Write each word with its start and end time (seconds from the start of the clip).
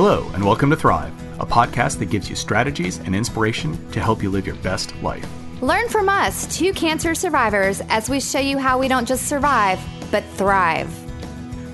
Hello, 0.00 0.30
and 0.32 0.44
welcome 0.44 0.70
to 0.70 0.76
Thrive, 0.76 1.12
a 1.40 1.44
podcast 1.44 1.98
that 1.98 2.06
gives 2.06 2.30
you 2.30 2.36
strategies 2.36 2.98
and 3.00 3.16
inspiration 3.16 3.90
to 3.90 3.98
help 3.98 4.22
you 4.22 4.30
live 4.30 4.46
your 4.46 4.54
best 4.54 4.94
life. 5.02 5.28
Learn 5.60 5.88
from 5.88 6.08
us, 6.08 6.56
two 6.56 6.72
cancer 6.72 7.16
survivors, 7.16 7.80
as 7.88 8.08
we 8.08 8.20
show 8.20 8.38
you 8.38 8.58
how 8.58 8.78
we 8.78 8.86
don't 8.86 9.08
just 9.08 9.26
survive, 9.26 9.80
but 10.12 10.22
thrive. 10.36 10.88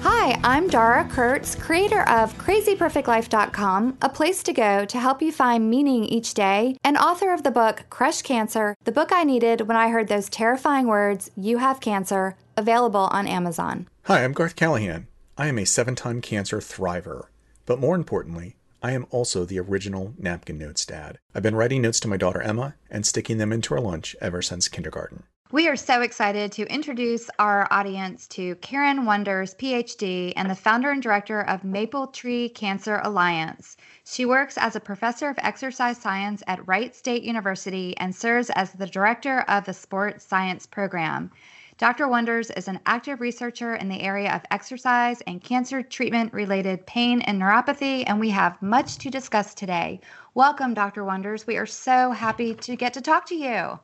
Hi, 0.01 0.41
I'm 0.43 0.69
Dara 0.69 1.07
Kurtz, 1.11 1.55
creator 1.55 2.01
of 2.09 2.33
crazyperfectlife.com, 2.39 3.99
a 4.01 4.09
place 4.09 4.43
to 4.45 4.55
go 4.55 4.87
to 4.87 4.99
help 4.99 5.21
you 5.21 5.31
find 5.31 5.69
meaning 5.69 6.07
each 6.07 6.33
day, 6.33 6.79
and 6.83 6.97
author 6.97 7.31
of 7.31 7.43
the 7.43 7.51
book 7.51 7.85
Crush 7.91 8.23
Cancer, 8.23 8.75
the 8.85 8.93
book 8.93 9.13
I 9.13 9.25
needed 9.25 9.69
when 9.69 9.77
I 9.77 9.91
heard 9.91 10.09
those 10.09 10.31
terrifying 10.31 10.87
words, 10.87 11.31
You 11.37 11.59
have 11.59 11.79
cancer, 11.79 12.37
available 12.57 13.11
on 13.13 13.27
Amazon. 13.27 13.87
Hi, 14.05 14.25
I'm 14.25 14.33
Garth 14.33 14.57
Callahan. 14.57 15.09
I 15.37 15.49
am 15.49 15.59
a 15.59 15.67
seven 15.67 15.95
time 15.95 16.23
cancer 16.23 16.61
thriver. 16.61 17.27
But 17.67 17.81
more 17.81 17.97
importantly, 17.97 18.57
I 18.83 18.93
am 18.93 19.07
also 19.11 19.45
the 19.45 19.59
original 19.59 20.13
napkin 20.19 20.59
notes 20.59 20.85
dad. 20.85 21.19
I've 21.35 21.43
been 21.43 21.57
writing 21.57 21.81
notes 21.81 22.01
to 22.01 22.09
my 22.09 22.19
daughter 22.19 22.43
Emma 22.43 22.75
and 22.91 23.07
sticking 23.07 23.39
them 23.39 23.53
into 23.53 23.73
her 23.75 23.81
lunch 23.81 24.15
ever 24.21 24.43
since 24.43 24.69
kindergarten. 24.69 25.25
We 25.51 25.69
are 25.69 25.77
so 25.77 26.03
excited 26.03 26.51
to 26.53 26.67
introduce 26.67 27.31
our 27.39 27.69
audience 27.71 28.27
to 28.29 28.57
Karen 28.57 29.05
Wonders, 29.07 29.55
PhD, 29.55 30.33
and 30.37 30.51
the 30.51 30.55
founder 30.55 30.91
and 30.91 31.03
director 31.03 31.43
of 31.43 31.63
Maple 31.63 32.09
Tree 32.09 32.49
Cancer 32.49 33.01
Alliance. 33.05 33.77
She 34.05 34.25
works 34.25 34.59
as 34.59 34.75
a 34.75 34.81
professor 34.81 35.29
of 35.29 35.39
exercise 35.39 35.97
science 35.97 36.43
at 36.47 36.67
Wright 36.67 36.95
State 36.95 37.23
University 37.23 37.97
and 37.99 38.15
serves 38.15 38.51
as 38.51 38.73
the 38.73 38.87
director 38.87 39.43
of 39.43 39.65
the 39.65 39.75
sports 39.75 40.27
science 40.27 40.67
program. 40.67 41.31
Dr. 41.77 42.07
Wonders 42.07 42.51
is 42.51 42.69
an 42.69 42.79
active 42.87 43.21
researcher 43.21 43.75
in 43.75 43.89
the 43.89 44.01
area 44.01 44.33
of 44.33 44.43
exercise 44.53 45.21
and 45.23 45.43
cancer 45.43 45.83
treatment 45.83 46.33
related 46.33 46.87
pain 46.87 47.21
and 47.23 47.43
neuropathy, 47.43 48.05
and 48.07 48.21
we 48.21 48.31
have 48.31 48.63
much 48.63 48.99
to 48.99 49.11
discuss 49.11 49.55
today. 49.55 50.01
Welcome, 50.35 50.73
Dr. 50.75 51.05
Wonders. 51.05 51.49
We 51.49 51.57
are 51.57 51.67
so 51.67 52.13
happy 52.13 52.55
to 52.55 52.77
get 52.77 52.95
to 52.95 53.01
talk 53.01 53.27
to 53.27 53.35
you. 53.35 53.81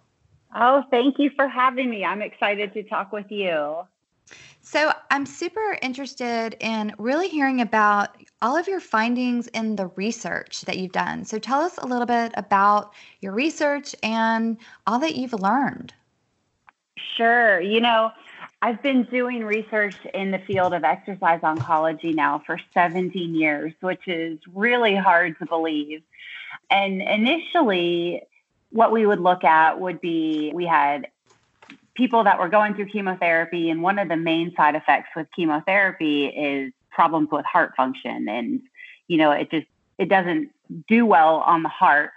Oh, 0.55 0.85
thank 0.93 1.19
you 1.19 1.31
for 1.35 1.49
having 1.49 1.91
me. 1.91 2.05
I'm 2.05 2.23
excited 2.23 2.73
to 2.75 2.85
talk 2.85 3.11
with 3.11 3.29
you. 3.29 3.79
So, 4.61 4.93
I'm 5.11 5.27
super 5.27 5.77
interested 5.83 6.57
in 6.61 6.95
really 6.97 7.29
hearing 7.29 7.61
about 7.61 8.11
all 8.41 8.57
of 8.57 8.69
your 8.69 8.79
findings 8.79 9.49
in 9.49 9.75
the 9.75 9.89
research 9.97 10.61
that 10.63 10.79
you've 10.79 10.93
done. 10.93 11.25
So, 11.25 11.41
tell 11.41 11.61
us 11.61 11.77
a 11.79 11.87
little 11.87 12.07
bit 12.07 12.33
about 12.37 12.93
your 13.21 13.33
research 13.33 13.97
and 14.05 14.59
all 14.87 15.01
that 15.01 15.17
you've 15.17 15.33
learned. 15.33 15.93
Sure. 17.17 17.61
You 17.61 17.81
know, 17.81 18.13
I've 18.63 18.83
been 18.83 19.05
doing 19.05 19.45
research 19.45 19.95
in 20.13 20.31
the 20.31 20.39
field 20.39 20.75
of 20.75 20.85
exercise 20.85 21.41
oncology 21.41 22.15
now 22.15 22.43
for 22.45 22.59
17 22.75 23.35
years, 23.35 23.73
which 23.81 24.07
is 24.07 24.39
really 24.53 24.95
hard 24.95 25.39
to 25.39 25.47
believe. 25.47 26.03
And 26.71 27.01
initially, 27.01 28.23
what 28.71 28.93
we 28.93 29.07
would 29.07 29.21
look 29.21 29.45
at 29.45 29.81
would 29.81 30.01
be 30.01 30.53
we 30.55 30.67
had 30.67 31.09
people 31.95 32.25
that 32.25 32.39
were 32.39 32.49
going 32.49 32.75
through 32.75 32.87
chemotherapy, 32.87 33.71
and 33.71 33.83
one 33.83 33.99
of 33.99 34.09
the 34.09 34.17
main 34.17 34.55
side 34.55 34.75
effects 34.75 35.09
with 35.17 35.27
chemotherapy 35.35 36.27
is 36.27 36.73
problems 36.91 37.29
with 37.33 37.45
heart 37.47 37.73
function. 37.77 38.29
And, 38.29 38.61
you 39.09 39.17
know, 39.17 39.33
it 39.33 39.51
just, 39.51 39.67
it 39.99 40.09
doesn't 40.09 40.51
do 40.87 41.07
well 41.07 41.37
on 41.37 41.63
the 41.63 41.69
heart. 41.69 42.11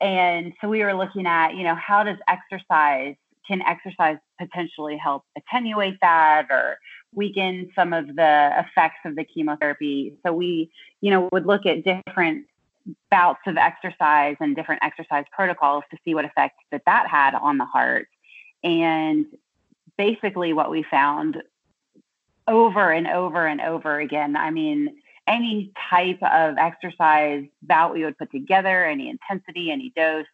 And 0.00 0.54
so 0.60 0.68
we 0.68 0.82
were 0.82 0.94
looking 0.94 1.26
at, 1.26 1.54
you 1.54 1.62
know, 1.62 1.74
how 1.74 2.04
does 2.04 2.16
exercise 2.26 3.16
can 3.46 3.62
exercise 3.62 4.16
potentially 4.40 4.96
help 4.96 5.24
attenuate 5.36 5.98
that 6.00 6.46
or 6.50 6.78
weaken 7.12 7.70
some 7.74 7.92
of 7.92 8.06
the 8.16 8.50
effects 8.58 9.00
of 9.04 9.16
the 9.16 9.24
chemotherapy? 9.24 10.14
So 10.24 10.32
we, 10.32 10.70
you 11.00 11.10
know, 11.10 11.28
would 11.32 11.46
look 11.46 11.66
at 11.66 11.84
different 11.84 12.46
bouts 13.10 13.40
of 13.46 13.56
exercise 13.56 14.36
and 14.40 14.56
different 14.56 14.82
exercise 14.82 15.24
protocols 15.32 15.84
to 15.90 15.98
see 16.04 16.14
what 16.14 16.24
effect 16.24 16.56
that 16.72 16.82
that 16.86 17.06
had 17.08 17.34
on 17.34 17.58
the 17.58 17.64
heart. 17.64 18.08
And 18.64 19.26
basically 19.96 20.52
what 20.52 20.70
we 20.70 20.82
found 20.82 21.42
over 22.48 22.90
and 22.90 23.06
over 23.06 23.46
and 23.46 23.60
over 23.60 24.00
again, 24.00 24.36
I 24.36 24.50
mean, 24.50 24.96
any 25.26 25.72
type 25.90 26.18
of 26.22 26.56
exercise 26.58 27.44
bout 27.62 27.94
we 27.94 28.04
would 28.04 28.18
put 28.18 28.32
together, 28.32 28.84
any 28.84 29.08
intensity, 29.08 29.70
any 29.70 29.92
dose 29.94 30.26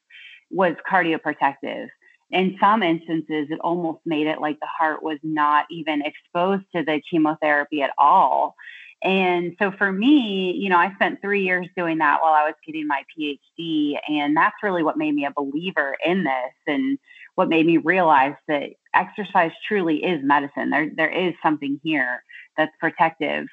was 0.51 0.77
cardioprotective 0.91 1.89
in 2.31 2.57
some 2.61 2.83
instances, 2.83 3.49
it 3.51 3.61
almost 3.61 4.01
made 4.05 4.27
it 4.27 4.41
like 4.41 4.59
the 4.61 4.67
heart 4.67 5.03
was 5.03 5.19
not 5.23 5.67
even 5.71 6.03
exposed 6.03 6.65
to 6.75 6.83
the 6.83 7.01
chemotherapy 7.09 7.83
at 7.83 7.93
all. 7.99 8.55
And 9.03 9.55
so 9.59 9.71
for 9.71 9.93
me, 9.93 10.53
you 10.53 10.69
know, 10.69 10.79
I 10.79 10.93
spent 10.95 11.21
three 11.21 11.45
years 11.45 11.69
doing 11.77 11.99
that 11.99 12.21
while 12.23 12.33
I 12.33 12.45
was 12.45 12.55
getting 12.67 12.87
my 12.89 13.03
PhD. 13.17 13.99
And 14.09 14.37
that's 14.37 14.57
really 14.63 14.83
what 14.83 14.97
made 14.97 15.15
me 15.15 15.27
a 15.27 15.31
believer 15.31 15.97
in 16.05 16.25
this 16.25 16.55
and 16.67 16.99
what 17.37 17.49
made 17.49 17.67
me 17.67 17.77
realize 17.77 18.35
that 18.49 18.71
exercise 18.95 19.53
truly 19.69 20.03
is 20.03 20.25
medicine. 20.25 20.71
There, 20.71 20.91
there 20.97 21.11
is 21.11 21.35
something 21.43 21.79
here 21.85 22.23
that's 22.57 22.73
protective. 22.81 23.47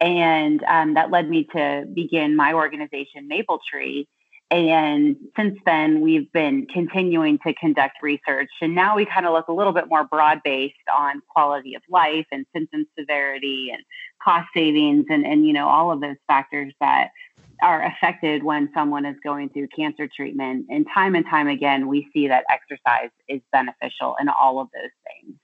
And 0.00 0.62
um, 0.64 0.94
that 0.94 1.10
led 1.10 1.28
me 1.30 1.48
to 1.54 1.86
begin 1.94 2.36
my 2.36 2.52
organization, 2.52 3.28
Maple 3.28 3.60
Tree 3.70 4.08
and 4.50 5.16
since 5.36 5.58
then, 5.66 6.00
we've 6.00 6.30
been 6.32 6.66
continuing 6.66 7.38
to 7.46 7.52
conduct 7.54 8.02
research. 8.02 8.48
And 8.62 8.74
now 8.74 8.96
we 8.96 9.04
kind 9.04 9.26
of 9.26 9.32
look 9.32 9.48
a 9.48 9.52
little 9.52 9.74
bit 9.74 9.88
more 9.88 10.04
broad 10.04 10.40
based 10.42 10.74
on 10.96 11.20
quality 11.28 11.74
of 11.74 11.82
life 11.90 12.26
and 12.32 12.46
symptom 12.54 12.86
severity 12.98 13.70
and 13.72 13.82
cost 14.22 14.48
savings 14.54 15.04
and, 15.10 15.26
and, 15.26 15.46
you 15.46 15.52
know, 15.52 15.68
all 15.68 15.92
of 15.92 16.00
those 16.00 16.16
factors 16.26 16.72
that 16.80 17.10
are 17.60 17.84
affected 17.84 18.42
when 18.42 18.70
someone 18.72 19.04
is 19.04 19.16
going 19.22 19.50
through 19.50 19.68
cancer 19.68 20.08
treatment. 20.08 20.64
And 20.70 20.86
time 20.94 21.14
and 21.14 21.26
time 21.26 21.48
again, 21.48 21.86
we 21.86 22.08
see 22.14 22.28
that 22.28 22.44
exercise 22.50 23.10
is 23.28 23.42
beneficial 23.52 24.16
in 24.18 24.28
all 24.28 24.60
of 24.60 24.68
those 24.72 24.90
things. 25.06 25.36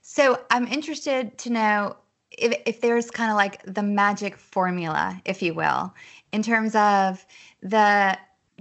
So 0.00 0.40
I'm 0.50 0.66
interested 0.68 1.36
to 1.38 1.50
know 1.50 1.96
if, 2.30 2.62
if 2.66 2.80
there's 2.80 3.10
kind 3.10 3.30
of 3.30 3.36
like 3.36 3.62
the 3.64 3.82
magic 3.82 4.36
formula, 4.36 5.20
if 5.24 5.42
you 5.42 5.54
will, 5.54 5.92
in 6.32 6.42
terms 6.42 6.74
of 6.74 7.24
the 7.62 8.18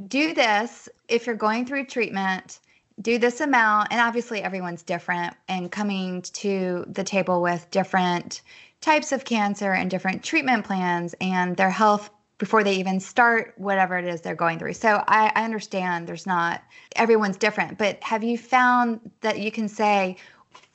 do 0.07 0.33
this 0.33 0.89
if 1.07 1.25
you're 1.25 1.35
going 1.35 1.65
through 1.65 1.85
treatment 1.85 2.59
do 3.01 3.17
this 3.17 3.41
amount 3.41 3.89
and 3.91 3.99
obviously 3.99 4.41
everyone's 4.41 4.83
different 4.83 5.35
and 5.47 5.71
coming 5.71 6.21
to 6.21 6.85
the 6.87 7.03
table 7.03 7.41
with 7.41 7.69
different 7.71 8.41
types 8.81 9.11
of 9.11 9.25
cancer 9.25 9.73
and 9.73 9.89
different 9.89 10.23
treatment 10.23 10.65
plans 10.65 11.13
and 11.19 11.57
their 11.57 11.69
health 11.69 12.09
before 12.37 12.63
they 12.63 12.75
even 12.75 12.99
start 12.99 13.53
whatever 13.57 13.97
it 13.97 14.05
is 14.05 14.21
they're 14.21 14.35
going 14.35 14.59
through. 14.59 14.73
So 14.73 15.01
I, 15.07 15.31
I 15.35 15.45
understand 15.45 16.07
there's 16.07 16.25
not 16.25 16.61
everyone's 16.95 17.37
different 17.37 17.77
but 17.77 18.01
have 18.03 18.23
you 18.23 18.37
found 18.37 18.99
that 19.21 19.39
you 19.39 19.51
can 19.51 19.67
say 19.67 20.17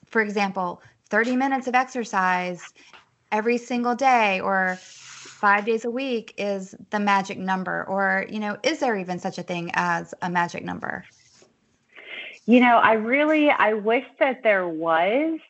for 0.06 0.20
example 0.20 0.82
30 1.08 1.36
minutes 1.36 1.66
of 1.66 1.74
exercise 1.74 2.62
every 3.32 3.58
single 3.58 3.94
day 3.94 4.40
or 4.40 4.78
five 5.40 5.64
days 5.64 5.86
a 5.86 5.90
week 5.90 6.34
is 6.36 6.74
the 6.90 7.00
magic 7.00 7.38
number 7.38 7.84
or 7.84 8.26
you 8.28 8.38
know 8.38 8.58
is 8.62 8.78
there 8.78 8.96
even 8.96 9.18
such 9.18 9.38
a 9.38 9.42
thing 9.42 9.70
as 9.72 10.12
a 10.20 10.28
magic 10.28 10.62
number 10.62 11.02
you 12.44 12.60
know 12.60 12.76
i 12.76 12.92
really 12.92 13.48
i 13.50 13.72
wish 13.72 14.04
that 14.18 14.42
there 14.42 14.68
was 14.68 15.40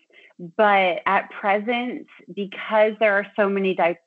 but 0.56 1.01
at 1.06 1.28
present 1.31 2.06
because 2.33 2.93
there 3.01 3.15
are 3.15 3.27
so 3.34 3.49
many 3.49 3.75
di- 3.75 3.99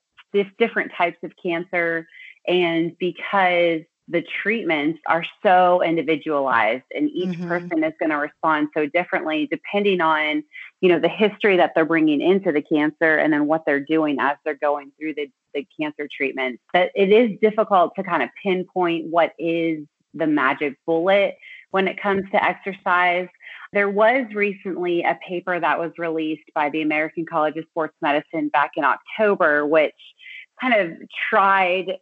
different 0.58 0.90
types 0.98 1.18
of 1.22 1.34
cancer 1.42 2.08
and 2.48 2.98
because 2.98 3.82
the 4.08 4.24
treatments 4.42 5.00
are 5.08 5.26
so 5.42 5.82
individualized 5.84 6.84
and 6.96 7.10
each 7.10 7.38
mm-hmm. 7.38 7.48
person 7.48 7.84
is 7.84 7.94
going 8.00 8.10
to 8.10 8.18
respond 8.18 8.70
so 8.74 8.86
differently 8.88 9.48
depending 9.52 10.00
on 10.00 10.44
you 10.84 10.90
know 10.90 11.00
the 11.00 11.08
history 11.08 11.56
that 11.56 11.72
they're 11.74 11.86
bringing 11.86 12.22
into 12.22 12.52
the 12.52 12.62
cancer 12.62 13.16
and 13.16 13.32
then 13.32 13.48
what 13.48 13.64
they're 13.66 13.80
doing 13.80 14.18
as 14.20 14.36
they're 14.44 14.54
going 14.54 14.92
through 15.00 15.14
the, 15.16 15.32
the 15.54 15.66
cancer 15.80 16.10
treatment 16.14 16.60
that 16.74 16.92
it 16.94 17.10
is 17.10 17.40
difficult 17.42 17.94
to 17.96 18.04
kind 18.04 18.22
of 18.22 18.30
pinpoint 18.44 19.06
what 19.10 19.32
is 19.40 19.80
the 20.14 20.28
magic 20.28 20.78
bullet 20.86 21.38
when 21.72 21.88
it 21.88 22.00
comes 22.00 22.24
to 22.32 22.44
exercise 22.44 23.30
there 23.72 23.90
was 23.90 24.26
recently 24.36 25.02
a 25.04 25.18
paper 25.28 25.58
that 25.58 25.80
was 25.80 25.92
released 25.98 26.52
by 26.54 26.70
the 26.70 26.82
american 26.82 27.26
college 27.26 27.56
of 27.56 27.64
sports 27.70 27.96
medicine 28.02 28.50
back 28.50 28.72
in 28.76 28.84
october 28.84 29.66
which 29.66 29.96
kind 30.62 30.74
of 30.74 30.98
tried 31.30 31.98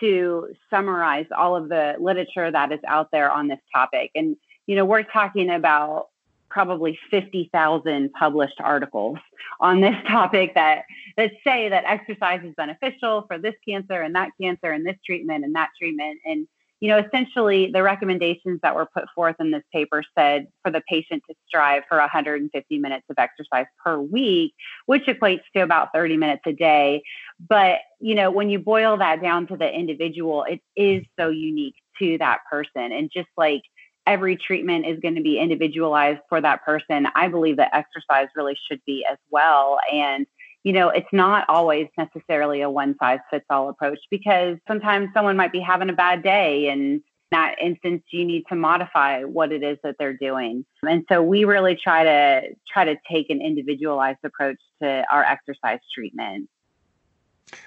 to 0.00 0.48
summarize 0.70 1.26
all 1.36 1.56
of 1.56 1.68
the 1.68 1.94
literature 2.00 2.50
that 2.50 2.72
is 2.72 2.80
out 2.86 3.10
there 3.12 3.30
on 3.30 3.48
this 3.48 3.60
topic. 3.72 4.10
And, 4.14 4.36
you 4.66 4.76
know, 4.76 4.84
we're 4.84 5.04
talking 5.04 5.50
about 5.50 6.08
probably 6.50 6.98
50,000 7.10 8.12
published 8.12 8.60
articles 8.60 9.18
on 9.60 9.80
this 9.80 9.96
topic 10.06 10.54
that, 10.54 10.84
that 11.16 11.32
say 11.44 11.68
that 11.68 11.84
exercise 11.86 12.40
is 12.44 12.54
beneficial 12.56 13.24
for 13.26 13.38
this 13.38 13.54
cancer 13.66 14.00
and 14.00 14.14
that 14.14 14.30
cancer 14.40 14.70
and 14.70 14.86
this 14.86 14.96
treatment 15.04 15.44
and 15.44 15.54
that 15.54 15.70
treatment. 15.78 16.18
And, 16.24 16.46
you 16.80 16.88
know, 16.88 16.98
essentially 16.98 17.70
the 17.72 17.82
recommendations 17.82 18.60
that 18.62 18.74
were 18.74 18.86
put 18.86 19.04
forth 19.14 19.36
in 19.40 19.50
this 19.50 19.64
paper 19.72 20.04
said 20.16 20.46
for 20.62 20.70
the 20.70 20.82
patient 20.88 21.22
to 21.28 21.34
strive 21.46 21.82
for 21.88 21.98
150 21.98 22.78
minutes 22.78 23.04
of 23.10 23.16
exercise 23.18 23.66
per 23.84 23.98
week, 23.98 24.54
which 24.86 25.04
equates 25.06 25.42
to 25.56 25.62
about 25.62 25.88
30 25.92 26.16
minutes 26.16 26.42
a 26.46 26.52
day. 26.52 27.02
But, 27.48 27.78
you 28.00 28.14
know, 28.14 28.30
when 28.30 28.48
you 28.48 28.60
boil 28.60 28.96
that 28.98 29.20
down 29.20 29.48
to 29.48 29.56
the 29.56 29.68
individual, 29.68 30.44
it 30.44 30.60
is 30.76 31.04
so 31.18 31.30
unique 31.30 31.74
to 31.98 32.16
that 32.18 32.40
person. 32.50 32.92
And 32.92 33.10
just 33.12 33.28
like 33.36 33.62
every 34.08 34.36
treatment 34.36 34.86
is 34.86 34.98
going 35.00 35.14
to 35.14 35.22
be 35.22 35.38
individualized 35.38 36.20
for 36.28 36.40
that 36.40 36.64
person, 36.64 37.06
I 37.14 37.28
believe 37.28 37.58
that 37.58 37.70
exercise 37.74 38.28
really 38.34 38.58
should 38.68 38.80
be 38.86 39.06
as 39.10 39.18
well. 39.30 39.78
And 39.92 40.26
you 40.64 40.72
know, 40.72 40.88
it's 40.88 41.08
not 41.12 41.44
always 41.48 41.86
necessarily 41.96 42.62
a 42.62 42.70
one 42.70 42.96
size 42.98 43.20
fits 43.30 43.44
all 43.48 43.68
approach 43.68 44.00
because 44.10 44.58
sometimes 44.66 45.08
someone 45.14 45.36
might 45.36 45.52
be 45.52 45.60
having 45.60 45.88
a 45.88 45.92
bad 45.92 46.22
day 46.22 46.68
and 46.68 47.00
that 47.30 47.54
instance 47.62 48.02
you 48.10 48.24
need 48.24 48.44
to 48.48 48.56
modify 48.56 49.22
what 49.22 49.52
it 49.52 49.62
is 49.62 49.78
that 49.84 49.96
they're 49.98 50.16
doing. 50.16 50.64
And 50.82 51.04
so 51.08 51.22
we 51.22 51.44
really 51.44 51.76
try 51.76 52.02
to 52.02 52.48
try 52.70 52.84
to 52.84 52.96
take 53.10 53.30
an 53.30 53.40
individualized 53.40 54.18
approach 54.24 54.58
to 54.82 55.04
our 55.12 55.22
exercise 55.22 55.80
treatment. 55.94 56.48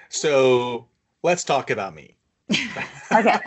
So, 0.08 0.86
let's 1.22 1.44
talk 1.44 1.70
about 1.70 1.94
me. 1.94 2.16
okay. 3.12 3.38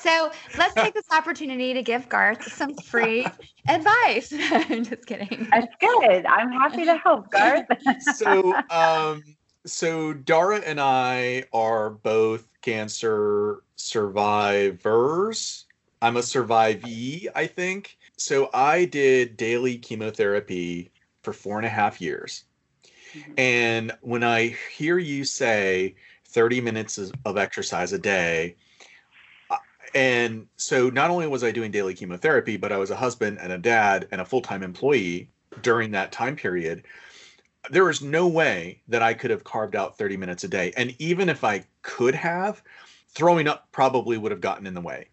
So 0.00 0.30
let's 0.58 0.74
take 0.74 0.94
this 0.94 1.10
opportunity 1.10 1.74
to 1.74 1.82
give 1.82 2.08
Garth 2.08 2.50
some 2.52 2.74
free 2.74 3.26
advice. 3.68 4.32
I'm 4.50 4.84
just 4.84 5.06
kidding. 5.06 5.48
That's 5.50 5.74
good. 5.80 6.26
I'm 6.26 6.50
happy 6.50 6.84
to 6.84 6.96
help, 6.96 7.30
Garth. 7.30 7.66
so, 8.16 8.54
um, 8.70 9.22
so 9.66 10.12
Dara 10.12 10.58
and 10.58 10.80
I 10.80 11.44
are 11.52 11.90
both 11.90 12.46
cancer 12.62 13.62
survivors. 13.76 15.66
I'm 16.02 16.16
a 16.16 16.20
survivee, 16.20 17.28
I 17.34 17.46
think. 17.46 17.96
So 18.16 18.50
I 18.52 18.84
did 18.84 19.36
daily 19.36 19.78
chemotherapy 19.78 20.90
for 21.22 21.32
four 21.32 21.56
and 21.56 21.66
a 21.66 21.70
half 21.70 22.00
years. 22.00 22.44
Mm-hmm. 23.14 23.32
And 23.38 23.92
when 24.02 24.22
I 24.22 24.56
hear 24.76 24.98
you 24.98 25.24
say 25.24 25.94
30 26.34 26.60
minutes 26.60 26.98
of 27.24 27.38
exercise 27.38 27.92
a 27.92 27.98
day. 27.98 28.56
Uh, 29.48 29.56
and 29.94 30.46
so 30.56 30.90
not 30.90 31.10
only 31.10 31.26
was 31.28 31.44
I 31.44 31.52
doing 31.52 31.70
daily 31.70 31.94
chemotherapy, 31.94 32.56
but 32.56 32.72
I 32.72 32.76
was 32.76 32.90
a 32.90 32.96
husband 32.96 33.38
and 33.40 33.52
a 33.52 33.58
dad 33.58 34.08
and 34.10 34.20
a 34.20 34.24
full 34.24 34.42
time 34.42 34.62
employee 34.62 35.30
during 35.62 35.92
that 35.92 36.10
time 36.12 36.34
period. 36.34 36.82
There 37.70 37.84
was 37.84 38.02
no 38.02 38.26
way 38.26 38.82
that 38.88 39.02
I 39.02 39.14
could 39.14 39.30
have 39.30 39.44
carved 39.44 39.76
out 39.76 39.96
30 39.96 40.16
minutes 40.16 40.44
a 40.44 40.48
day. 40.48 40.72
And 40.76 40.94
even 40.98 41.28
if 41.28 41.44
I 41.44 41.64
could 41.82 42.14
have, 42.14 42.62
throwing 43.08 43.46
up 43.46 43.68
probably 43.72 44.18
would 44.18 44.32
have 44.32 44.40
gotten 44.40 44.66
in 44.66 44.74
the 44.74 44.80
way. 44.80 45.06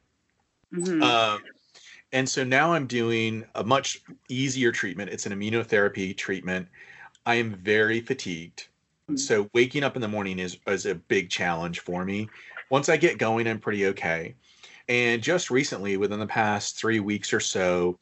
Mm-hmm. 0.74 1.04
Um, 1.04 1.44
and 2.12 2.28
so 2.28 2.44
now 2.44 2.74
I'm 2.74 2.88
doing 2.88 3.46
a 3.56 3.64
much 3.64 4.02
easier 4.28 4.72
treatment. 4.72 5.12
It's 5.12 5.26
an 5.26 5.34
immunotherapy 5.34 6.18
treatment. 6.18 6.68
I 7.26 7.36
am 7.36 7.56
very 7.56 8.02
fatigued. 8.02 8.68
So 9.18 9.50
waking 9.54 9.84
up 9.84 9.96
in 9.96 10.02
the 10.02 10.08
morning 10.08 10.40
is 10.40 10.58
is 10.68 10.86
a 10.86 10.96
big 10.96 11.30
challenge 11.30 11.80
for 11.80 12.06
me. 12.06 12.30
Once 12.70 12.90
I 12.90 12.98
get 12.98 13.18
going, 13.18 13.48
I'm 13.48 13.60
pretty 13.60 13.88
okay. 13.88 14.36
And 14.88 15.22
just 15.22 15.52
recently, 15.52 15.98
within 15.98 16.20
the 16.20 16.28
past 16.28 16.78
three 16.78 17.00
weeks 17.00 17.34
or 17.34 17.40
so, 17.40 18.00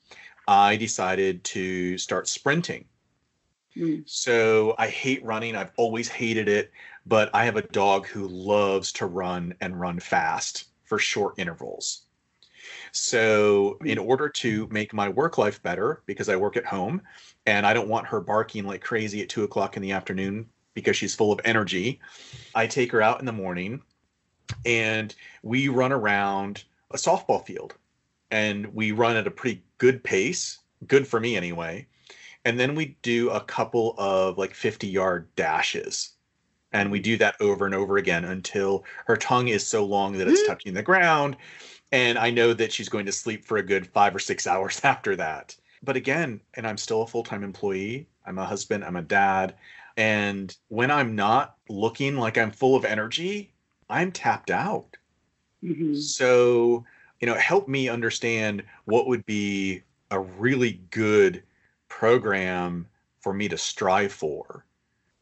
I 0.47 0.75
decided 0.75 1.43
to 1.45 1.97
start 1.97 2.27
sprinting. 2.27 2.85
Mm. 3.75 4.03
So 4.09 4.75
I 4.77 4.87
hate 4.87 5.23
running. 5.23 5.55
I've 5.55 5.71
always 5.77 6.07
hated 6.07 6.47
it, 6.47 6.71
but 7.05 7.29
I 7.33 7.45
have 7.45 7.57
a 7.57 7.61
dog 7.61 8.07
who 8.07 8.27
loves 8.27 8.91
to 8.93 9.05
run 9.05 9.53
and 9.61 9.79
run 9.79 9.99
fast 9.99 10.65
for 10.85 10.97
short 10.97 11.35
intervals. 11.37 12.03
So, 12.91 13.77
in 13.85 13.97
order 13.97 14.29
to 14.29 14.67
make 14.71 14.93
my 14.93 15.09
work 15.09 15.37
life 15.37 15.61
better, 15.61 16.01
because 16.07 16.29
I 16.29 16.35
work 16.35 16.57
at 16.57 16.65
home 16.65 17.01
and 17.45 17.65
I 17.65 17.73
don't 17.73 17.87
want 17.87 18.07
her 18.07 18.19
barking 18.19 18.65
like 18.65 18.81
crazy 18.81 19.21
at 19.21 19.29
two 19.29 19.43
o'clock 19.43 19.75
in 19.75 19.83
the 19.83 19.91
afternoon 19.91 20.49
because 20.73 20.95
she's 20.97 21.15
full 21.15 21.31
of 21.31 21.39
energy. 21.45 21.99
I 22.55 22.67
take 22.67 22.91
her 22.91 23.01
out 23.01 23.19
in 23.19 23.25
the 23.25 23.31
morning 23.31 23.81
and 24.65 25.13
we 25.43 25.67
run 25.67 25.91
around 25.91 26.63
a 26.91 26.97
softball 26.97 27.45
field 27.45 27.75
and 28.31 28.73
we 28.73 28.91
run 28.91 29.15
at 29.15 29.27
a 29.27 29.31
pretty 29.31 29.63
good 29.77 30.03
pace, 30.03 30.59
good 30.87 31.07
for 31.07 31.19
me 31.19 31.35
anyway. 31.35 31.87
And 32.45 32.59
then 32.59 32.75
we 32.75 32.97
do 33.01 33.29
a 33.29 33.41
couple 33.41 33.95
of 33.97 34.37
like 34.37 34.53
50 34.53 34.87
yard 34.87 35.27
dashes. 35.35 36.11
And 36.71 36.91
we 36.91 36.99
do 36.99 37.17
that 37.17 37.35
over 37.39 37.65
and 37.65 37.73
over 37.73 37.97
again 37.97 38.25
until 38.25 38.83
her 39.07 39.17
tongue 39.17 39.47
is 39.47 39.65
so 39.65 39.83
long 39.83 40.17
that 40.17 40.27
it's 40.27 40.41
mm-hmm. 40.41 40.51
touching 40.51 40.73
the 40.73 40.83
ground. 40.83 41.35
And 41.91 42.19
I 42.19 42.29
know 42.29 42.53
that 42.53 42.71
she's 42.71 42.89
going 42.89 43.07
to 43.07 43.11
sleep 43.11 43.43
for 43.43 43.57
a 43.57 43.63
good 43.63 43.87
five 43.87 44.15
or 44.15 44.19
six 44.19 44.45
hours 44.47 44.79
after 44.83 45.15
that. 45.15 45.55
But 45.81 45.95
again, 45.95 46.41
and 46.55 46.67
I'm 46.67 46.77
still 46.77 47.01
a 47.01 47.07
full 47.07 47.23
time 47.23 47.43
employee, 47.43 48.07
I'm 48.25 48.37
a 48.37 48.45
husband, 48.45 48.83
I'm 48.83 48.97
a 48.97 49.01
dad. 49.01 49.55
And 49.99 50.55
when 50.69 50.91
I'm 50.91 51.13
not 51.13 51.57
looking 51.67 52.15
like 52.15 52.37
I'm 52.37 52.51
full 52.51 52.77
of 52.77 52.85
energy, 52.85 53.51
I'm 53.89 54.13
tapped 54.13 54.49
out. 54.49 54.95
Mm-hmm. 55.61 55.95
So, 55.95 56.85
you 57.19 57.27
know, 57.27 57.33
help 57.33 57.67
me 57.67 57.89
understand 57.89 58.63
what 58.85 59.07
would 59.07 59.25
be 59.25 59.83
a 60.09 60.17
really 60.17 60.79
good 60.89 61.43
program 61.89 62.87
for 63.19 63.33
me 63.33 63.49
to 63.49 63.57
strive 63.57 64.13
for. 64.13 64.63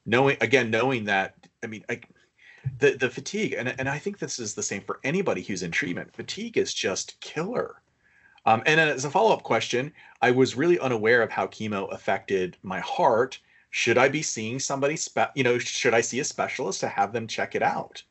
Knowing 0.06 0.38
again, 0.41 0.69
knowing 0.69 1.06
that, 1.06 1.33
I 1.63 1.68
mean, 1.68 1.83
I, 1.89 2.00
the 2.77 2.91
the 2.91 3.09
fatigue, 3.09 3.56
and 3.57 3.74
and 3.79 3.89
I 3.89 3.97
think 3.97 4.19
this 4.19 4.38
is 4.38 4.53
the 4.53 4.62
same 4.62 4.83
for 4.83 5.00
anybody 5.03 5.41
who's 5.41 5.63
in 5.63 5.71
treatment. 5.71 6.15
Fatigue 6.15 6.56
is 6.56 6.71
just 6.71 7.19
killer. 7.19 7.81
Um, 8.45 8.62
and 8.68 8.79
as 8.79 9.06
a 9.06 9.09
follow 9.09 9.33
up 9.33 9.41
question, 9.41 9.91
I 10.21 10.29
was 10.29 10.56
really 10.56 10.77
unaware 10.77 11.24
of 11.24 11.31
how 11.31 11.47
chemo 11.47 11.91
affected 11.91 12.57
my 12.62 12.79
heart 12.79 13.39
should 13.69 13.97
I 13.97 14.09
be 14.09 14.21
seeing 14.21 14.59
somebody, 14.59 14.95
spe- 14.95 15.35
you 15.35 15.43
know, 15.43 15.57
should 15.59 15.93
I 15.93 16.01
see 16.01 16.19
a 16.19 16.23
specialist 16.23 16.79
to 16.81 16.87
have 16.87 17.13
them 17.13 17.27
check 17.27 17.55
it 17.55 17.61
out? 17.61 18.03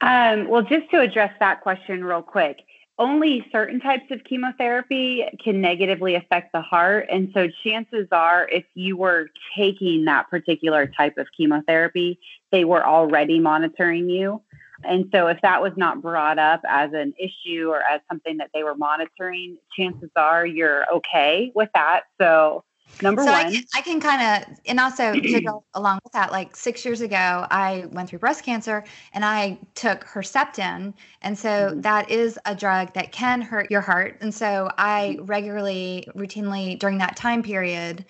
Um, 0.00 0.48
well, 0.48 0.62
just 0.62 0.90
to 0.90 1.00
address 1.00 1.32
that 1.40 1.60
question 1.60 2.04
real 2.04 2.22
quick, 2.22 2.62
only 2.98 3.46
certain 3.52 3.80
types 3.80 4.10
of 4.10 4.24
chemotherapy 4.24 5.24
can 5.42 5.60
negatively 5.60 6.14
affect 6.14 6.52
the 6.52 6.60
heart. 6.60 7.06
And 7.10 7.30
so, 7.32 7.48
chances 7.64 8.08
are, 8.10 8.48
if 8.48 8.64
you 8.74 8.96
were 8.96 9.28
taking 9.56 10.04
that 10.06 10.28
particular 10.28 10.86
type 10.86 11.16
of 11.16 11.28
chemotherapy, 11.36 12.18
they 12.50 12.64
were 12.64 12.84
already 12.84 13.38
monitoring 13.38 14.08
you. 14.08 14.42
And 14.84 15.08
so, 15.12 15.28
if 15.28 15.40
that 15.42 15.62
was 15.62 15.72
not 15.76 16.02
brought 16.02 16.38
up 16.38 16.60
as 16.68 16.92
an 16.92 17.14
issue 17.18 17.68
or 17.68 17.82
as 17.82 18.00
something 18.08 18.36
that 18.38 18.50
they 18.52 18.64
were 18.64 18.76
monitoring, 18.76 19.58
chances 19.76 20.10
are 20.16 20.44
you're 20.44 20.84
okay 20.92 21.52
with 21.54 21.70
that. 21.74 22.02
So, 22.20 22.64
Number 23.02 23.22
so 23.22 23.30
one. 23.30 23.46
I 23.46 23.50
can, 23.52 23.62
I 23.74 23.80
can 23.80 24.00
kind 24.00 24.22
of, 24.22 24.58
and 24.66 24.80
also 24.80 25.12
to 25.12 25.40
go 25.40 25.64
along 25.74 26.00
with 26.04 26.12
that, 26.12 26.32
like 26.32 26.56
six 26.56 26.84
years 26.84 27.00
ago, 27.00 27.46
I 27.50 27.86
went 27.92 28.08
through 28.08 28.18
breast 28.18 28.44
cancer 28.44 28.84
and 29.12 29.24
I 29.24 29.58
took 29.74 30.04
Herceptin. 30.04 30.94
And 31.22 31.38
so 31.38 31.48
mm-hmm. 31.48 31.80
that 31.82 32.10
is 32.10 32.38
a 32.44 32.54
drug 32.54 32.92
that 32.94 33.12
can 33.12 33.40
hurt 33.40 33.70
your 33.70 33.80
heart. 33.80 34.18
And 34.20 34.34
so 34.34 34.70
I 34.78 35.16
mm-hmm. 35.16 35.26
regularly, 35.26 36.08
routinely 36.14 36.78
during 36.78 36.98
that 36.98 37.16
time 37.16 37.42
period, 37.42 38.04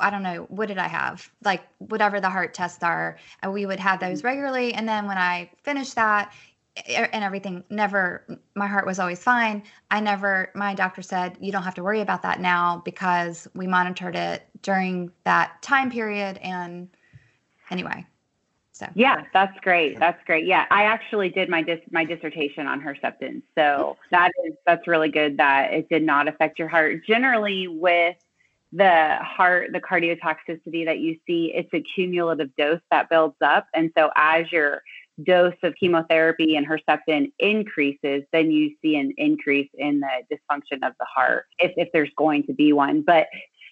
I 0.00 0.08
don't 0.08 0.22
know, 0.22 0.46
what 0.48 0.68
did 0.68 0.78
I 0.78 0.88
have? 0.88 1.30
Like 1.44 1.62
whatever 1.78 2.20
the 2.20 2.30
heart 2.30 2.54
tests 2.54 2.82
are, 2.82 3.18
we 3.48 3.66
would 3.66 3.80
have 3.80 4.00
those 4.00 4.18
mm-hmm. 4.18 4.28
regularly. 4.28 4.74
And 4.74 4.88
then 4.88 5.06
when 5.06 5.18
I 5.18 5.50
finished 5.62 5.94
that, 5.96 6.32
and 6.86 7.24
everything. 7.24 7.64
Never 7.70 8.24
my 8.54 8.66
heart 8.66 8.86
was 8.86 8.98
always 8.98 9.22
fine. 9.22 9.62
I 9.90 10.00
never 10.00 10.50
my 10.54 10.74
doctor 10.74 11.02
said 11.02 11.36
you 11.40 11.52
don't 11.52 11.62
have 11.62 11.74
to 11.76 11.82
worry 11.82 12.00
about 12.00 12.22
that 12.22 12.40
now 12.40 12.82
because 12.84 13.48
we 13.54 13.66
monitored 13.66 14.16
it 14.16 14.46
during 14.62 15.10
that 15.24 15.60
time 15.62 15.90
period 15.90 16.38
and 16.38 16.88
anyway 17.70 18.06
so. 18.72 18.86
Yeah 18.94 19.24
that's 19.32 19.58
great. 19.60 19.98
That's 19.98 20.22
great. 20.24 20.46
Yeah 20.46 20.66
i 20.70 20.84
actually 20.84 21.28
did 21.28 21.48
my 21.48 21.62
dis- 21.62 21.80
my 21.90 22.04
dissertation 22.04 22.66
on 22.66 22.80
Herceptin 22.80 23.42
so 23.54 23.96
that 24.10 24.32
is 24.46 24.54
that's 24.66 24.86
really 24.86 25.10
good 25.10 25.36
that 25.38 25.72
it 25.72 25.88
did 25.88 26.02
not 26.02 26.28
affect 26.28 26.58
your 26.58 26.68
heart. 26.68 27.04
Generally 27.06 27.68
with 27.68 28.16
the 28.72 29.16
heart 29.20 29.70
the 29.72 29.80
cardiotoxicity 29.80 30.84
that 30.84 30.98
you 31.00 31.18
see 31.26 31.52
it's 31.54 31.72
a 31.74 31.82
cumulative 31.94 32.54
dose 32.56 32.80
that 32.90 33.08
builds 33.10 33.36
up. 33.40 33.66
And 33.74 33.90
so 33.96 34.10
as 34.14 34.50
you're 34.52 34.82
dose 35.24 35.54
of 35.62 35.74
chemotherapy 35.78 36.56
and 36.56 36.66
Herceptin 36.66 37.32
increases, 37.38 38.22
then 38.32 38.50
you 38.50 38.74
see 38.82 38.96
an 38.96 39.12
increase 39.16 39.70
in 39.74 40.00
the 40.00 40.08
dysfunction 40.32 40.86
of 40.86 40.94
the 40.98 41.06
heart 41.06 41.46
if, 41.58 41.72
if 41.76 41.88
there's 41.92 42.10
going 42.16 42.44
to 42.44 42.52
be 42.52 42.72
one. 42.72 43.02
But 43.02 43.26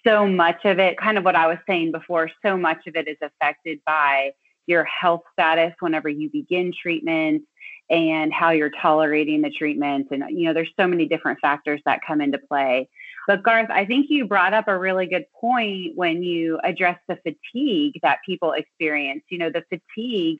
so 0.05 0.27
much 0.27 0.65
of 0.65 0.79
it, 0.79 0.97
kind 0.97 1.17
of 1.17 1.25
what 1.25 1.35
I 1.35 1.47
was 1.47 1.57
saying 1.67 1.91
before, 1.91 2.29
so 2.45 2.57
much 2.57 2.87
of 2.87 2.95
it 2.95 3.07
is 3.07 3.17
affected 3.21 3.79
by 3.85 4.31
your 4.67 4.83
health 4.83 5.21
status 5.33 5.73
whenever 5.79 6.09
you 6.09 6.29
begin 6.29 6.71
treatment 6.79 7.43
and 7.89 8.31
how 8.31 8.51
you're 8.51 8.71
tolerating 8.81 9.41
the 9.41 9.49
treatment. 9.49 10.07
And, 10.11 10.23
you 10.29 10.45
know, 10.45 10.53
there's 10.53 10.71
so 10.79 10.87
many 10.87 11.07
different 11.07 11.39
factors 11.39 11.81
that 11.85 12.01
come 12.05 12.21
into 12.21 12.37
play. 12.37 12.87
But 13.27 13.43
Garth, 13.43 13.69
I 13.71 13.85
think 13.85 14.07
you 14.09 14.25
brought 14.25 14.53
up 14.53 14.67
a 14.67 14.77
really 14.77 15.07
good 15.07 15.25
point 15.39 15.95
when 15.95 16.23
you 16.23 16.59
addressed 16.63 17.01
the 17.07 17.17
fatigue 17.17 17.99
that 18.03 18.19
people 18.25 18.53
experience. 18.53 19.23
You 19.29 19.39
know, 19.39 19.49
the 19.49 19.63
fatigue 19.69 20.39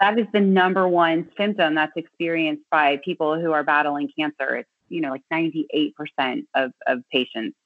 that 0.00 0.18
is 0.18 0.26
the 0.32 0.40
number 0.40 0.88
one 0.88 1.28
symptom 1.36 1.74
that's 1.74 1.92
experienced 1.96 2.64
by 2.70 3.00
people 3.04 3.38
who 3.38 3.52
are 3.52 3.62
battling 3.62 4.10
cancer. 4.18 4.56
It's, 4.56 4.68
you 4.88 5.00
know, 5.00 5.10
like 5.10 5.22
98% 5.32 5.92
of, 6.54 6.72
of 6.86 7.02
patients 7.12 7.56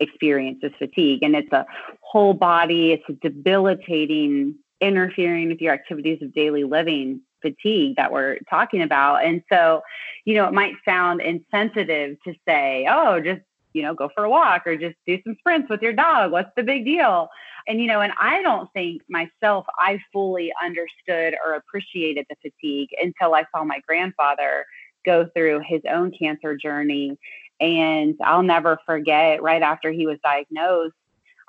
experiences 0.00 0.72
fatigue. 0.78 1.22
And 1.22 1.36
it's 1.36 1.52
a 1.52 1.64
whole 2.00 2.34
body, 2.34 2.92
it's 2.92 3.04
a 3.08 3.12
debilitating, 3.12 4.56
interfering 4.80 5.48
with 5.48 5.60
your 5.60 5.72
activities 5.72 6.20
of 6.22 6.34
daily 6.34 6.64
living 6.64 7.20
fatigue 7.40 7.96
that 7.96 8.12
we're 8.12 8.38
talking 8.50 8.82
about. 8.82 9.24
And 9.24 9.42
so, 9.50 9.82
you 10.24 10.34
know, 10.34 10.46
it 10.46 10.52
might 10.52 10.74
sound 10.84 11.20
insensitive 11.20 12.16
to 12.26 12.34
say, 12.46 12.86
oh, 12.88 13.20
just, 13.20 13.42
you 13.72 13.82
know, 13.82 13.94
go 13.94 14.10
for 14.14 14.24
a 14.24 14.30
walk 14.30 14.66
or 14.66 14.76
just 14.76 14.96
do 15.06 15.18
some 15.24 15.36
sprints 15.38 15.68
with 15.70 15.82
your 15.82 15.92
dog. 15.92 16.32
What's 16.32 16.50
the 16.56 16.62
big 16.62 16.84
deal? 16.84 17.28
And, 17.66 17.80
you 17.80 17.86
know, 17.86 18.00
and 18.00 18.12
I 18.20 18.42
don't 18.42 18.70
think 18.72 19.02
myself, 19.08 19.66
I 19.78 20.00
fully 20.12 20.52
understood 20.62 21.34
or 21.44 21.54
appreciated 21.54 22.26
the 22.28 22.36
fatigue 22.42 22.90
until 23.00 23.34
I 23.34 23.44
saw 23.54 23.64
my 23.64 23.80
grandfather 23.86 24.66
go 25.04 25.28
through 25.34 25.62
his 25.66 25.80
own 25.90 26.12
cancer 26.18 26.56
journey. 26.56 27.18
And 27.60 28.16
I'll 28.24 28.42
never 28.42 28.78
forget 28.84 29.42
right 29.42 29.62
after 29.62 29.90
he 29.90 30.06
was 30.06 30.18
diagnosed, 30.24 30.94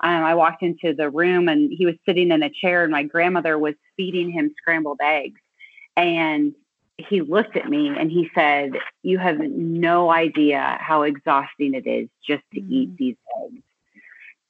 um, 0.03 0.23
I 0.23 0.35
walked 0.35 0.63
into 0.63 0.93
the 0.93 1.09
room 1.09 1.47
and 1.47 1.71
he 1.71 1.85
was 1.85 1.95
sitting 2.05 2.31
in 2.31 2.43
a 2.43 2.49
chair, 2.49 2.83
and 2.83 2.91
my 2.91 3.03
grandmother 3.03 3.57
was 3.57 3.75
feeding 3.95 4.31
him 4.31 4.53
scrambled 4.57 4.99
eggs. 5.01 5.39
And 5.95 6.53
he 6.97 7.21
looked 7.21 7.57
at 7.57 7.69
me 7.69 7.87
and 7.87 8.11
he 8.11 8.29
said, 8.35 8.73
You 9.01 9.17
have 9.17 9.39
no 9.39 10.11
idea 10.11 10.77
how 10.79 11.03
exhausting 11.03 11.73
it 11.73 11.87
is 11.87 12.09
just 12.25 12.43
to 12.53 12.61
mm-hmm. 12.61 12.73
eat 12.73 12.89
mm. 12.89 12.97
these 12.97 13.15
eggs. 13.43 13.61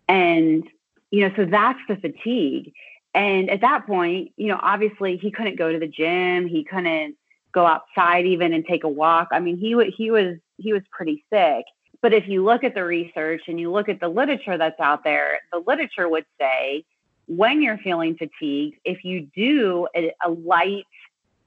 And 0.08 0.64
you 1.12 1.28
know, 1.28 1.36
so 1.36 1.46
that's 1.46 1.80
the 1.88 1.96
fatigue. 1.96 2.74
And 3.14 3.50
at 3.50 3.62
that 3.62 3.86
point, 3.86 4.32
you 4.36 4.48
know, 4.48 4.60
obviously 4.60 5.18
he 5.18 5.30
couldn't 5.30 5.58
go 5.58 5.72
to 5.72 5.80
the 5.80 5.88
gym, 5.88 6.48
he 6.48 6.64
couldn't 6.64 7.16
go 7.52 7.66
outside 7.66 8.26
even 8.26 8.52
and 8.52 8.66
take 8.66 8.84
a 8.84 8.90
walk. 8.90 9.28
I 9.32 9.40
mean, 9.40 9.58
he 9.58 9.76
he 9.96 10.12
was 10.12 10.38
he 10.58 10.74
was 10.74 10.82
pretty 10.92 11.24
sick. 11.32 11.66
But 12.02 12.14
if 12.14 12.28
you 12.28 12.44
look 12.44 12.66
at 12.66 12.74
the 12.74 12.84
research 12.84 13.44
and 13.48 13.60
you 13.60 13.72
look 13.72 13.88
at 13.88 14.02
the 14.02 14.10
literature 14.10 14.58
that's 14.58 14.80
out 14.80 15.06
there, 15.06 15.40
the 15.54 15.64
literature 15.66 16.10
would 16.10 16.26
say 16.38 16.84
when 17.28 17.62
you're 17.62 17.78
feeling 17.78 18.18
fatigued, 18.18 18.78
if 18.84 19.06
you 19.06 19.28
do 19.36 19.88
a, 19.96 20.12
a 20.26 20.30
light, 20.30 20.86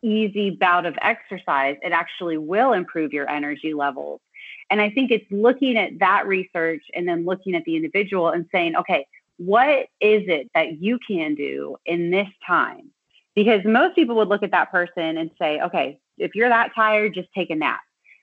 easy 0.07 0.51
bout 0.51 0.87
of 0.87 0.95
exercise, 1.03 1.77
it 1.83 1.93
actually 1.93 2.39
will 2.39 2.73
improve 2.73 3.13
your 3.13 3.29
energy 3.29 3.75
levels. 3.75 4.21
And 4.71 4.81
I 4.81 4.91
think 4.91 5.11
it's 5.11 5.31
looking 5.31 5.77
at 5.77 5.99
that 5.99 6.27
research 6.27 6.83
and 6.95 7.07
then 7.07 7.25
looking 7.25 7.55
at 7.55 7.65
the 7.65 7.77
individual 7.77 8.31
and 8.31 8.47
saying, 8.53 8.77
okay, 8.77 9.07
what 9.37 9.89
is 10.01 10.23
it 10.29 10.51
that 10.55 10.81
you 10.81 10.99
can 11.07 11.35
do 11.35 11.77
in 11.85 12.11
this 12.11 12.29
time? 12.47 12.91
Because 13.35 13.61
most 13.65 13.95
people 13.95 14.17
would 14.17 14.29
look 14.29 14.43
at 14.43 14.53
that 14.53 14.71
person 14.73 15.19
and 15.19 15.31
say, 15.39 15.61
okay, 15.61 16.01
if 16.19 16.35
you're 16.35 16.49
that 16.49 16.75
tired, 16.75 17.15
just 17.15 17.29
take 17.35 17.51
a 17.51 17.55
nap. 17.55 17.81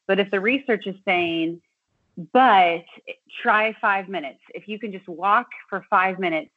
But 0.08 0.20
if 0.20 0.32
the 0.32 0.40
research 0.40 0.88
is 0.88 0.96
saying, 1.06 1.62
but 2.32 2.84
try 3.42 3.76
five 3.80 4.10
minutes, 4.10 4.40
if 4.54 4.68
you 4.68 4.80
can 4.80 4.92
just 4.92 5.08
walk 5.08 5.48
for 5.70 5.86
five 5.90 6.20
minutes, 6.20 6.50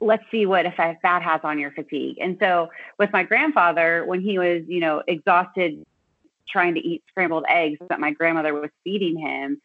let's 0.00 0.24
see 0.30 0.46
what 0.46 0.66
effect 0.66 1.02
that 1.02 1.22
has 1.22 1.40
on 1.42 1.58
your 1.58 1.72
fatigue. 1.72 2.18
And 2.20 2.36
so 2.40 2.68
with 2.98 3.12
my 3.12 3.24
grandfather, 3.24 4.04
when 4.06 4.20
he 4.20 4.38
was, 4.38 4.62
you 4.66 4.80
know, 4.80 5.02
exhausted 5.06 5.84
trying 6.48 6.74
to 6.74 6.80
eat 6.80 7.02
scrambled 7.08 7.44
eggs 7.48 7.78
that 7.88 8.00
my 8.00 8.12
grandmother 8.12 8.54
was 8.54 8.70
feeding 8.84 9.18
him, 9.18 9.60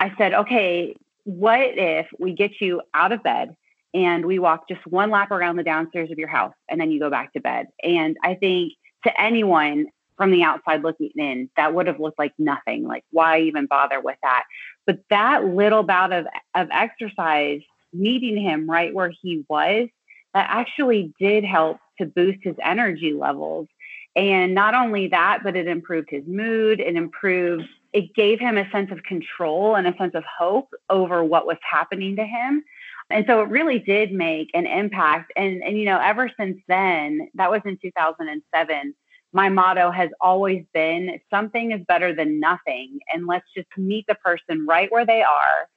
I 0.00 0.12
said, 0.18 0.34
okay, 0.34 0.96
what 1.24 1.78
if 1.78 2.08
we 2.18 2.32
get 2.32 2.60
you 2.60 2.82
out 2.92 3.12
of 3.12 3.22
bed 3.22 3.56
and 3.94 4.26
we 4.26 4.38
walk 4.38 4.68
just 4.68 4.84
one 4.86 5.10
lap 5.10 5.30
around 5.30 5.56
the 5.56 5.62
downstairs 5.62 6.10
of 6.10 6.18
your 6.18 6.28
house 6.28 6.54
and 6.68 6.80
then 6.80 6.90
you 6.90 6.98
go 6.98 7.10
back 7.10 7.32
to 7.34 7.40
bed? 7.40 7.68
And 7.82 8.16
I 8.22 8.34
think 8.34 8.72
to 9.04 9.20
anyone 9.20 9.86
from 10.16 10.30
the 10.30 10.42
outside 10.42 10.82
looking 10.82 11.10
in, 11.16 11.50
that 11.56 11.74
would 11.74 11.86
have 11.86 12.00
looked 12.00 12.18
like 12.18 12.32
nothing. 12.38 12.86
Like, 12.86 13.04
why 13.10 13.40
even 13.42 13.66
bother 13.66 14.00
with 14.00 14.18
that? 14.22 14.44
But 14.86 15.00
that 15.10 15.44
little 15.44 15.82
bout 15.82 16.12
of, 16.12 16.26
of 16.54 16.68
exercise, 16.70 17.62
meeting 17.92 18.40
him 18.40 18.68
right 18.68 18.94
where 18.94 19.12
he 19.22 19.44
was, 19.48 19.88
that 20.34 20.46
actually 20.48 21.12
did 21.18 21.44
help 21.44 21.78
to 21.98 22.06
boost 22.06 22.38
his 22.42 22.56
energy 22.62 23.12
levels. 23.12 23.68
And 24.14 24.54
not 24.54 24.74
only 24.74 25.08
that, 25.08 25.40
but 25.42 25.56
it 25.56 25.66
improved 25.66 26.08
his 26.10 26.26
mood, 26.26 26.80
it 26.80 26.96
improved 26.96 27.64
it 27.92 28.14
gave 28.14 28.40
him 28.40 28.56
a 28.56 28.70
sense 28.70 28.90
of 28.90 29.02
control 29.02 29.76
and 29.76 29.86
a 29.86 29.96
sense 29.96 30.14
of 30.14 30.24
hope 30.24 30.68
over 30.88 31.22
what 31.22 31.46
was 31.46 31.58
happening 31.68 32.16
to 32.16 32.24
him. 32.24 32.64
And 33.10 33.26
so 33.28 33.42
it 33.42 33.48
really 33.50 33.78
did 33.78 34.12
make 34.12 34.50
an 34.54 34.66
impact. 34.66 35.32
And, 35.36 35.62
and 35.62 35.78
you 35.78 35.84
know, 35.84 36.00
ever 36.00 36.30
since 36.38 36.58
then, 36.68 37.28
that 37.34 37.50
was 37.50 37.60
in 37.64 37.78
2007, 37.82 38.94
my 39.34 39.48
motto 39.48 39.90
has 39.90 40.10
always 40.20 40.64
been 40.72 41.20
something 41.30 41.72
is 41.72 41.82
better 41.86 42.14
than 42.14 42.40
nothing. 42.40 43.00
And 43.12 43.26
let's 43.26 43.46
just 43.54 43.68
meet 43.76 44.06
the 44.06 44.14
person 44.16 44.66
right 44.66 44.90
where 44.90 45.06
they 45.06 45.22
are. 45.22 45.68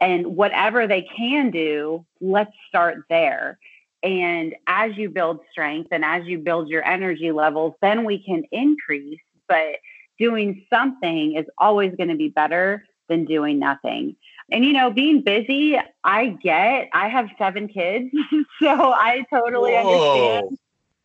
And 0.00 0.36
whatever 0.36 0.86
they 0.86 1.02
can 1.02 1.50
do, 1.50 2.04
let's 2.20 2.52
start 2.68 3.04
there. 3.08 3.58
And 4.02 4.54
as 4.66 4.96
you 4.96 5.08
build 5.08 5.40
strength 5.50 5.88
and 5.90 6.04
as 6.04 6.26
you 6.26 6.38
build 6.38 6.68
your 6.68 6.84
energy 6.84 7.32
levels, 7.32 7.74
then 7.80 8.04
we 8.04 8.22
can 8.22 8.44
increase. 8.52 9.20
But 9.48 9.76
doing 10.18 10.66
something 10.68 11.36
is 11.36 11.46
always 11.58 11.94
going 11.96 12.10
to 12.10 12.16
be 12.16 12.28
better 12.28 12.84
than 13.08 13.24
doing 13.24 13.58
nothing. 13.58 14.16
And 14.52 14.64
you 14.64 14.72
know, 14.72 14.90
being 14.90 15.22
busy, 15.22 15.76
I 16.04 16.28
get. 16.28 16.88
I 16.92 17.08
have 17.08 17.28
seven 17.38 17.66
kids, 17.68 18.10
so 18.60 18.92
I 18.92 19.24
totally 19.32 19.72
Whoa. 19.72 19.80
understand. 19.80 20.58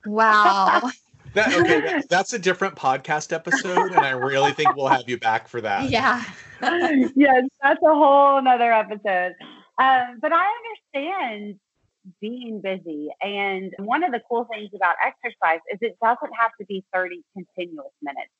Wow. 0.05 0.91
that, 1.33 1.53
okay, 1.53 1.81
that, 1.81 2.09
that's 2.09 2.33
a 2.33 2.39
different 2.39 2.75
podcast 2.75 3.33
episode, 3.33 3.91
and 3.91 3.99
I 3.99 4.11
really 4.11 4.51
think 4.51 4.75
we'll 4.75 4.87
have 4.87 5.07
you 5.07 5.17
back 5.19 5.47
for 5.47 5.61
that. 5.61 5.89
Yeah. 5.89 6.23
yes, 7.15 7.45
that's 7.61 7.81
a 7.83 7.93
whole 7.93 8.37
another 8.37 8.71
episode. 8.73 9.35
Um, 9.77 10.19
but 10.21 10.31
I 10.33 10.47
understand 10.93 11.59
being 12.19 12.61
busy. 12.61 13.09
And 13.21 13.73
one 13.77 14.03
of 14.03 14.11
the 14.11 14.21
cool 14.27 14.47
things 14.51 14.69
about 14.75 14.95
exercise 15.05 15.59
is 15.71 15.79
it 15.81 15.97
doesn't 16.01 16.31
have 16.39 16.51
to 16.59 16.65
be 16.65 16.83
30 16.93 17.23
continuous 17.33 17.91
minutes 18.01 18.31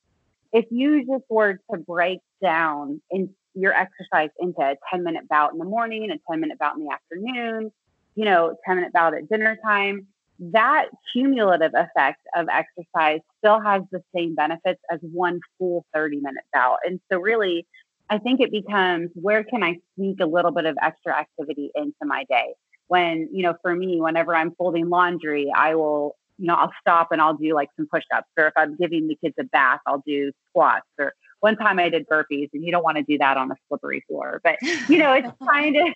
if 0.52 0.66
you 0.70 1.06
just 1.06 1.24
were 1.28 1.54
to 1.70 1.78
break 1.78 2.20
down 2.42 3.00
in 3.10 3.30
your 3.54 3.72
exercise 3.72 4.30
into 4.38 4.60
a 4.60 4.76
10 4.90 5.04
minute 5.04 5.28
bout 5.28 5.52
in 5.52 5.58
the 5.58 5.64
morning, 5.64 6.10
a 6.10 6.18
10 6.30 6.40
minute 6.40 6.58
bout 6.58 6.76
in 6.76 6.84
the 6.84 6.92
afternoon, 6.92 7.70
you 8.14 8.24
know, 8.24 8.56
10 8.66 8.76
minute 8.76 8.92
bout 8.92 9.14
at 9.14 9.28
dinner 9.28 9.56
time, 9.64 10.06
that 10.40 10.86
cumulative 11.12 11.72
effect 11.74 12.20
of 12.34 12.48
exercise 12.48 13.20
still 13.38 13.60
has 13.60 13.82
the 13.92 14.02
same 14.14 14.34
benefits 14.34 14.80
as 14.90 14.98
one 15.02 15.40
full 15.58 15.84
30 15.94 16.16
minutes 16.16 16.48
out. 16.54 16.78
And 16.84 17.00
so, 17.10 17.18
really, 17.18 17.66
I 18.08 18.18
think 18.18 18.40
it 18.40 18.50
becomes 18.50 19.10
where 19.14 19.44
can 19.44 19.62
I 19.62 19.78
sneak 19.94 20.20
a 20.20 20.26
little 20.26 20.50
bit 20.50 20.66
of 20.66 20.76
extra 20.82 21.14
activity 21.16 21.70
into 21.74 21.92
my 22.02 22.24
day? 22.28 22.54
When, 22.88 23.28
you 23.32 23.44
know, 23.44 23.54
for 23.62 23.74
me, 23.74 24.00
whenever 24.00 24.34
I'm 24.34 24.52
folding 24.56 24.88
laundry, 24.88 25.52
I 25.54 25.76
will 25.76 26.16
you 26.40 26.46
know, 26.46 26.54
I'll 26.54 26.72
stop 26.80 27.12
and 27.12 27.20
I'll 27.20 27.36
do 27.36 27.54
like 27.54 27.68
some 27.76 27.86
push 27.92 28.02
ups. 28.14 28.26
Or 28.38 28.46
if 28.46 28.54
I'm 28.56 28.74
giving 28.76 29.08
the 29.08 29.16
kids 29.22 29.34
a 29.38 29.44
bath, 29.44 29.80
I'll 29.86 30.02
do 30.06 30.32
squats. 30.48 30.86
Or 30.98 31.12
one 31.40 31.56
time 31.56 31.78
I 31.78 31.90
did 31.90 32.08
burpees, 32.08 32.48
and 32.54 32.64
you 32.64 32.72
don't 32.72 32.82
want 32.82 32.96
to 32.96 33.02
do 33.02 33.18
that 33.18 33.36
on 33.36 33.50
a 33.50 33.54
slippery 33.68 34.02
floor. 34.08 34.40
But 34.42 34.56
you 34.88 34.98
know, 34.98 35.12
it's 35.12 35.28
trying 35.44 35.74
to 35.74 35.92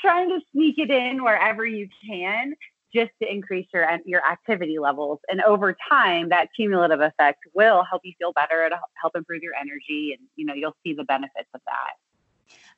trying 0.00 0.30
to 0.30 0.40
sneak 0.52 0.78
it 0.78 0.90
in 0.90 1.22
wherever 1.22 1.64
you 1.64 1.88
can, 2.08 2.54
just 2.94 3.10
to 3.22 3.30
increase 3.30 3.66
your 3.72 3.86
your 4.04 4.24
activity 4.26 4.78
levels. 4.78 5.20
And 5.28 5.42
over 5.42 5.76
time, 5.90 6.28
that 6.30 6.48
cumulative 6.54 7.00
effect 7.00 7.40
will 7.54 7.84
help 7.88 8.02
you 8.04 8.12
feel 8.18 8.32
better. 8.32 8.64
It'll 8.66 8.78
help 9.00 9.16
improve 9.16 9.42
your 9.42 9.54
energy, 9.54 10.16
and 10.16 10.28
you 10.36 10.46
know, 10.46 10.54
you'll 10.54 10.76
see 10.84 10.94
the 10.94 11.04
benefits 11.04 11.48
of 11.54 11.60
that. 11.66 11.94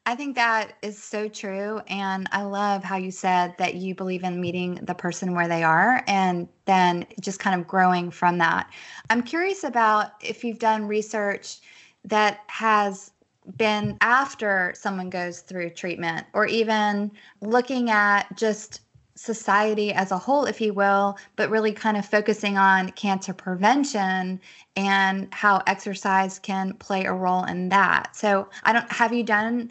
I 0.07 0.15
think 0.15 0.37
that 0.37 0.75
is 0.83 1.03
so 1.03 1.29
true. 1.29 1.81
And 1.89 2.29
I 2.31 2.43
love 2.43 2.85
how 2.85 2.97
you 2.97 3.11
said 3.11 3.55
that 3.57 3.77
you 3.77 3.95
believe 3.95 4.23
in 4.23 4.39
meeting 4.39 4.75
the 4.83 4.95
person 4.95 5.35
where 5.35 5.49
they 5.49 5.63
are 5.63 6.05
and 6.07 6.47
then 6.67 7.07
just 7.21 7.41
kind 7.41 7.59
of 7.59 7.67
growing 7.67 8.11
from 8.11 8.37
that. 8.39 8.71
I'm 9.09 9.23
curious 9.23 9.65
about 9.65 10.11
if 10.21 10.45
you've 10.45 10.59
done 10.59 10.87
research 10.87 11.61
that 12.05 12.41
has 12.49 13.13
been 13.57 13.97
after 14.03 14.75
someone 14.77 15.09
goes 15.09 15.41
through 15.41 15.71
treatment 15.71 16.27
or 16.35 16.47
even 16.47 17.11
looking 17.41 17.89
at 17.89 18.25
just 18.37 18.81
society 19.17 19.93
as 19.93 20.11
a 20.11 20.19
whole, 20.19 20.45
if 20.45 20.61
you 20.61 20.73
will, 20.73 21.17
but 21.37 21.51
really 21.51 21.73
kind 21.73 21.97
of 21.97 22.05
focusing 22.05 22.59
on 22.59 22.91
cancer 22.93 23.33
prevention 23.33 24.41
and 24.77 25.29
how 25.33 25.63
exercise 25.67 26.39
can 26.39 26.73
play 26.75 27.05
a 27.05 27.13
role 27.13 27.45
in 27.45 27.69
that. 27.69 28.17
So, 28.17 28.49
I 28.65 28.73
don't 28.73 28.91
have 28.91 29.13
you 29.13 29.23
done 29.23 29.71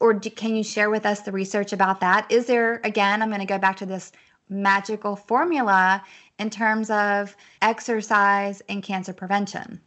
or 0.00 0.14
do, 0.14 0.30
can 0.30 0.56
you 0.56 0.64
share 0.64 0.90
with 0.90 1.06
us 1.06 1.20
the 1.20 1.32
research 1.32 1.72
about 1.72 2.00
that? 2.00 2.30
Is 2.30 2.46
there, 2.46 2.80
again, 2.84 3.22
I'm 3.22 3.28
going 3.28 3.40
to 3.40 3.46
go 3.46 3.58
back 3.58 3.76
to 3.78 3.86
this 3.86 4.12
magical 4.48 5.16
formula 5.16 6.02
in 6.38 6.50
terms 6.50 6.90
of 6.90 7.36
exercise 7.62 8.62
and 8.68 8.82
cancer 8.82 9.12
prevention? 9.12 9.80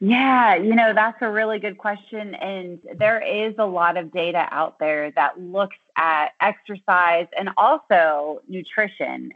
Yeah, 0.00 0.56
you 0.56 0.74
know, 0.74 0.92
that's 0.94 1.18
a 1.20 1.30
really 1.30 1.60
good 1.60 1.78
question. 1.78 2.34
And 2.34 2.80
there 2.96 3.20
is 3.20 3.54
a 3.58 3.64
lot 3.64 3.96
of 3.96 4.12
data 4.12 4.48
out 4.50 4.80
there 4.80 5.12
that 5.12 5.40
looks 5.40 5.76
at 5.96 6.28
exercise 6.40 7.26
and 7.36 7.50
also 7.56 8.40
nutrition. 8.48 9.32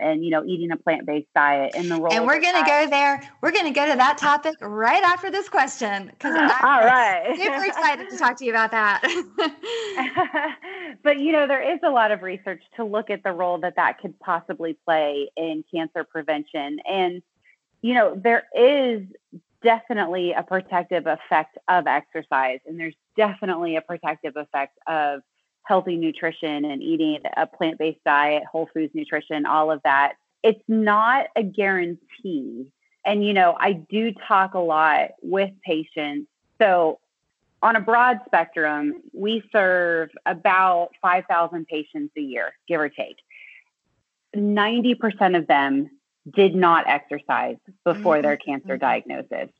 and 0.00 0.24
you 0.24 0.30
know 0.30 0.44
eating 0.44 0.70
a 0.70 0.76
plant-based 0.76 1.26
diet 1.34 1.72
and 1.74 1.90
the 1.90 1.96
role 1.96 2.12
and 2.12 2.24
we're 2.24 2.40
going 2.40 2.54
to 2.54 2.64
go 2.64 2.88
there. 2.88 3.20
We're 3.40 3.50
going 3.50 3.64
to 3.66 3.72
go 3.72 3.90
to 3.90 3.96
that 3.96 4.16
topic 4.28 4.54
right 4.60 5.02
after 5.02 5.30
this 5.30 5.48
question 5.48 6.06
because 6.06 6.34
i'm 6.36 6.50
all 6.64 6.84
right. 6.86 7.36
super 7.36 7.64
excited 7.64 8.08
to 8.10 8.16
talk 8.16 8.36
to 8.38 8.44
you 8.44 8.52
about 8.52 8.70
that. 8.70 9.02
But 11.02 11.20
you 11.20 11.32
know 11.32 11.46
there 11.46 11.74
is 11.74 11.80
a 11.84 11.90
lot 11.90 12.10
of 12.10 12.22
research 12.22 12.62
to 12.76 12.84
look 12.84 13.10
at 13.10 13.22
the 13.22 13.32
role 13.32 13.58
that 13.58 13.76
that 13.76 14.00
could 14.00 14.18
possibly 14.20 14.76
play 14.84 15.30
in 15.36 15.64
cancer 15.72 16.04
prevention. 16.04 16.78
And 16.88 17.22
you 17.82 17.94
know 17.94 18.14
there 18.14 18.44
is 18.54 19.02
definitely 19.62 20.32
a 20.32 20.42
protective 20.42 21.06
effect 21.06 21.58
of 21.68 21.86
exercise 21.86 22.60
and 22.66 22.78
there's 22.78 22.94
definitely 23.16 23.76
a 23.76 23.80
protective 23.80 24.36
effect 24.36 24.78
of 24.86 25.20
healthy 25.68 25.96
nutrition 25.96 26.64
and 26.64 26.82
eating 26.82 27.20
a 27.36 27.46
plant 27.46 27.78
based 27.78 28.02
diet, 28.04 28.42
whole 28.50 28.68
foods 28.72 28.94
nutrition, 28.94 29.44
all 29.44 29.70
of 29.70 29.80
that. 29.84 30.14
It's 30.42 30.62
not 30.66 31.26
a 31.36 31.42
guarantee. 31.42 32.66
And, 33.04 33.24
you 33.24 33.34
know, 33.34 33.54
I 33.58 33.72
do 33.72 34.12
talk 34.26 34.54
a 34.54 34.58
lot 34.58 35.10
with 35.22 35.50
patients. 35.64 36.28
So, 36.60 36.98
on 37.60 37.74
a 37.74 37.80
broad 37.80 38.20
spectrum, 38.24 39.02
we 39.12 39.42
serve 39.50 40.10
about 40.24 40.90
5,000 41.02 41.66
patients 41.66 42.12
a 42.16 42.20
year, 42.20 42.52
give 42.68 42.80
or 42.80 42.88
take. 42.88 43.16
90% 44.36 45.36
of 45.36 45.48
them 45.48 45.90
did 46.32 46.54
not 46.54 46.86
exercise 46.86 47.56
before 47.84 48.14
mm-hmm. 48.14 48.22
their 48.22 48.36
cancer 48.36 48.78
mm-hmm. 48.78 48.80
diagnosis. 48.80 49.50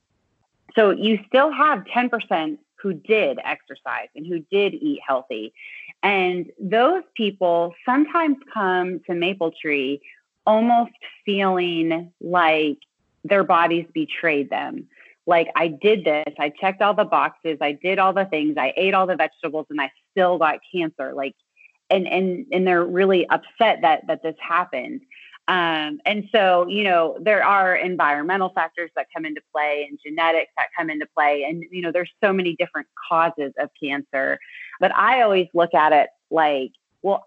So 0.76 0.90
you 0.90 1.18
still 1.26 1.50
have 1.50 1.84
10% 1.84 2.58
who 2.80 2.94
did 2.94 3.38
exercise 3.44 4.08
and 4.14 4.26
who 4.26 4.40
did 4.50 4.74
eat 4.74 5.00
healthy. 5.06 5.52
And 6.02 6.46
those 6.60 7.02
people 7.16 7.74
sometimes 7.84 8.36
come 8.52 9.00
to 9.06 9.14
Maple 9.14 9.52
Tree 9.60 10.00
almost 10.46 10.92
feeling 11.24 12.12
like 12.20 12.78
their 13.24 13.44
bodies 13.44 13.86
betrayed 13.92 14.48
them. 14.50 14.88
Like 15.26 15.48
I 15.54 15.68
did 15.68 16.04
this, 16.04 16.32
I 16.38 16.50
checked 16.58 16.80
all 16.80 16.94
the 16.94 17.04
boxes, 17.04 17.58
I 17.60 17.72
did 17.72 17.98
all 17.98 18.14
the 18.14 18.24
things, 18.24 18.56
I 18.56 18.72
ate 18.76 18.94
all 18.94 19.06
the 19.06 19.16
vegetables 19.16 19.66
and 19.68 19.80
I 19.80 19.90
still 20.10 20.38
got 20.38 20.60
cancer. 20.72 21.12
Like 21.12 21.34
and 21.90 22.06
and 22.06 22.46
and 22.52 22.66
they're 22.66 22.84
really 22.84 23.28
upset 23.28 23.80
that 23.82 24.06
that 24.06 24.22
this 24.22 24.36
happened. 24.40 25.02
Um, 25.48 25.98
and 26.04 26.28
so, 26.30 26.66
you 26.68 26.84
know, 26.84 27.16
there 27.18 27.42
are 27.42 27.74
environmental 27.74 28.50
factors 28.50 28.90
that 28.96 29.06
come 29.14 29.24
into 29.24 29.40
play 29.50 29.86
and 29.88 29.98
genetics 30.04 30.52
that 30.58 30.68
come 30.76 30.90
into 30.90 31.06
play. 31.16 31.44
And, 31.48 31.64
you 31.70 31.80
know, 31.80 31.90
there's 31.90 32.10
so 32.22 32.34
many 32.34 32.54
different 32.54 32.86
causes 33.08 33.54
of 33.58 33.70
cancer. 33.82 34.38
But 34.78 34.94
I 34.94 35.22
always 35.22 35.48
look 35.54 35.72
at 35.72 35.94
it 35.94 36.10
like, 36.30 36.72
well, 37.00 37.26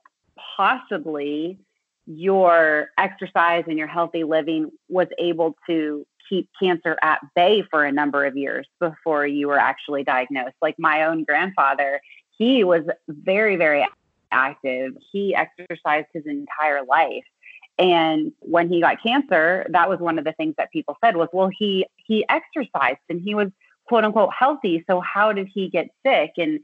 possibly 0.55 1.57
your 2.05 2.89
exercise 2.99 3.63
and 3.67 3.77
your 3.77 3.87
healthy 3.87 4.23
living 4.23 4.71
was 4.87 5.07
able 5.17 5.55
to 5.65 6.05
keep 6.29 6.47
cancer 6.61 6.97
at 7.01 7.21
bay 7.35 7.63
for 7.71 7.83
a 7.83 7.91
number 7.91 8.25
of 8.25 8.37
years 8.37 8.67
before 8.79 9.25
you 9.25 9.47
were 9.47 9.59
actually 9.59 10.03
diagnosed. 10.03 10.55
Like 10.61 10.77
my 10.77 11.05
own 11.05 11.23
grandfather, 11.23 12.01
he 12.37 12.63
was 12.63 12.83
very, 13.07 13.55
very 13.55 13.85
active. 14.31 14.93
He 15.11 15.35
exercised 15.35 16.07
his 16.13 16.25
entire 16.27 16.83
life 16.85 17.23
and 17.77 18.31
when 18.39 18.69
he 18.69 18.81
got 18.81 19.01
cancer, 19.01 19.65
that 19.69 19.89
was 19.89 19.99
one 19.99 20.19
of 20.19 20.25
the 20.25 20.33
things 20.33 20.55
that 20.57 20.71
people 20.71 20.97
said 21.03 21.15
was, 21.15 21.29
well, 21.33 21.49
he 21.51 21.85
he 21.95 22.25
exercised 22.29 22.99
and 23.09 23.21
he 23.21 23.35
was 23.35 23.49
quote 23.87 24.03
unquote 24.03 24.33
healthy. 24.37 24.83
So 24.89 24.99
how 24.99 25.33
did 25.33 25.47
he 25.53 25.69
get 25.69 25.89
sick? 26.05 26.31
And 26.37 26.59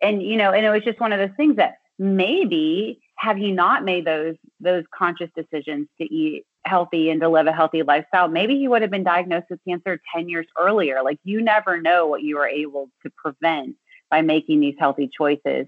and 0.00 0.22
you 0.22 0.36
know, 0.36 0.52
and 0.52 0.64
it 0.66 0.70
was 0.70 0.82
just 0.82 1.00
one 1.00 1.12
of 1.12 1.18
those 1.18 1.36
things 1.36 1.56
that 1.56 1.76
maybe 1.98 3.00
have 3.16 3.36
he 3.36 3.52
not 3.52 3.84
made 3.84 4.04
those 4.04 4.36
those 4.60 4.84
conscious 4.96 5.30
decisions 5.36 5.88
to 6.00 6.04
eat 6.12 6.44
healthy 6.64 7.10
and 7.10 7.20
to 7.20 7.28
live 7.28 7.46
a 7.46 7.52
healthy 7.52 7.82
lifestyle, 7.82 8.28
maybe 8.28 8.58
he 8.58 8.68
would 8.68 8.82
have 8.82 8.90
been 8.90 9.04
diagnosed 9.04 9.46
with 9.50 9.60
cancer 9.66 10.00
10 10.14 10.28
years 10.28 10.46
earlier. 10.58 11.02
Like 11.02 11.18
you 11.24 11.42
never 11.42 11.80
know 11.80 12.06
what 12.06 12.22
you 12.22 12.38
are 12.38 12.48
able 12.48 12.88
to 13.02 13.10
prevent 13.16 13.76
by 14.10 14.22
making 14.22 14.60
these 14.60 14.76
healthy 14.78 15.08
choices. 15.16 15.66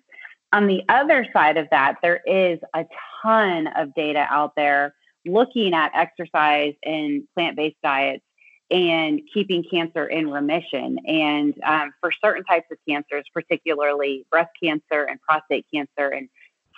On 0.54 0.68
the 0.68 0.84
other 0.88 1.26
side 1.32 1.56
of 1.56 1.66
that, 1.72 1.96
there 2.00 2.20
is 2.24 2.60
a 2.74 2.86
ton 3.20 3.66
of 3.76 3.92
data 3.92 4.24
out 4.30 4.52
there 4.54 4.94
looking 5.26 5.74
at 5.74 5.90
exercise 5.96 6.74
and 6.84 7.24
plant 7.34 7.56
based 7.56 7.76
diets 7.82 8.22
and 8.70 9.20
keeping 9.32 9.64
cancer 9.68 10.06
in 10.06 10.30
remission. 10.30 11.00
And 11.08 11.54
um, 11.64 11.92
for 12.00 12.12
certain 12.12 12.44
types 12.44 12.66
of 12.70 12.78
cancers, 12.88 13.24
particularly 13.34 14.26
breast 14.30 14.52
cancer 14.62 15.02
and 15.02 15.20
prostate 15.22 15.66
cancer 15.74 16.06
and 16.10 16.28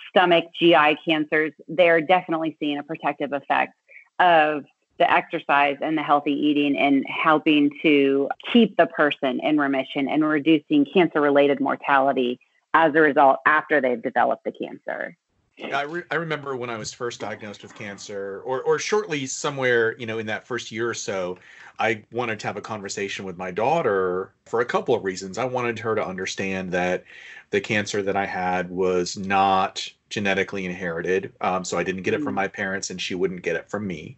stomach 0.09 0.45
GI 0.59 0.97
cancers, 1.07 1.53
they're 1.67 2.01
definitely 2.01 2.57
seeing 2.59 2.79
a 2.79 2.83
protective 2.83 3.31
effect 3.31 3.73
of 4.17 4.65
the 4.97 5.11
exercise 5.11 5.77
and 5.83 5.95
the 5.95 6.01
healthy 6.01 6.33
eating 6.33 6.75
and 6.75 7.05
helping 7.07 7.69
to 7.83 8.27
keep 8.51 8.75
the 8.75 8.87
person 8.87 9.39
in 9.41 9.59
remission 9.59 10.07
and 10.07 10.25
reducing 10.25 10.83
cancer 10.91 11.21
related 11.21 11.59
mortality 11.59 12.39
as 12.73 12.93
a 12.95 13.01
result 13.01 13.39
after 13.45 13.81
they've 13.81 14.01
developed 14.01 14.43
the 14.43 14.51
cancer. 14.51 15.15
I, 15.73 15.81
re- 15.83 16.03
I 16.11 16.15
remember 16.15 16.55
when 16.55 16.69
I 16.69 16.77
was 16.77 16.93
first 16.93 17.19
diagnosed 17.19 17.63
with 17.63 17.73
cancer, 17.73 18.41
or, 18.45 18.61
or 18.61 18.77
shortly 18.77 19.25
somewhere, 19.25 19.97
you 19.97 20.05
know, 20.05 20.19
in 20.19 20.27
that 20.27 20.45
first 20.45 20.71
year 20.71 20.87
or 20.87 20.93
so, 20.93 21.39
I 21.79 22.03
wanted 22.11 22.39
to 22.41 22.47
have 22.47 22.57
a 22.57 22.61
conversation 22.61 23.25
with 23.25 23.37
my 23.37 23.49
daughter 23.49 24.33
for 24.45 24.61
a 24.61 24.65
couple 24.65 24.93
of 24.93 25.03
reasons. 25.03 25.39
I 25.39 25.45
wanted 25.45 25.79
her 25.79 25.95
to 25.95 26.05
understand 26.05 26.71
that 26.73 27.03
the 27.49 27.59
cancer 27.59 28.03
that 28.03 28.15
I 28.15 28.25
had 28.25 28.69
was 28.69 29.17
not 29.17 29.89
genetically 30.09 30.65
inherited. 30.65 31.33
Um, 31.41 31.65
so 31.65 31.77
I 31.77 31.83
didn't 31.83 32.03
get 32.03 32.13
it 32.13 32.21
from 32.21 32.33
mm. 32.33 32.37
my 32.37 32.47
parents, 32.47 32.91
and 32.91 33.01
she 33.01 33.15
wouldn't 33.15 33.41
get 33.41 33.55
it 33.55 33.69
from 33.69 33.87
me. 33.87 34.17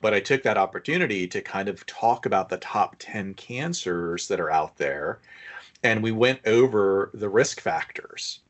But 0.00 0.14
I 0.14 0.20
took 0.20 0.42
that 0.42 0.58
opportunity 0.58 1.28
to 1.28 1.40
kind 1.40 1.68
of 1.68 1.86
talk 1.86 2.26
about 2.26 2.48
the 2.48 2.58
top 2.58 2.96
10 2.98 3.34
cancers 3.34 4.28
that 4.28 4.40
are 4.40 4.50
out 4.50 4.76
there 4.76 5.20
and 5.82 6.02
we 6.02 6.12
went 6.12 6.40
over 6.46 7.10
the 7.14 7.28
risk 7.28 7.60
factors. 7.60 8.40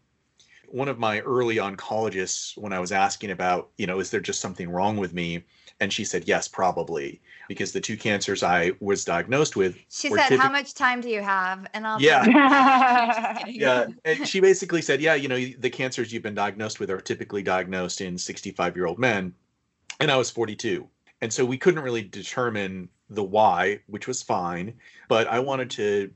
One 0.69 0.89
of 0.89 0.99
my 0.99 1.21
early 1.21 1.57
oncologists, 1.57 2.57
when 2.59 2.73
I 2.73 2.81
was 2.81 2.93
asking 2.93 3.31
about, 3.31 3.71
you 3.79 3.87
know, 3.87 4.01
is 4.01 4.11
there 4.11 4.21
just 4.21 4.41
something 4.41 4.69
wrong 4.69 4.97
with 4.97 5.15
me? 5.15 5.45
And 5.79 5.93
she 5.93 6.05
said, 6.05 6.27
yes, 6.27 6.49
probably, 6.49 7.21
because 7.49 7.73
the 7.73 7.81
two 7.81 7.97
cancers 7.97 8.43
I 8.43 8.73
was 8.81 9.05
diagnosed 9.05 9.57
with. 9.57 9.77
She 9.91 10.09
said, 10.09 10.29
typic- 10.29 10.41
how 10.41 10.51
much 10.51 10.75
time 10.75 11.01
do 11.01 11.09
you 11.09 11.21
have? 11.21 11.67
And 11.75 11.87
I'll. 11.87 12.01
Yeah. 12.01 13.45
yeah. 13.47 13.87
And 14.05 14.27
she 14.27 14.41
basically 14.41 14.83
said, 14.83 15.01
yeah, 15.01 15.15
you 15.15 15.29
know, 15.29 15.37
the 15.37 15.71
cancers 15.71 16.13
you've 16.13 16.23
been 16.23 16.35
diagnosed 16.35 16.81
with 16.81 16.91
are 16.91 17.01
typically 17.01 17.43
diagnosed 17.43 18.01
in 18.01 18.17
65 18.17 18.75
year 18.75 18.87
old 18.87 18.99
men. 18.99 19.35
And 20.01 20.11
I 20.11 20.17
was 20.17 20.31
42. 20.31 20.89
And 21.21 21.33
so 21.33 21.45
we 21.45 21.59
couldn't 21.59 21.83
really 21.83 22.03
determine 22.03 22.89
the 23.11 23.25
why, 23.25 23.81
which 23.87 24.09
was 24.09 24.23
fine. 24.23 24.75
But 25.09 25.29
I 25.29 25.39
wanted 25.41 25.71
to 25.73 26.11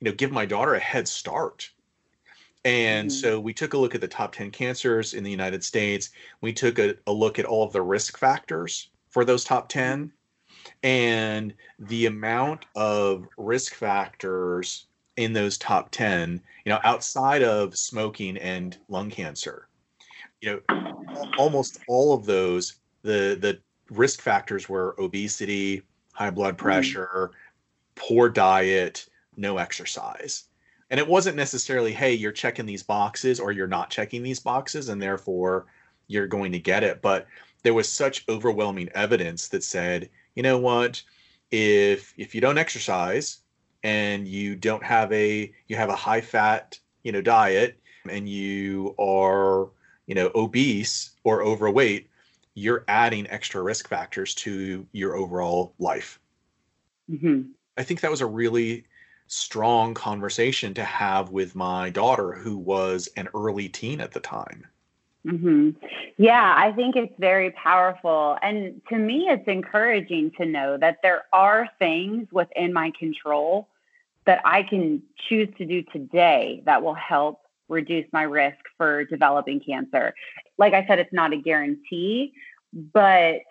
you 0.00 0.10
know 0.10 0.12
give 0.12 0.32
my 0.32 0.46
daughter 0.46 0.74
a 0.74 0.80
head 0.80 1.06
start 1.06 1.70
and 2.64 3.08
mm-hmm. 3.08 3.20
so 3.20 3.40
we 3.40 3.54
took 3.54 3.74
a 3.74 3.78
look 3.78 3.94
at 3.94 4.00
the 4.00 4.08
top 4.08 4.32
10 4.32 4.50
cancers 4.50 5.14
in 5.14 5.24
the 5.24 5.30
united 5.30 5.62
states 5.62 6.10
we 6.40 6.52
took 6.52 6.78
a, 6.78 6.94
a 7.06 7.12
look 7.12 7.38
at 7.38 7.44
all 7.44 7.64
of 7.64 7.72
the 7.72 7.82
risk 7.82 8.18
factors 8.18 8.90
for 9.08 9.24
those 9.24 9.44
top 9.44 9.68
10 9.68 10.12
and 10.82 11.54
the 11.78 12.06
amount 12.06 12.66
of 12.74 13.26
risk 13.36 13.74
factors 13.74 14.86
in 15.16 15.32
those 15.32 15.58
top 15.58 15.90
10 15.90 16.40
you 16.64 16.70
know 16.72 16.80
outside 16.84 17.42
of 17.42 17.76
smoking 17.76 18.36
and 18.38 18.78
lung 18.88 19.10
cancer 19.10 19.68
you 20.40 20.62
know 20.68 21.30
almost 21.38 21.80
all 21.88 22.14
of 22.14 22.24
those 22.24 22.76
the 23.02 23.36
the 23.40 23.58
risk 23.90 24.20
factors 24.20 24.68
were 24.68 24.94
obesity 24.98 25.82
high 26.12 26.30
blood 26.30 26.56
mm-hmm. 26.56 26.64
pressure 26.64 27.30
mm. 27.32 27.96
poor 27.96 28.28
diet 28.28 29.06
no 29.40 29.58
exercise. 29.58 30.44
And 30.90 30.98
it 30.98 31.08
wasn't 31.08 31.36
necessarily, 31.36 31.92
hey, 31.92 32.14
you're 32.14 32.32
checking 32.32 32.66
these 32.66 32.82
boxes 32.82 33.40
or 33.40 33.52
you're 33.52 33.66
not 33.66 33.90
checking 33.90 34.22
these 34.22 34.40
boxes 34.40 34.88
and 34.88 35.00
therefore 35.00 35.66
you're 36.08 36.26
going 36.26 36.52
to 36.52 36.58
get 36.58 36.82
it. 36.82 37.00
But 37.00 37.26
there 37.62 37.74
was 37.74 37.88
such 37.88 38.24
overwhelming 38.28 38.88
evidence 38.94 39.48
that 39.48 39.62
said, 39.62 40.10
you 40.34 40.42
know 40.42 40.58
what, 40.58 41.02
if 41.50 42.12
if 42.16 42.34
you 42.34 42.40
don't 42.40 42.58
exercise 42.58 43.38
and 43.82 44.26
you 44.26 44.56
don't 44.56 44.84
have 44.84 45.12
a 45.12 45.52
you 45.68 45.76
have 45.76 45.88
a 45.88 45.96
high 45.96 46.20
fat, 46.20 46.78
you 47.02 47.12
know, 47.12 47.22
diet 47.22 47.78
and 48.08 48.28
you 48.28 48.94
are, 48.98 49.68
you 50.06 50.14
know, 50.14 50.30
obese 50.34 51.10
or 51.24 51.42
overweight, 51.42 52.08
you're 52.54 52.84
adding 52.88 53.28
extra 53.28 53.62
risk 53.62 53.88
factors 53.88 54.34
to 54.34 54.86
your 54.92 55.16
overall 55.16 55.74
life. 55.78 56.18
Mm-hmm. 57.10 57.50
I 57.76 57.82
think 57.82 58.00
that 58.00 58.10
was 58.10 58.20
a 58.20 58.26
really 58.26 58.84
strong 59.30 59.94
conversation 59.94 60.74
to 60.74 60.82
have 60.82 61.30
with 61.30 61.54
my 61.54 61.88
daughter, 61.88 62.32
who 62.32 62.56
was 62.56 63.08
an 63.16 63.28
early 63.32 63.68
teen 63.68 64.00
at 64.00 64.10
the 64.10 64.20
time. 64.20 64.66
Mm-hmm. 65.24 65.70
Yeah, 66.16 66.54
I 66.56 66.72
think 66.72 66.96
it's 66.96 67.14
very 67.18 67.50
powerful. 67.52 68.36
And 68.42 68.80
to 68.88 68.96
me, 68.96 69.28
it's 69.28 69.46
encouraging 69.46 70.32
to 70.38 70.46
know 70.46 70.78
that 70.78 70.98
there 71.02 71.24
are 71.32 71.68
things 71.78 72.26
within 72.32 72.72
my 72.72 72.92
control 72.98 73.68
that 74.24 74.40
I 74.44 74.64
can 74.64 75.02
choose 75.28 75.48
to 75.58 75.64
do 75.64 75.82
today 75.92 76.62
that 76.66 76.82
will 76.82 76.94
help 76.94 77.40
reduce 77.68 78.06
my 78.12 78.22
risk 78.22 78.58
for 78.76 79.04
developing 79.04 79.60
cancer. 79.60 80.12
Like 80.58 80.74
I 80.74 80.84
said, 80.86 80.98
it's 80.98 81.12
not 81.12 81.32
a 81.32 81.36
guarantee, 81.36 82.32
but 82.72 83.42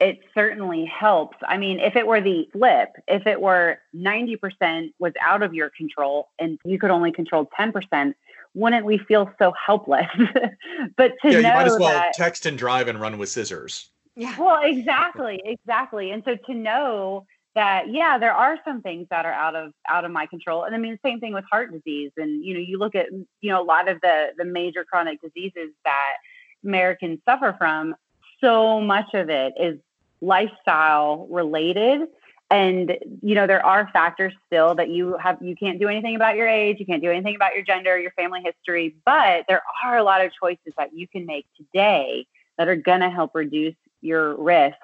it 0.00 0.20
certainly 0.34 0.86
helps. 0.86 1.36
I 1.46 1.58
mean, 1.58 1.78
if 1.78 1.94
it 1.94 2.06
were 2.06 2.20
the 2.20 2.48
flip, 2.52 2.88
if 3.06 3.26
it 3.26 3.40
were 3.40 3.78
90% 3.94 4.92
was 4.98 5.12
out 5.20 5.42
of 5.42 5.52
your 5.52 5.70
control 5.70 6.28
and 6.38 6.58
you 6.64 6.78
could 6.78 6.90
only 6.90 7.12
control 7.12 7.48
10%, 7.58 8.14
wouldn't 8.54 8.86
we 8.86 8.98
feel 8.98 9.30
so 9.38 9.52
helpless? 9.64 10.06
but 10.96 11.12
to 11.22 11.30
yeah, 11.30 11.32
know 11.32 11.38
you 11.38 11.42
might 11.42 11.66
as 11.66 11.78
well 11.78 11.92
that, 11.92 12.14
text 12.14 12.46
and 12.46 12.56
drive 12.56 12.88
and 12.88 13.00
run 13.00 13.18
with 13.18 13.28
scissors. 13.28 13.90
Yeah. 14.16 14.34
well, 14.38 14.60
exactly, 14.64 15.40
exactly. 15.44 16.10
And 16.10 16.22
so 16.24 16.36
to 16.46 16.54
know 16.54 17.26
that, 17.54 17.88
yeah, 17.88 18.18
there 18.18 18.32
are 18.32 18.58
some 18.64 18.80
things 18.80 19.06
that 19.10 19.26
are 19.26 19.32
out 19.32 19.54
of 19.54 19.72
out 19.88 20.04
of 20.04 20.10
my 20.10 20.26
control. 20.26 20.64
And 20.64 20.74
I 20.74 20.78
mean, 20.78 20.98
same 21.04 21.20
thing 21.20 21.32
with 21.32 21.44
heart 21.50 21.72
disease. 21.72 22.10
And 22.16 22.44
you 22.44 22.54
know, 22.54 22.60
you 22.60 22.78
look 22.78 22.94
at 22.94 23.06
you 23.12 23.50
know 23.50 23.62
a 23.62 23.64
lot 23.64 23.88
of 23.88 24.00
the 24.00 24.28
the 24.36 24.44
major 24.44 24.84
chronic 24.84 25.20
diseases 25.20 25.70
that 25.84 26.14
Americans 26.64 27.20
suffer 27.24 27.54
from. 27.56 27.94
So 28.40 28.80
much 28.80 29.14
of 29.14 29.28
it 29.28 29.52
is 29.60 29.78
lifestyle 30.20 31.26
related. 31.30 32.08
And 32.50 32.98
you 33.22 33.36
know 33.36 33.46
there 33.46 33.64
are 33.64 33.88
factors 33.92 34.34
still 34.46 34.74
that 34.74 34.88
you 34.88 35.16
have 35.18 35.38
you 35.40 35.54
can't 35.54 35.78
do 35.78 35.86
anything 35.86 36.16
about 36.16 36.34
your 36.34 36.48
age 36.48 36.80
you 36.80 36.86
can't 36.86 37.00
do 37.00 37.08
anything 37.08 37.36
about 37.36 37.54
your 37.54 37.62
gender 37.62 37.96
your 37.96 38.10
family 38.10 38.40
history 38.44 38.96
but 39.04 39.44
there 39.46 39.62
are 39.84 39.98
a 39.98 40.02
lot 40.02 40.24
of 40.24 40.32
choices 40.32 40.72
that 40.76 40.92
you 40.92 41.06
can 41.06 41.26
make 41.26 41.46
today 41.56 42.26
that 42.58 42.66
are 42.66 42.74
going 42.74 42.98
to 42.98 43.08
help 43.08 43.36
reduce 43.36 43.76
your 44.00 44.34
risk 44.34 44.74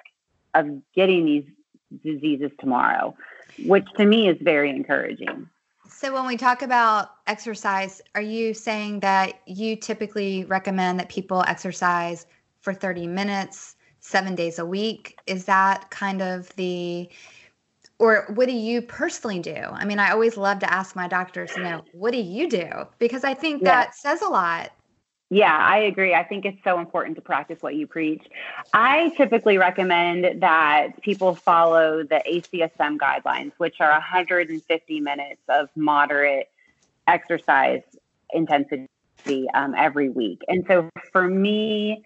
of 0.53 0.81
getting 0.95 1.25
these 1.25 1.43
diseases 2.05 2.51
tomorrow 2.57 3.13
which 3.65 3.85
to 3.97 4.05
me 4.05 4.27
is 4.27 4.37
very 4.41 4.69
encouraging. 4.69 5.49
So 5.89 6.13
when 6.13 6.27
we 6.27 6.37
talk 6.37 6.61
about 6.61 7.11
exercise, 7.27 8.01
are 8.13 8.21
you 8.21 8.53
saying 8.53 8.99
that 8.99 9.41
you 9.45 9.75
typically 9.75 10.45
recommend 10.45 10.99
that 10.99 11.09
people 11.09 11.43
exercise 11.47 12.27
for 12.61 12.73
30 12.73 13.07
minutes, 13.07 13.75
seven 14.07 14.35
days 14.35 14.57
a 14.57 14.65
week? 14.65 15.17
Is 15.27 15.45
that 15.45 15.89
kind 15.89 16.21
of 16.21 16.55
the, 16.55 17.09
or 17.99 18.25
what 18.33 18.47
do 18.47 18.53
you 18.53 18.81
personally 18.81 19.39
do? 19.39 19.55
I 19.55 19.85
mean, 19.85 19.99
I 19.99 20.11
always 20.11 20.37
love 20.37 20.59
to 20.59 20.73
ask 20.73 20.95
my 20.95 21.07
doctors, 21.07 21.55
you 21.57 21.63
know, 21.63 21.83
what 21.91 22.11
do 22.11 22.19
you 22.19 22.49
do? 22.49 22.69
Because 22.99 23.23
I 23.23 23.33
think 23.33 23.63
Yeah. 23.63 23.71
that 23.71 23.95
says 23.95 24.21
a 24.21 24.29
lot. 24.29 24.71
Yeah, 25.29 25.57
I 25.57 25.79
agree. 25.79 26.13
I 26.13 26.23
think 26.23 26.45
it's 26.45 26.63
so 26.63 26.79
important 26.79 27.17
to 27.17 27.21
practice 27.21 27.61
what 27.61 27.75
you 27.75 27.85
preach. 27.85 28.23
I 28.73 29.09
typically 29.17 29.57
recommend 29.57 30.41
that 30.41 31.01
people 31.01 31.35
follow 31.35 32.03
the 32.03 32.23
ACSM 32.25 32.97
guidelines, 32.97 33.51
which 33.57 33.81
are 33.81 33.91
150 33.91 34.99
minutes 35.01 35.41
of 35.49 35.67
moderate 35.75 36.47
exercise 37.07 37.81
intensity 38.31 38.87
um, 39.53 39.75
every 39.75 40.07
week. 40.09 40.43
And 40.47 40.63
so 40.65 40.89
for 41.11 41.27
me, 41.27 42.03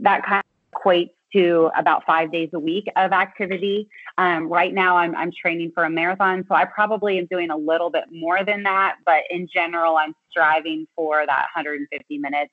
that 0.00 0.24
kind 0.26 0.42
of 0.42 0.80
equates 0.80 1.12
to 1.34 1.70
about 1.76 2.04
five 2.06 2.32
days 2.32 2.50
a 2.54 2.58
week 2.58 2.86
of 2.96 3.12
activity. 3.12 3.88
Um, 4.18 4.48
right 4.48 4.72
now, 4.72 4.96
I'm, 4.96 5.14
I'm 5.14 5.30
training 5.32 5.72
for 5.74 5.84
a 5.84 5.90
marathon, 5.90 6.44
so 6.48 6.54
I 6.54 6.64
probably 6.64 7.18
am 7.18 7.26
doing 7.26 7.50
a 7.50 7.56
little 7.56 7.90
bit 7.90 8.04
more 8.10 8.44
than 8.44 8.62
that. 8.62 8.96
But 9.04 9.22
in 9.30 9.48
general, 9.52 9.96
I'm 9.96 10.14
striving 10.30 10.86
for 10.96 11.24
that 11.26 11.46
150 11.54 12.18
minutes. 12.18 12.52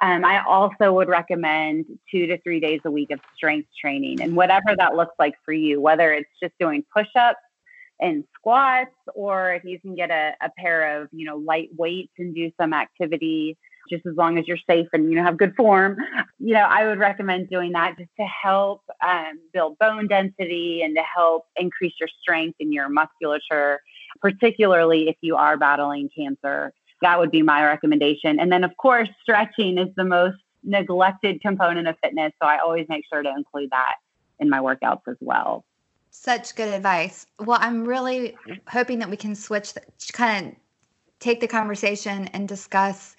Um, 0.00 0.24
I 0.24 0.42
also 0.44 0.92
would 0.92 1.08
recommend 1.08 1.84
two 2.10 2.26
to 2.26 2.38
three 2.42 2.60
days 2.60 2.80
a 2.84 2.90
week 2.90 3.10
of 3.10 3.20
strength 3.36 3.68
training, 3.80 4.20
and 4.20 4.34
whatever 4.34 4.74
that 4.76 4.96
looks 4.96 5.14
like 5.18 5.34
for 5.44 5.52
you, 5.52 5.80
whether 5.80 6.12
it's 6.12 6.30
just 6.42 6.54
doing 6.58 6.84
push-ups 6.94 7.38
and 8.00 8.24
squats, 8.34 8.90
or 9.14 9.54
if 9.54 9.64
you 9.64 9.78
can 9.78 9.94
get 9.94 10.10
a, 10.10 10.32
a 10.42 10.50
pair 10.58 11.00
of 11.00 11.08
you 11.12 11.26
know 11.26 11.36
light 11.36 11.68
weights 11.76 12.12
and 12.18 12.34
do 12.34 12.50
some 12.58 12.72
activity 12.72 13.56
just 13.90 14.06
as 14.06 14.14
long 14.16 14.38
as 14.38 14.46
you're 14.46 14.58
safe 14.68 14.86
and 14.92 15.10
you 15.10 15.16
know 15.16 15.22
have 15.22 15.36
good 15.36 15.54
form 15.56 15.96
you 16.38 16.54
know 16.54 16.66
i 16.68 16.86
would 16.86 16.98
recommend 16.98 17.48
doing 17.50 17.72
that 17.72 17.96
just 17.98 18.10
to 18.18 18.26
help 18.26 18.82
um, 19.06 19.38
build 19.52 19.78
bone 19.78 20.06
density 20.06 20.82
and 20.82 20.96
to 20.96 21.02
help 21.02 21.44
increase 21.56 21.92
your 22.00 22.08
strength 22.22 22.56
and 22.60 22.72
your 22.72 22.88
musculature 22.88 23.80
particularly 24.20 25.08
if 25.08 25.16
you 25.20 25.36
are 25.36 25.56
battling 25.56 26.08
cancer. 26.16 26.72
That 27.00 27.18
would 27.18 27.30
be 27.30 27.42
my 27.42 27.64
recommendation. 27.64 28.38
And 28.38 28.50
then 28.52 28.64
of 28.64 28.76
course 28.76 29.08
stretching 29.22 29.78
is 29.78 29.88
the 29.96 30.04
most 30.04 30.36
neglected 30.64 31.40
component 31.40 31.88
of 31.88 31.96
fitness 32.00 32.32
so 32.40 32.46
i 32.46 32.56
always 32.58 32.86
make 32.88 33.02
sure 33.12 33.20
to 33.20 33.28
include 33.28 33.68
that 33.70 33.96
in 34.38 34.48
my 34.48 34.60
workouts 34.60 35.00
as 35.08 35.16
well. 35.20 35.64
Such 36.12 36.54
good 36.54 36.68
advice. 36.68 37.26
Well, 37.40 37.58
I'm 37.60 37.84
really 37.84 38.36
hoping 38.68 39.00
that 39.00 39.10
we 39.10 39.16
can 39.16 39.34
switch, 39.34 39.72
the, 39.72 39.80
kind 40.12 40.48
of 40.48 40.54
take 41.18 41.40
the 41.40 41.48
conversation 41.48 42.26
and 42.28 42.46
discuss 42.46 43.16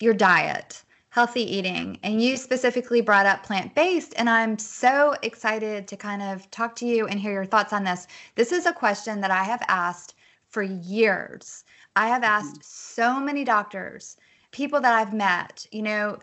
your 0.00 0.14
diet, 0.14 0.82
healthy 1.10 1.42
eating. 1.42 1.98
And 2.02 2.22
you 2.22 2.36
specifically 2.36 3.00
brought 3.00 3.26
up 3.26 3.42
plant 3.42 3.74
based. 3.74 4.14
And 4.16 4.28
I'm 4.28 4.58
so 4.58 5.14
excited 5.22 5.88
to 5.88 5.96
kind 5.96 6.22
of 6.22 6.50
talk 6.50 6.76
to 6.76 6.86
you 6.86 7.06
and 7.06 7.18
hear 7.18 7.32
your 7.32 7.44
thoughts 7.44 7.72
on 7.72 7.84
this. 7.84 8.06
This 8.34 8.52
is 8.52 8.66
a 8.66 8.72
question 8.72 9.20
that 9.20 9.30
I 9.30 9.44
have 9.44 9.62
asked 9.68 10.14
for 10.48 10.62
years. 10.62 11.64
I 11.96 12.08
have 12.08 12.22
mm-hmm. 12.22 12.46
asked 12.46 12.64
so 12.64 13.18
many 13.18 13.44
doctors 13.44 14.16
people 14.56 14.80
that 14.80 14.94
I've 14.94 15.12
met, 15.12 15.66
you 15.70 15.82
know, 15.82 16.18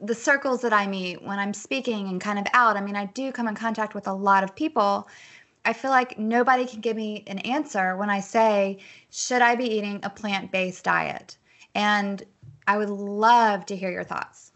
the 0.00 0.14
circles 0.14 0.62
that 0.62 0.72
I 0.72 0.86
meet 0.86 1.22
when 1.22 1.38
I'm 1.38 1.52
speaking 1.52 2.08
and 2.08 2.18
kind 2.18 2.38
of 2.38 2.46
out. 2.54 2.78
I 2.78 2.80
mean, 2.80 2.96
I 2.96 3.04
do 3.06 3.30
come 3.30 3.46
in 3.46 3.54
contact 3.54 3.94
with 3.94 4.06
a 4.06 4.12
lot 4.12 4.42
of 4.42 4.56
people. 4.56 5.06
I 5.66 5.74
feel 5.74 5.90
like 5.90 6.18
nobody 6.18 6.64
can 6.64 6.80
give 6.80 6.96
me 6.96 7.24
an 7.26 7.40
answer 7.40 7.94
when 7.96 8.08
I 8.08 8.20
say, 8.20 8.78
should 9.10 9.42
I 9.42 9.54
be 9.54 9.66
eating 9.66 10.00
a 10.02 10.08
plant 10.08 10.50
based 10.50 10.84
diet? 10.84 11.36
And 11.74 12.22
I 12.68 12.76
would 12.76 12.90
love 12.90 13.64
to 13.66 13.76
hear 13.76 13.90
your 13.90 14.04
thoughts. 14.04 14.52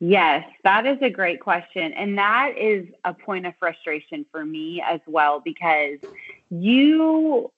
Yes, 0.00 0.48
that 0.64 0.86
is 0.86 0.96
a 1.02 1.10
great 1.10 1.40
question. 1.40 1.92
And 1.92 2.16
that 2.16 2.54
is 2.58 2.88
a 3.04 3.12
point 3.12 3.46
of 3.46 3.52
frustration 3.58 4.24
for 4.32 4.44
me 4.44 4.82
as 4.84 5.00
well 5.06 5.38
because 5.38 5.98
you, 6.50 7.52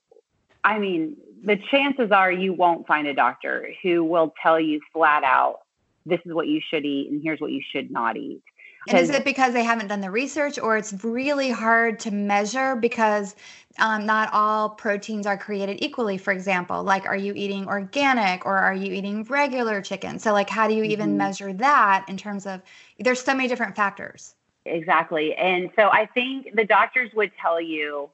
I 0.64 0.78
mean, 0.80 1.16
the 1.44 1.56
chances 1.70 2.10
are 2.10 2.32
you 2.32 2.52
won't 2.52 2.86
find 2.86 3.06
a 3.06 3.14
doctor 3.14 3.70
who 3.82 4.02
will 4.02 4.34
tell 4.42 4.58
you 4.58 4.80
flat 4.92 5.22
out, 5.22 5.60
this 6.04 6.20
is 6.26 6.34
what 6.34 6.48
you 6.48 6.60
should 6.68 6.84
eat 6.84 7.10
and 7.10 7.22
here's 7.22 7.40
what 7.40 7.52
you 7.52 7.62
should 7.70 7.92
not 7.92 8.16
eat. 8.16 8.42
And 8.88 8.98
is 8.98 9.10
it 9.10 9.24
because 9.24 9.52
they 9.54 9.64
haven't 9.64 9.88
done 9.88 10.00
the 10.00 10.10
research 10.10 10.58
or 10.58 10.76
it's 10.76 10.92
really 11.04 11.50
hard 11.50 11.98
to 12.00 12.10
measure 12.10 12.76
because 12.76 13.34
um, 13.78 14.06
not 14.06 14.30
all 14.32 14.70
proteins 14.70 15.26
are 15.26 15.38
created 15.38 15.82
equally, 15.82 16.18
for 16.18 16.32
example? 16.32 16.82
Like, 16.82 17.06
are 17.06 17.16
you 17.16 17.32
eating 17.34 17.66
organic 17.66 18.44
or 18.46 18.56
are 18.58 18.74
you 18.74 18.92
eating 18.92 19.24
regular 19.24 19.80
chicken? 19.82 20.18
So, 20.18 20.32
like, 20.32 20.50
how 20.50 20.68
do 20.68 20.74
you 20.74 20.84
even 20.84 21.16
Mhm. 21.16 21.16
measure 21.16 21.52
that 21.54 22.04
in 22.08 22.16
terms 22.16 22.46
of 22.46 22.62
there's 22.98 23.22
so 23.22 23.34
many 23.34 23.48
different 23.48 23.76
factors? 23.76 24.34
Exactly. 24.66 25.34
And 25.34 25.70
so 25.76 25.90
I 25.90 26.06
think 26.06 26.54
the 26.54 26.64
doctors 26.64 27.10
would 27.14 27.32
tell 27.40 27.60
you 27.60 28.10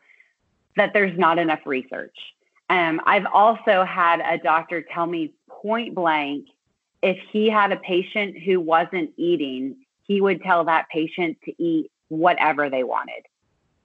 that 0.77 0.93
there's 0.93 1.17
not 1.19 1.39
enough 1.39 1.61
research. 1.67 2.17
Um, 2.69 3.01
I've 3.07 3.27
also 3.33 3.85
had 3.85 4.21
a 4.21 4.39
doctor 4.39 4.83
tell 4.83 5.07
me 5.07 5.35
point 5.49 5.95
blank 5.95 6.47
if 7.03 7.19
he 7.33 7.49
had 7.51 7.73
a 7.73 7.77
patient 7.77 8.39
who 8.39 8.61
wasn't 8.61 9.13
eating, 9.17 9.80
he 10.11 10.21
would 10.21 10.43
tell 10.43 10.65
that 10.65 10.89
patient 10.89 11.39
to 11.45 11.53
eat 11.63 11.89
whatever 12.09 12.69
they 12.69 12.83
wanted. 12.83 13.23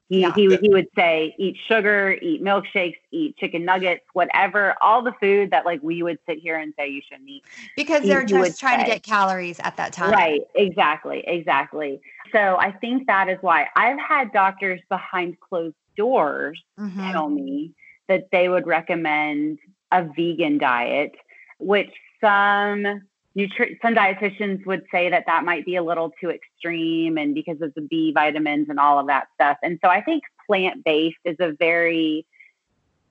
He, 0.09 0.21
Yeah. 0.21 0.33
he, 0.35 0.47
would- 0.47 0.59
he 0.59 0.69
would 0.69 0.87
say, 0.95 1.35
eat 1.37 1.55
sugar, 1.67 2.17
eat 2.19 2.41
milkshakes, 2.43 2.97
eat 3.11 3.37
chicken 3.37 3.63
nuggets, 3.63 4.03
whatever, 4.13 4.73
all 4.81 5.03
the 5.03 5.13
food 5.21 5.51
that 5.51 5.65
like 5.65 5.81
we 5.83 6.01
would 6.01 6.17
sit 6.27 6.39
here 6.39 6.57
and 6.57 6.73
say 6.79 6.87
you 6.87 7.01
shouldn't 7.07 7.29
eat. 7.29 7.43
Because 7.75 8.01
He- 8.01 8.07
they're 8.09 8.25
just 8.25 8.59
trying 8.59 8.79
to 8.79 8.85
get 8.85 9.03
calories 9.03 9.59
at 9.59 9.77
that 9.77 9.93
time. 9.93 10.09
Right, 10.11 10.41
exactly, 10.55 11.23
exactly. 11.27 12.01
So 12.31 12.57
I 12.57 12.71
think 12.71 13.05
that 13.05 13.29
is 13.29 13.37
why 13.41 13.67
I've 13.75 13.99
had 13.99 14.31
doctors 14.31 14.81
behind 14.89 15.39
closed 15.39 15.75
doors 15.95 16.59
Mhm. 16.79 17.11
tell 17.11 17.29
me 17.29 17.73
that 18.07 18.31
they 18.31 18.49
would 18.49 18.65
recommend 18.65 19.59
a 19.91 20.01
vegan 20.17 20.57
diet, 20.57 21.15
which 21.59 21.91
some 22.19 23.01
nutri- 23.37 23.77
some 23.81 23.95
dietitians 23.95 24.65
would 24.65 24.83
say 24.91 25.09
that 25.09 25.25
that 25.27 25.43
might 25.43 25.65
be 25.65 25.75
a 25.75 25.83
little 25.83 26.11
too 26.21 26.29
extreme 26.29 27.17
and 27.17 27.33
because 27.35 27.61
of 27.61 27.73
the 27.75 27.81
B 27.81 28.11
vitamins 28.13 28.67
and 28.69 28.79
all 28.79 28.99
of 28.99 29.07
that 29.07 29.27
stuff. 29.35 29.57
And 29.63 29.79
so 29.83 29.89
I 29.89 30.01
think 30.01 30.23
plant 30.47 30.83
based 30.83 31.17
is 31.25 31.37
a 31.39 31.51
very 31.51 32.25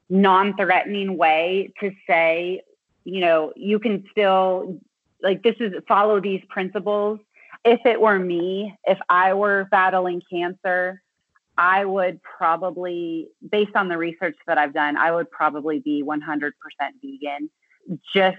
non-threatening 0.08 1.16
way 1.16 1.72
to 1.80 1.90
say, 2.08 2.62
you 3.04 3.20
know, 3.20 3.52
you 3.56 3.78
can 3.78 4.04
still 4.10 4.80
like 5.22 5.42
this 5.42 5.56
is 5.60 5.72
follow 5.88 6.20
these 6.20 6.42
principles. 6.48 7.18
If 7.64 7.80
it 7.86 8.00
were 8.00 8.18
me, 8.18 8.76
if 8.84 8.98
I 9.08 9.32
were 9.32 9.66
battling 9.70 10.20
cancer, 10.30 11.02
I 11.56 11.84
would 11.84 12.20
probably, 12.22 13.28
based 13.50 13.74
on 13.74 13.88
the 13.88 13.96
research 13.96 14.36
that 14.46 14.58
I've 14.58 14.74
done, 14.74 14.96
I 14.96 15.12
would 15.12 15.30
probably 15.30 15.78
be 15.78 16.02
100% 16.02 16.50
vegan. 17.02 17.50
Just 18.14 18.36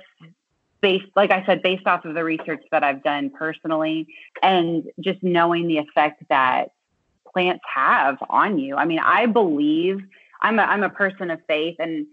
based, 0.86 1.08
like 1.16 1.32
I 1.32 1.44
said, 1.48 1.64
based 1.64 1.88
off 1.88 2.06
of 2.06 2.14
the 2.14 2.24
research 2.24 2.64
that 2.70 2.84
I've 2.84 3.02
done 3.02 3.32
personally 3.32 4.06
and 4.44 4.84
just 5.00 5.24
knowing 5.24 5.68
the 5.68 5.80
effect 5.80 6.22
that 6.30 6.74
plants 7.34 7.64
have 7.74 8.18
on 8.30 8.60
you. 8.60 8.76
I 8.76 8.86
mean, 8.86 9.00
I 9.00 9.26
believe 9.26 9.98
I'm 10.44 10.60
a, 10.60 10.62
I'm 10.62 10.84
a 10.84 10.92
person 10.92 11.32
of 11.32 11.40
faith 11.48 11.78
and 11.80 12.06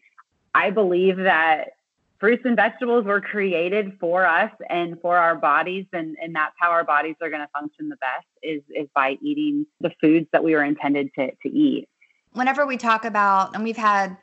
I 0.54 0.70
believe 0.70 1.18
that 1.18 1.72
fruits 2.18 2.44
and 2.46 2.56
vegetables 2.56 3.04
were 3.04 3.20
created 3.20 3.92
for 4.00 4.24
us 4.24 4.50
and 4.70 4.98
for 5.02 5.18
our 5.18 5.36
bodies 5.36 5.84
and, 5.92 6.16
and 6.22 6.34
that's 6.34 6.54
how 6.58 6.70
our 6.70 6.82
bodies 6.82 7.16
are 7.20 7.28
going 7.28 7.42
to 7.42 7.48
function 7.48 7.90
the 7.90 7.96
best 7.96 8.26
is 8.42 8.62
is 8.70 8.88
by 8.94 9.18
eating 9.20 9.66
the 9.82 9.90
foods 10.00 10.28
that 10.32 10.42
we 10.42 10.54
were 10.54 10.64
intended 10.64 11.10
to, 11.18 11.30
to 11.42 11.48
eat 11.48 11.88
whenever 12.32 12.64
we 12.64 12.76
talk 12.76 13.04
about 13.04 13.54
and 13.54 13.64
we've 13.64 13.76
had 13.76 14.16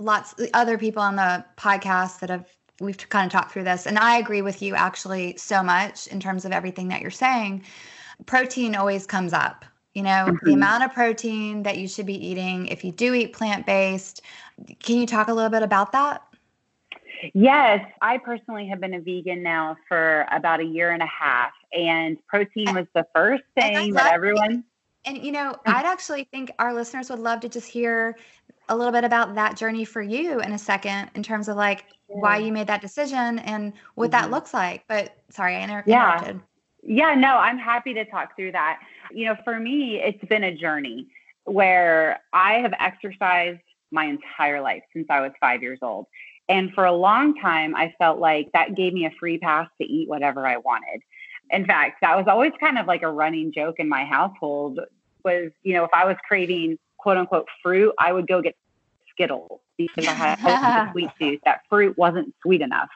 lots 0.00 0.34
other 0.54 0.76
people 0.76 1.02
on 1.02 1.14
the 1.14 1.44
podcast 1.56 2.18
that 2.18 2.30
have 2.30 2.46
we've 2.80 3.08
kind 3.08 3.26
of 3.26 3.32
talked 3.32 3.52
through 3.52 3.64
this 3.64 3.86
and 3.86 3.98
i 3.98 4.18
agree 4.18 4.42
with 4.42 4.62
you 4.62 4.74
actually 4.74 5.36
so 5.36 5.62
much 5.62 6.06
in 6.08 6.18
terms 6.18 6.44
of 6.44 6.52
everything 6.52 6.88
that 6.88 7.00
you're 7.00 7.10
saying 7.10 7.62
protein 8.26 8.74
always 8.74 9.06
comes 9.06 9.32
up 9.32 9.64
you 9.94 10.02
know 10.02 10.26
mm-hmm. 10.26 10.46
the 10.46 10.52
amount 10.52 10.82
of 10.82 10.92
protein 10.92 11.62
that 11.62 11.78
you 11.78 11.86
should 11.86 12.06
be 12.06 12.26
eating 12.26 12.66
if 12.66 12.84
you 12.84 12.90
do 12.90 13.14
eat 13.14 13.32
plant-based 13.32 14.22
can 14.82 14.96
you 14.96 15.06
talk 15.06 15.28
a 15.28 15.32
little 15.32 15.50
bit 15.50 15.62
about 15.62 15.92
that 15.92 16.24
Yes, 17.34 17.86
I 18.00 18.18
personally 18.18 18.66
have 18.68 18.80
been 18.80 18.94
a 18.94 19.00
vegan 19.00 19.42
now 19.42 19.76
for 19.88 20.26
about 20.30 20.60
a 20.60 20.64
year 20.64 20.90
and 20.90 21.02
a 21.02 21.06
half, 21.06 21.52
and 21.72 22.16
protein 22.26 22.74
was 22.74 22.86
the 22.94 23.06
first 23.14 23.42
thing 23.54 23.92
that 23.94 24.12
everyone. 24.12 24.64
And 25.04 25.18
you 25.18 25.32
know, 25.32 25.56
I'd 25.66 25.86
actually 25.86 26.24
think 26.24 26.52
our 26.58 26.74
listeners 26.74 27.10
would 27.10 27.18
love 27.18 27.40
to 27.40 27.48
just 27.48 27.68
hear 27.68 28.16
a 28.70 28.76
little 28.76 28.92
bit 28.92 29.04
about 29.04 29.34
that 29.34 29.56
journey 29.56 29.84
for 29.84 30.00
you 30.00 30.40
in 30.40 30.52
a 30.52 30.58
second, 30.58 31.10
in 31.14 31.22
terms 31.22 31.48
of 31.48 31.56
like 31.56 31.84
why 32.06 32.38
you 32.38 32.52
made 32.52 32.68
that 32.68 32.80
decision 32.80 33.40
and 33.40 33.72
what 33.96 34.10
mm-hmm. 34.10 34.22
that 34.22 34.30
looks 34.30 34.54
like. 34.54 34.84
But 34.88 35.16
sorry, 35.28 35.56
I 35.56 35.60
inter- 35.60 35.84
yeah. 35.86 36.16
interrupted. 36.16 36.40
Yeah, 36.82 37.14
no, 37.14 37.36
I'm 37.36 37.58
happy 37.58 37.92
to 37.94 38.04
talk 38.06 38.34
through 38.36 38.52
that. 38.52 38.80
You 39.12 39.26
know, 39.26 39.36
for 39.44 39.58
me, 39.58 40.00
it's 40.00 40.24
been 40.24 40.44
a 40.44 40.56
journey 40.56 41.08
where 41.44 42.20
I 42.32 42.54
have 42.54 42.72
exercised 42.78 43.60
my 43.90 44.04
entire 44.06 44.60
life 44.60 44.82
since 44.94 45.06
I 45.10 45.20
was 45.20 45.32
five 45.40 45.62
years 45.62 45.80
old. 45.82 46.06
And 46.48 46.72
for 46.72 46.84
a 46.84 46.92
long 46.92 47.34
time, 47.38 47.76
I 47.76 47.94
felt 47.98 48.18
like 48.18 48.50
that 48.54 48.76
gave 48.76 48.92
me 48.92 49.04
a 49.04 49.10
free 49.20 49.38
pass 49.38 49.68
to 49.80 49.86
eat 49.86 50.08
whatever 50.08 50.46
I 50.46 50.56
wanted. 50.56 51.02
In 51.50 51.66
fact, 51.66 51.98
that 52.00 52.16
was 52.16 52.26
always 52.28 52.52
kind 52.60 52.78
of 52.78 52.86
like 52.86 53.02
a 53.02 53.10
running 53.10 53.52
joke 53.52 53.76
in 53.78 53.88
my 53.88 54.04
household 54.04 54.80
was, 55.24 55.50
you 55.62 55.74
know, 55.74 55.84
if 55.84 55.90
I 55.92 56.06
was 56.06 56.16
craving 56.26 56.78
quote 57.00 57.16
unquote 57.16 57.46
fruit, 57.62 57.94
I 57.98 58.12
would 58.12 58.26
go 58.26 58.42
get 58.42 58.56
Skittles 59.10 59.60
because 59.76 60.06
I 60.06 60.12
had 60.12 60.88
a 60.88 60.90
sweet 60.92 61.10
tooth. 61.18 61.40
That 61.44 61.60
fruit 61.68 61.96
wasn't 61.98 62.34
sweet 62.42 62.60
enough. 62.60 62.88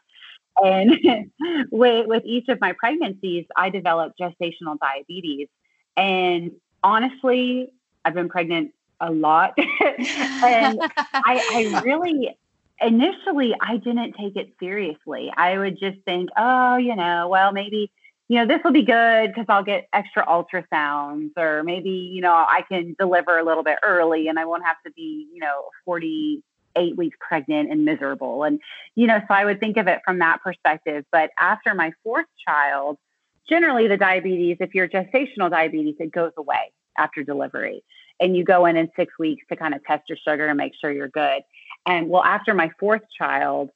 And 0.62 0.98
with, 1.70 2.06
with 2.06 2.22
each 2.24 2.48
of 2.48 2.60
my 2.60 2.72
pregnancies, 2.72 3.46
I 3.56 3.70
developed 3.70 4.18
gestational 4.18 4.78
diabetes. 4.78 5.48
And 5.96 6.52
honestly, 6.82 7.70
I've 8.04 8.14
been 8.14 8.28
pregnant 8.28 8.72
a 9.00 9.10
lot. 9.10 9.54
and 9.58 10.78
I, 10.78 11.72
I 11.74 11.82
really 11.84 12.36
initially 12.80 13.54
I 13.60 13.76
didn't 13.76 14.14
take 14.14 14.36
it 14.36 14.52
seriously. 14.60 15.32
I 15.36 15.58
would 15.58 15.78
just 15.78 15.98
think, 16.04 16.30
oh, 16.36 16.76
you 16.76 16.96
know, 16.96 17.28
well, 17.28 17.52
maybe, 17.52 17.90
you 18.28 18.38
know, 18.38 18.46
this 18.46 18.62
will 18.64 18.72
be 18.72 18.84
good 18.84 19.28
because 19.28 19.46
I'll 19.48 19.64
get 19.64 19.86
extra 19.92 20.24
ultrasounds, 20.26 21.32
or 21.36 21.62
maybe, 21.62 21.90
you 21.90 22.22
know, 22.22 22.32
I 22.32 22.62
can 22.68 22.96
deliver 22.98 23.38
a 23.38 23.44
little 23.44 23.62
bit 23.62 23.78
early 23.82 24.28
and 24.28 24.38
I 24.38 24.46
won't 24.46 24.64
have 24.64 24.76
to 24.86 24.92
be, 24.92 25.28
you 25.32 25.40
know, 25.40 25.64
48 25.84 26.96
weeks 26.96 27.16
pregnant 27.20 27.70
and 27.70 27.84
miserable. 27.84 28.44
And, 28.44 28.60
you 28.94 29.06
know, 29.06 29.18
so 29.28 29.34
I 29.34 29.44
would 29.44 29.60
think 29.60 29.76
of 29.76 29.88
it 29.88 30.00
from 30.06 30.20
that 30.20 30.42
perspective. 30.42 31.04
But 31.12 31.30
after 31.38 31.74
my 31.74 31.92
fourth 32.02 32.26
child, 32.46 32.96
generally 33.46 33.88
the 33.88 33.98
diabetes, 33.98 34.56
if 34.60 34.74
you're 34.74 34.88
gestational 34.88 35.50
diabetes, 35.50 35.96
it 35.98 36.10
goes 36.10 36.32
away 36.38 36.72
after 36.96 37.22
delivery. 37.22 37.84
And 38.20 38.34
you 38.34 38.44
go 38.44 38.64
in 38.64 38.76
in 38.76 38.88
six 38.96 39.12
weeks 39.18 39.44
to 39.50 39.56
kind 39.56 39.74
of 39.74 39.84
test 39.84 40.04
your 40.08 40.16
sugar 40.26 40.46
and 40.46 40.56
make 40.56 40.72
sure 40.80 40.90
you're 40.90 41.08
good. 41.08 41.42
And 41.84 42.08
well, 42.08 42.24
after 42.24 42.54
my 42.54 42.70
fourth 42.80 43.02
child, 43.18 43.70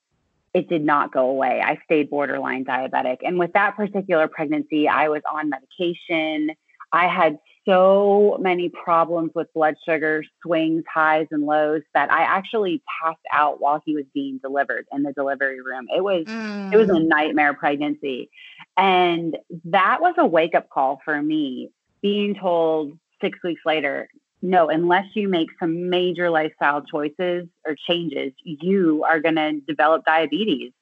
it 0.54 0.68
did 0.68 0.84
not 0.84 1.12
go 1.12 1.28
away. 1.28 1.60
I 1.64 1.78
stayed 1.84 2.10
borderline 2.10 2.64
diabetic. 2.64 3.18
And 3.22 3.38
with 3.38 3.52
that 3.52 3.76
particular 3.76 4.28
pregnancy, 4.28 4.88
I 4.88 5.08
was 5.08 5.22
on 5.30 5.50
medication. 5.50 6.50
I 6.92 7.06
had 7.06 7.38
so 7.68 8.38
many 8.40 8.70
problems 8.70 9.32
with 9.34 9.52
blood 9.52 9.74
sugar 9.86 10.24
swings, 10.42 10.84
highs, 10.92 11.26
and 11.30 11.44
lows 11.44 11.82
that 11.92 12.10
I 12.10 12.22
actually 12.22 12.82
passed 13.02 13.18
out 13.30 13.60
while 13.60 13.82
he 13.84 13.94
was 13.94 14.04
being 14.14 14.38
delivered 14.42 14.86
in 14.90 15.02
the 15.02 15.12
delivery 15.12 15.60
room. 15.60 15.86
It 15.94 16.02
was 16.02 16.24
mm. 16.24 16.72
it 16.72 16.76
was 16.76 16.88
a 16.88 16.94
mm. 16.94 17.08
nightmare 17.08 17.52
pregnancy. 17.52 18.30
And 18.76 19.36
that 19.66 20.00
was 20.00 20.14
a 20.16 20.24
wake 20.24 20.54
up 20.54 20.70
call 20.70 21.00
for 21.04 21.20
me, 21.20 21.70
being 22.00 22.34
told 22.34 22.98
six 23.20 23.38
weeks 23.44 23.62
later, 23.66 24.08
no, 24.40 24.68
unless 24.68 25.06
you 25.14 25.28
make 25.28 25.48
some 25.58 25.90
major 25.90 26.30
lifestyle 26.30 26.82
choices 26.82 27.48
or 27.66 27.74
changes, 27.88 28.32
you 28.44 29.04
are 29.04 29.20
going 29.20 29.34
to 29.34 29.60
develop 29.66 30.04
diabetes. 30.04 30.72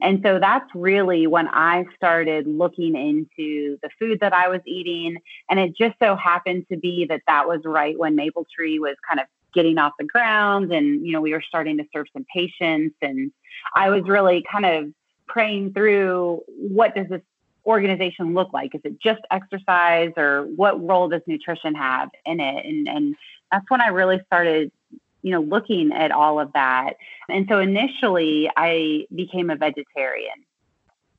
And 0.00 0.20
so 0.24 0.38
that's 0.38 0.68
really 0.74 1.26
when 1.26 1.48
I 1.48 1.84
started 1.96 2.46
looking 2.46 2.96
into 2.96 3.78
the 3.82 3.90
food 3.98 4.20
that 4.20 4.32
I 4.32 4.48
was 4.48 4.60
eating. 4.66 5.18
And 5.48 5.60
it 5.60 5.76
just 5.76 5.94
so 6.02 6.16
happened 6.16 6.66
to 6.70 6.76
be 6.76 7.06
that 7.08 7.22
that 7.26 7.46
was 7.46 7.60
right 7.64 7.98
when 7.98 8.16
Maple 8.16 8.46
Tree 8.54 8.78
was 8.78 8.96
kind 9.08 9.20
of 9.20 9.26
getting 9.54 9.78
off 9.78 9.92
the 9.98 10.04
ground 10.04 10.72
and, 10.72 11.06
you 11.06 11.12
know, 11.12 11.20
we 11.20 11.32
were 11.32 11.44
starting 11.46 11.78
to 11.78 11.84
serve 11.92 12.06
some 12.12 12.26
patients. 12.34 12.96
And 13.00 13.30
I 13.74 13.88
was 13.88 14.02
really 14.04 14.44
kind 14.50 14.66
of 14.66 14.92
praying 15.28 15.72
through 15.72 16.42
what 16.48 16.94
does 16.94 17.06
this 17.08 17.22
organization 17.66 18.34
look 18.34 18.52
like? 18.52 18.74
Is 18.74 18.80
it 18.84 19.00
just 19.00 19.20
exercise 19.30 20.12
or 20.16 20.44
what 20.56 20.84
role 20.86 21.08
does 21.08 21.22
nutrition 21.26 21.74
have 21.74 22.10
in 22.26 22.40
it? 22.40 22.66
And, 22.66 22.88
and 22.88 23.16
that's 23.50 23.68
when 23.68 23.80
I 23.80 23.88
really 23.88 24.20
started, 24.26 24.70
you 25.22 25.30
know, 25.30 25.40
looking 25.40 25.92
at 25.92 26.10
all 26.10 26.38
of 26.40 26.52
that. 26.52 26.94
And 27.28 27.46
so 27.48 27.58
initially 27.58 28.50
I 28.56 29.06
became 29.14 29.50
a 29.50 29.56
vegetarian. 29.56 30.44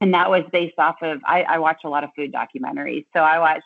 And 0.01 0.13
that 0.13 0.29
was 0.29 0.43
based 0.51 0.77
off 0.77 0.97
of, 1.01 1.21
I, 1.25 1.43
I 1.43 1.59
watch 1.59 1.81
a 1.85 1.89
lot 1.89 2.03
of 2.03 2.09
food 2.15 2.33
documentaries. 2.33 3.05
So 3.15 3.21
I 3.21 3.39
watched 3.39 3.63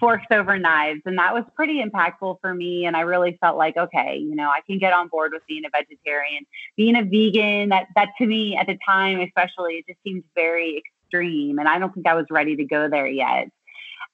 Forks 0.00 0.26
Over 0.30 0.58
Knives, 0.58 1.02
and 1.06 1.18
that 1.18 1.32
was 1.32 1.44
pretty 1.54 1.82
impactful 1.82 2.40
for 2.40 2.52
me. 2.52 2.84
And 2.86 2.96
I 2.96 3.02
really 3.02 3.38
felt 3.40 3.56
like, 3.56 3.76
okay, 3.76 4.16
you 4.16 4.34
know, 4.34 4.48
I 4.48 4.60
can 4.66 4.78
get 4.78 4.92
on 4.92 5.08
board 5.08 5.32
with 5.32 5.42
being 5.46 5.64
a 5.64 5.70
vegetarian, 5.70 6.44
being 6.76 6.96
a 6.96 7.04
vegan. 7.04 7.68
That 7.68 7.86
that 7.94 8.10
to 8.18 8.26
me 8.26 8.56
at 8.56 8.66
the 8.66 8.76
time, 8.84 9.20
especially, 9.20 9.74
it 9.74 9.86
just 9.86 10.02
seemed 10.02 10.24
very 10.34 10.82
extreme. 11.08 11.58
And 11.58 11.68
I 11.68 11.78
don't 11.78 11.92
think 11.94 12.06
I 12.06 12.14
was 12.14 12.26
ready 12.30 12.56
to 12.56 12.64
go 12.64 12.88
there 12.88 13.06
yet. 13.06 13.50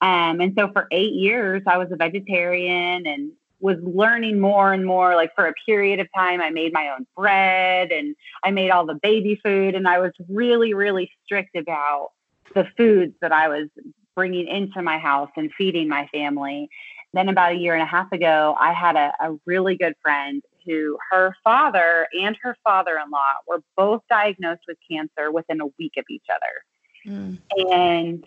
Um, 0.00 0.40
and 0.40 0.54
so 0.56 0.70
for 0.72 0.86
eight 0.90 1.14
years, 1.14 1.62
I 1.66 1.78
was 1.78 1.88
a 1.92 1.96
vegetarian 1.96 3.06
and 3.06 3.32
was 3.60 3.76
learning 3.82 4.40
more 4.40 4.72
and 4.72 4.84
more. 4.84 5.14
Like 5.14 5.30
for 5.34 5.46
a 5.46 5.54
period 5.66 6.00
of 6.00 6.08
time, 6.14 6.40
I 6.40 6.50
made 6.50 6.72
my 6.72 6.90
own 6.90 7.06
bread 7.16 7.90
and 7.92 8.14
I 8.44 8.50
made 8.50 8.70
all 8.70 8.86
the 8.86 8.98
baby 9.02 9.40
food. 9.42 9.74
And 9.74 9.88
I 9.88 9.98
was 9.98 10.12
really, 10.28 10.74
really 10.74 11.10
strict 11.24 11.56
about 11.56 12.10
the 12.54 12.66
foods 12.76 13.14
that 13.20 13.32
I 13.32 13.48
was 13.48 13.68
bringing 14.14 14.46
into 14.46 14.82
my 14.82 14.98
house 14.98 15.30
and 15.36 15.50
feeding 15.56 15.88
my 15.88 16.06
family. 16.12 16.68
Then, 17.12 17.28
about 17.28 17.52
a 17.52 17.56
year 17.56 17.74
and 17.74 17.82
a 17.82 17.86
half 17.86 18.10
ago, 18.12 18.56
I 18.58 18.72
had 18.72 18.96
a, 18.96 19.12
a 19.20 19.36
really 19.46 19.76
good 19.76 19.94
friend 20.02 20.42
who 20.66 20.98
her 21.10 21.34
father 21.44 22.08
and 22.20 22.36
her 22.42 22.56
father 22.64 22.98
in 23.04 23.10
law 23.10 23.32
were 23.46 23.62
both 23.76 24.02
diagnosed 24.10 24.62
with 24.66 24.76
cancer 24.90 25.30
within 25.30 25.60
a 25.60 25.66
week 25.78 25.92
of 25.96 26.04
each 26.10 26.24
other. 26.30 26.64
Mm. 27.06 27.38
And 27.70 28.24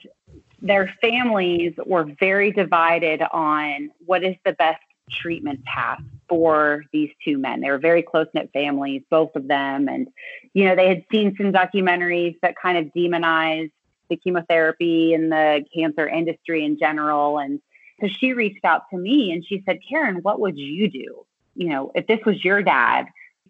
their 0.62 0.94
families 1.02 1.74
were 1.86 2.06
very 2.20 2.52
divided 2.52 3.22
on 3.32 3.92
what 4.06 4.24
is 4.24 4.36
the 4.46 4.54
best 4.54 4.82
treatment 5.10 5.64
path 5.66 6.02
for 6.28 6.84
these 6.92 7.10
two 7.24 7.38
men. 7.38 7.62
They 7.62 7.70
were 7.70 7.78
very 7.78 8.04
close 8.04 8.28
knit 8.34 8.50
families, 8.54 9.04
both 9.10 9.36
of 9.36 9.48
them. 9.48 9.88
And, 9.88 10.08
you 10.54 10.66
know, 10.66 10.76
they 10.76 10.90
had 10.90 11.06
seen 11.12 11.36
some 11.38 11.54
documentaries 11.54 12.36
that 12.42 12.56
kind 12.62 12.78
of 12.78 12.94
demonized 12.94 13.72
the 14.10 14.18
chemotherapy 14.18 15.14
and 15.14 15.32
the 15.32 15.64
cancer 15.74 16.08
industry 16.08 16.66
in 16.66 16.78
general. 16.78 17.40
And 17.40 17.62
so 18.02 18.08
she 18.08 18.34
reached 18.34 18.64
out 18.66 18.84
to 18.92 18.98
me 18.98 19.32
and 19.32 19.46
she 19.46 19.64
said, 19.66 19.80
Karen, 19.88 20.18
what 20.18 20.40
would 20.40 20.58
you 20.58 20.90
do? 20.90 21.26
You 21.56 21.70
know, 21.70 21.92
if 21.96 22.08
this 22.08 22.20
was 22.26 22.44
your 22.44 22.62
dad, 22.62 23.08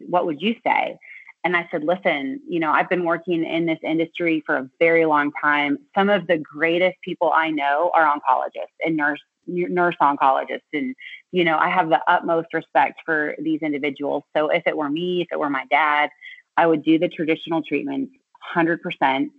what 0.07 0.25
would 0.25 0.41
you 0.41 0.55
say? 0.63 0.97
And 1.43 1.55
I 1.55 1.67
said, 1.71 1.83
listen, 1.83 2.41
you 2.47 2.59
know, 2.59 2.71
I've 2.71 2.89
been 2.89 3.05
working 3.05 3.45
in 3.45 3.65
this 3.65 3.79
industry 3.83 4.43
for 4.45 4.57
a 4.57 4.69
very 4.79 5.05
long 5.05 5.31
time. 5.41 5.77
Some 5.95 6.09
of 6.09 6.27
the 6.27 6.37
greatest 6.37 6.97
people 7.03 7.31
I 7.33 7.51
know 7.51 7.91
are 7.93 8.03
oncologists 8.03 8.75
and 8.83 8.97
nurse 8.97 9.21
nurse 9.47 9.95
oncologists. 10.01 10.59
And 10.73 10.93
you 11.31 11.43
know 11.43 11.57
i 11.57 11.69
have 11.69 11.89
the 11.89 11.99
utmost 12.07 12.47
respect 12.53 13.01
for 13.05 13.35
these 13.39 13.61
individuals. 13.61 14.23
So 14.35 14.49
if 14.49 14.63
it 14.65 14.75
were 14.75 14.89
me 14.89 15.21
if 15.21 15.27
it 15.31 15.39
were 15.39 15.49
my 15.49 15.65
dad 15.69 16.09
i 16.55 16.65
would 16.65 16.83
do 16.83 16.97
the 16.97 17.07
traditional 17.07 17.61
treatments 17.61 18.13
100% 18.55 19.29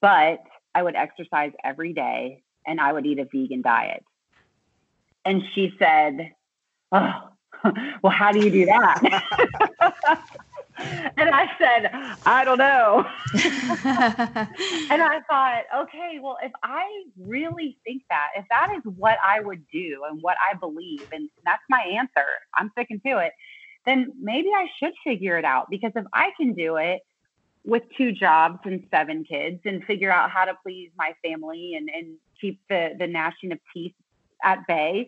but 0.00 0.42
i 0.74 0.82
would 0.82 0.94
exercise 0.94 1.52
every 1.64 1.92
day 1.92 2.42
and 2.66 2.80
i 2.80 2.92
would 2.92 3.06
eat 3.06 3.18
a 3.18 3.24
vegan 3.24 3.62
diet. 3.62 4.04
And 5.24 5.42
she 5.54 5.74
said 5.78 6.32
oh 6.92 7.28
well 8.02 8.12
how 8.12 8.32
do 8.32 8.40
you 8.44 8.50
do 8.50 8.66
that 8.66 10.28
and 11.16 11.30
I 11.30 11.50
said, 11.58 11.90
I 12.26 12.44
don't 12.44 12.58
know. 12.58 13.04
and 14.90 15.02
I 15.02 15.20
thought, 15.28 15.62
okay, 15.82 16.18
well, 16.20 16.38
if 16.42 16.52
I 16.62 16.84
really 17.18 17.78
think 17.84 18.02
that, 18.10 18.30
if 18.36 18.44
that 18.50 18.70
is 18.76 18.82
what 18.96 19.18
I 19.24 19.40
would 19.40 19.64
do 19.72 20.02
and 20.08 20.20
what 20.22 20.36
I 20.40 20.56
believe, 20.56 21.06
and 21.12 21.28
that's 21.44 21.62
my 21.68 21.80
answer, 21.80 22.26
I'm 22.56 22.70
sticking 22.72 23.00
to 23.06 23.18
it, 23.18 23.32
then 23.86 24.12
maybe 24.20 24.48
I 24.48 24.68
should 24.78 24.92
figure 25.04 25.38
it 25.38 25.44
out 25.44 25.68
because 25.70 25.92
if 25.96 26.04
I 26.12 26.30
can 26.36 26.54
do 26.54 26.76
it, 26.76 27.00
with 27.64 27.82
two 27.96 28.12
jobs 28.12 28.58
and 28.64 28.84
seven 28.90 29.24
kids 29.24 29.60
and 29.64 29.84
figure 29.84 30.10
out 30.10 30.30
how 30.30 30.44
to 30.44 30.52
please 30.64 30.90
my 30.96 31.14
family 31.24 31.74
and, 31.76 31.88
and 31.94 32.16
keep 32.40 32.60
the, 32.68 32.90
the 32.98 33.06
gnashing 33.06 33.52
of 33.52 33.58
teeth 33.72 33.94
at 34.42 34.66
bay, 34.66 35.06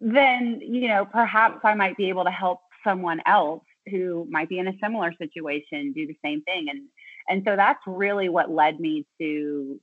then, 0.00 0.60
you 0.60 0.88
know, 0.88 1.04
perhaps 1.04 1.60
I 1.62 1.74
might 1.74 1.96
be 1.96 2.08
able 2.08 2.24
to 2.24 2.30
help 2.30 2.60
someone 2.82 3.20
else 3.26 3.62
who 3.90 4.26
might 4.30 4.48
be 4.48 4.58
in 4.58 4.68
a 4.68 4.72
similar 4.82 5.12
situation 5.18 5.92
do 5.92 6.06
the 6.06 6.16
same 6.24 6.42
thing. 6.42 6.66
And, 6.68 6.82
and 7.28 7.42
so 7.46 7.56
that's 7.56 7.80
really 7.86 8.28
what 8.28 8.50
led 8.50 8.80
me 8.80 9.06
to 9.20 9.80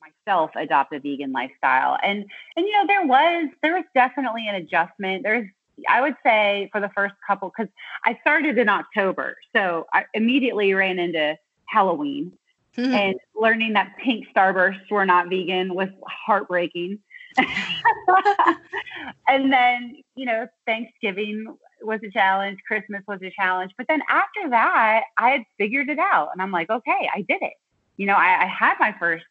myself 0.00 0.50
adopt 0.56 0.92
a 0.92 1.00
vegan 1.00 1.32
lifestyle. 1.32 1.98
And, 2.02 2.24
and, 2.56 2.66
you 2.66 2.72
know, 2.72 2.86
there 2.86 3.06
was, 3.06 3.48
there 3.62 3.74
was 3.74 3.84
definitely 3.94 4.46
an 4.48 4.56
adjustment. 4.56 5.22
There's, 5.22 5.48
I 5.88 6.00
would 6.00 6.16
say 6.24 6.68
for 6.72 6.80
the 6.80 6.90
first 6.94 7.14
couple, 7.26 7.52
because 7.56 7.72
I 8.04 8.18
started 8.20 8.58
in 8.58 8.68
October. 8.68 9.36
So 9.54 9.86
I 9.92 10.04
immediately 10.14 10.74
ran 10.74 10.98
into 10.98 11.36
Halloween. 11.66 12.32
Mm-hmm. 12.76 12.94
And 12.94 13.14
learning 13.34 13.72
that 13.74 13.94
pink 14.02 14.26
starbursts 14.34 14.90
were 14.90 15.04
not 15.04 15.28
vegan 15.28 15.74
was 15.74 15.88
heartbreaking. 16.06 16.98
and 19.28 19.52
then, 19.52 19.96
you 20.14 20.26
know, 20.26 20.46
Thanksgiving 20.66 21.46
was 21.82 22.00
a 22.04 22.10
challenge, 22.10 22.58
Christmas 22.66 23.02
was 23.06 23.20
a 23.22 23.30
challenge. 23.30 23.72
But 23.76 23.86
then 23.88 24.02
after 24.08 24.50
that, 24.50 25.04
I 25.16 25.30
had 25.30 25.42
figured 25.58 25.88
it 25.88 25.98
out. 25.98 26.30
And 26.32 26.42
I'm 26.42 26.52
like, 26.52 26.70
okay, 26.70 27.08
I 27.14 27.22
did 27.22 27.42
it. 27.42 27.54
You 27.96 28.06
know, 28.06 28.14
I, 28.14 28.44
I 28.44 28.46
had 28.46 28.74
my 28.80 28.94
first 28.98 29.24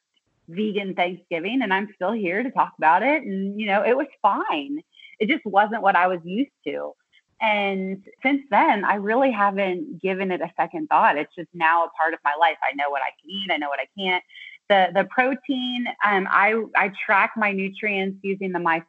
vegan 0.47 0.95
Thanksgiving 0.95 1.61
and 1.61 1.73
I'm 1.73 1.89
still 1.95 2.11
here 2.11 2.43
to 2.43 2.51
talk 2.51 2.73
about 2.77 3.03
it. 3.03 3.23
And, 3.23 3.59
you 3.59 3.67
know, 3.67 3.83
it 3.83 3.95
was 3.95 4.07
fine. 4.21 4.81
It 5.19 5.29
just 5.29 5.45
wasn't 5.45 5.81
what 5.81 5.95
I 5.95 6.07
was 6.07 6.19
used 6.23 6.51
to. 6.65 6.93
And 7.41 8.03
since 8.21 8.41
then, 8.49 8.83
I 8.83 8.95
really 8.95 9.31
haven't 9.31 10.01
given 10.01 10.31
it 10.31 10.41
a 10.41 10.51
second 10.57 10.87
thought. 10.87 11.17
It's 11.17 11.33
just 11.35 11.49
now 11.53 11.85
a 11.85 11.89
part 11.89 12.13
of 12.13 12.19
my 12.23 12.33
life. 12.39 12.57
I 12.61 12.75
know 12.75 12.89
what 12.89 13.01
I 13.01 13.11
can 13.21 13.29
eat, 13.29 13.49
I 13.51 13.57
know 13.57 13.69
what 13.69 13.79
I 13.79 13.87
can't. 13.97 14.23
The 14.67 14.89
the 14.93 15.05
protein, 15.05 15.87
um, 16.05 16.27
I 16.29 16.61
I 16.75 16.91
track 17.05 17.31
my 17.37 17.51
nutrients 17.53 18.19
using 18.21 18.51
the 18.51 18.59
My 18.59 18.83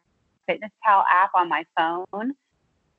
Fitness 0.46 0.72
Pal 0.84 1.04
app 1.10 1.30
on 1.34 1.48
my 1.48 1.64
phone. 1.76 2.34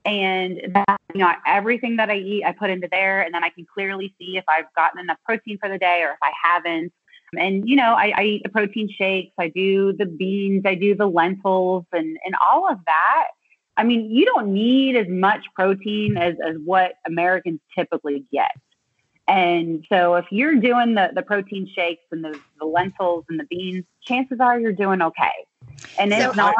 And 0.04 0.60
that, 0.74 1.00
you 1.14 1.20
know, 1.20 1.32
everything 1.46 1.96
that 1.96 2.10
I 2.10 2.16
eat, 2.16 2.44
I 2.44 2.52
put 2.52 2.70
into 2.70 2.88
there, 2.90 3.22
and 3.22 3.32
then 3.32 3.44
I 3.44 3.50
can 3.50 3.66
clearly 3.72 4.14
see 4.18 4.36
if 4.36 4.44
I've 4.48 4.72
gotten 4.76 5.00
enough 5.00 5.18
protein 5.24 5.58
for 5.58 5.68
the 5.68 5.78
day 5.78 6.02
or 6.02 6.10
if 6.10 6.18
I 6.22 6.32
haven't. 6.42 6.92
And 7.38 7.66
you 7.68 7.76
know, 7.76 7.94
I, 7.94 8.12
I 8.16 8.22
eat 8.24 8.42
the 8.42 8.50
protein 8.50 8.90
shakes, 8.90 9.32
I 9.38 9.48
do 9.48 9.92
the 9.92 10.06
beans, 10.06 10.64
I 10.66 10.74
do 10.74 10.94
the 10.94 11.06
lentils, 11.06 11.86
and 11.92 12.18
and 12.24 12.34
all 12.40 12.70
of 12.70 12.78
that 12.86 13.28
I 13.76 13.84
mean, 13.84 14.10
you 14.10 14.26
don't 14.26 14.52
need 14.52 14.96
as 14.96 15.08
much 15.08 15.44
protein 15.54 16.16
as, 16.16 16.34
as 16.46 16.56
what 16.64 16.92
Americans 17.06 17.60
typically 17.76 18.24
get. 18.32 18.52
And 19.28 19.86
so 19.88 20.16
if 20.16 20.26
you're 20.30 20.56
doing 20.56 20.94
the, 20.94 21.10
the 21.14 21.22
protein 21.22 21.68
shakes 21.74 22.04
and 22.10 22.24
the, 22.24 22.38
the 22.58 22.66
lentils 22.66 23.24
and 23.28 23.38
the 23.38 23.44
beans, 23.44 23.84
chances 24.02 24.40
are 24.40 24.60
you're 24.60 24.72
doing 24.72 25.00
okay. 25.00 25.32
And 25.98 26.12
so 26.12 26.30
if 26.30 26.36
not, 26.36 26.54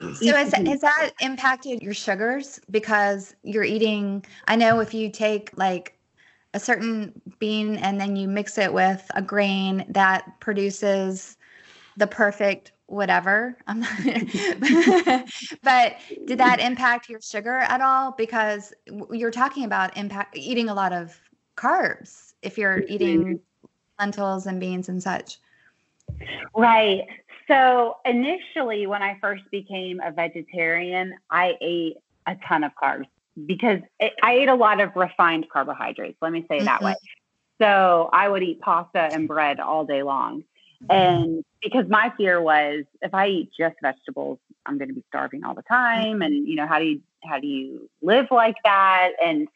so 0.00 0.06
mm-hmm. 0.06 0.28
has, 0.28 0.52
has 0.52 0.80
that 0.80 1.10
impacted 1.20 1.82
your 1.82 1.94
sugars 1.94 2.60
because 2.70 3.34
you're 3.42 3.64
eating? 3.64 4.24
I 4.48 4.56
know 4.56 4.80
if 4.80 4.94
you 4.94 5.10
take 5.10 5.50
like 5.56 5.98
a 6.54 6.60
certain 6.60 7.20
bean 7.38 7.76
and 7.76 8.00
then 8.00 8.16
you 8.16 8.26
mix 8.26 8.56
it 8.58 8.72
with 8.72 9.08
a 9.14 9.22
grain 9.22 9.84
that 9.90 10.40
produces 10.40 11.36
the 11.96 12.06
perfect 12.06 12.72
whatever. 12.86 13.56
I'm 13.66 13.80
not, 13.80 13.90
but 15.62 15.96
did 16.26 16.38
that 16.38 16.58
impact 16.60 17.08
your 17.08 17.20
sugar 17.20 17.58
at 17.58 17.80
all? 17.80 18.12
Because 18.12 18.72
you're 19.12 19.30
talking 19.30 19.64
about 19.64 19.96
impact 19.96 20.36
eating 20.36 20.68
a 20.68 20.74
lot 20.74 20.92
of 20.92 21.20
carbs 21.56 22.32
if 22.42 22.58
you're 22.58 22.82
eating 22.88 23.20
mm-hmm. 23.20 23.66
lentils 23.98 24.46
and 24.46 24.58
beans 24.58 24.88
and 24.88 25.00
such. 25.00 25.38
Right. 26.56 27.06
So 27.50 27.96
initially, 28.04 28.86
when 28.86 29.02
I 29.02 29.18
first 29.20 29.42
became 29.50 30.00
a 30.00 30.12
vegetarian, 30.12 31.14
I 31.30 31.54
ate 31.60 31.96
a 32.26 32.36
ton 32.46 32.62
of 32.62 32.72
carbs 32.80 33.06
because 33.46 33.80
it, 33.98 34.12
I 34.22 34.34
ate 34.34 34.48
a 34.48 34.54
lot 34.54 34.80
of 34.80 34.94
refined 34.94 35.46
carbohydrates. 35.52 36.16
Let 36.22 36.32
me 36.32 36.46
say 36.48 36.58
mm-hmm. 36.58 36.66
that 36.66 36.82
way. 36.82 36.94
So 37.60 38.08
I 38.12 38.28
would 38.28 38.42
eat 38.42 38.60
pasta 38.60 39.00
and 39.12 39.26
bread 39.26 39.58
all 39.58 39.84
day 39.84 40.02
long. 40.02 40.44
And 40.88 41.44
because 41.60 41.86
my 41.88 42.12
fear 42.16 42.40
was 42.40 42.84
if 43.02 43.12
I 43.12 43.26
eat 43.28 43.50
just 43.58 43.76
vegetables, 43.82 44.38
I'm 44.64 44.78
going 44.78 44.88
to 44.88 44.94
be 44.94 45.04
starving 45.08 45.44
all 45.44 45.54
the 45.54 45.62
time. 45.62 46.22
And, 46.22 46.48
you 46.48 46.54
know, 46.54 46.66
how 46.66 46.78
do 46.78 46.86
you, 46.86 47.00
how 47.22 47.38
do 47.38 47.46
you 47.46 47.90
live 48.00 48.28
like 48.30 48.56
that? 48.64 49.10
And 49.22 49.46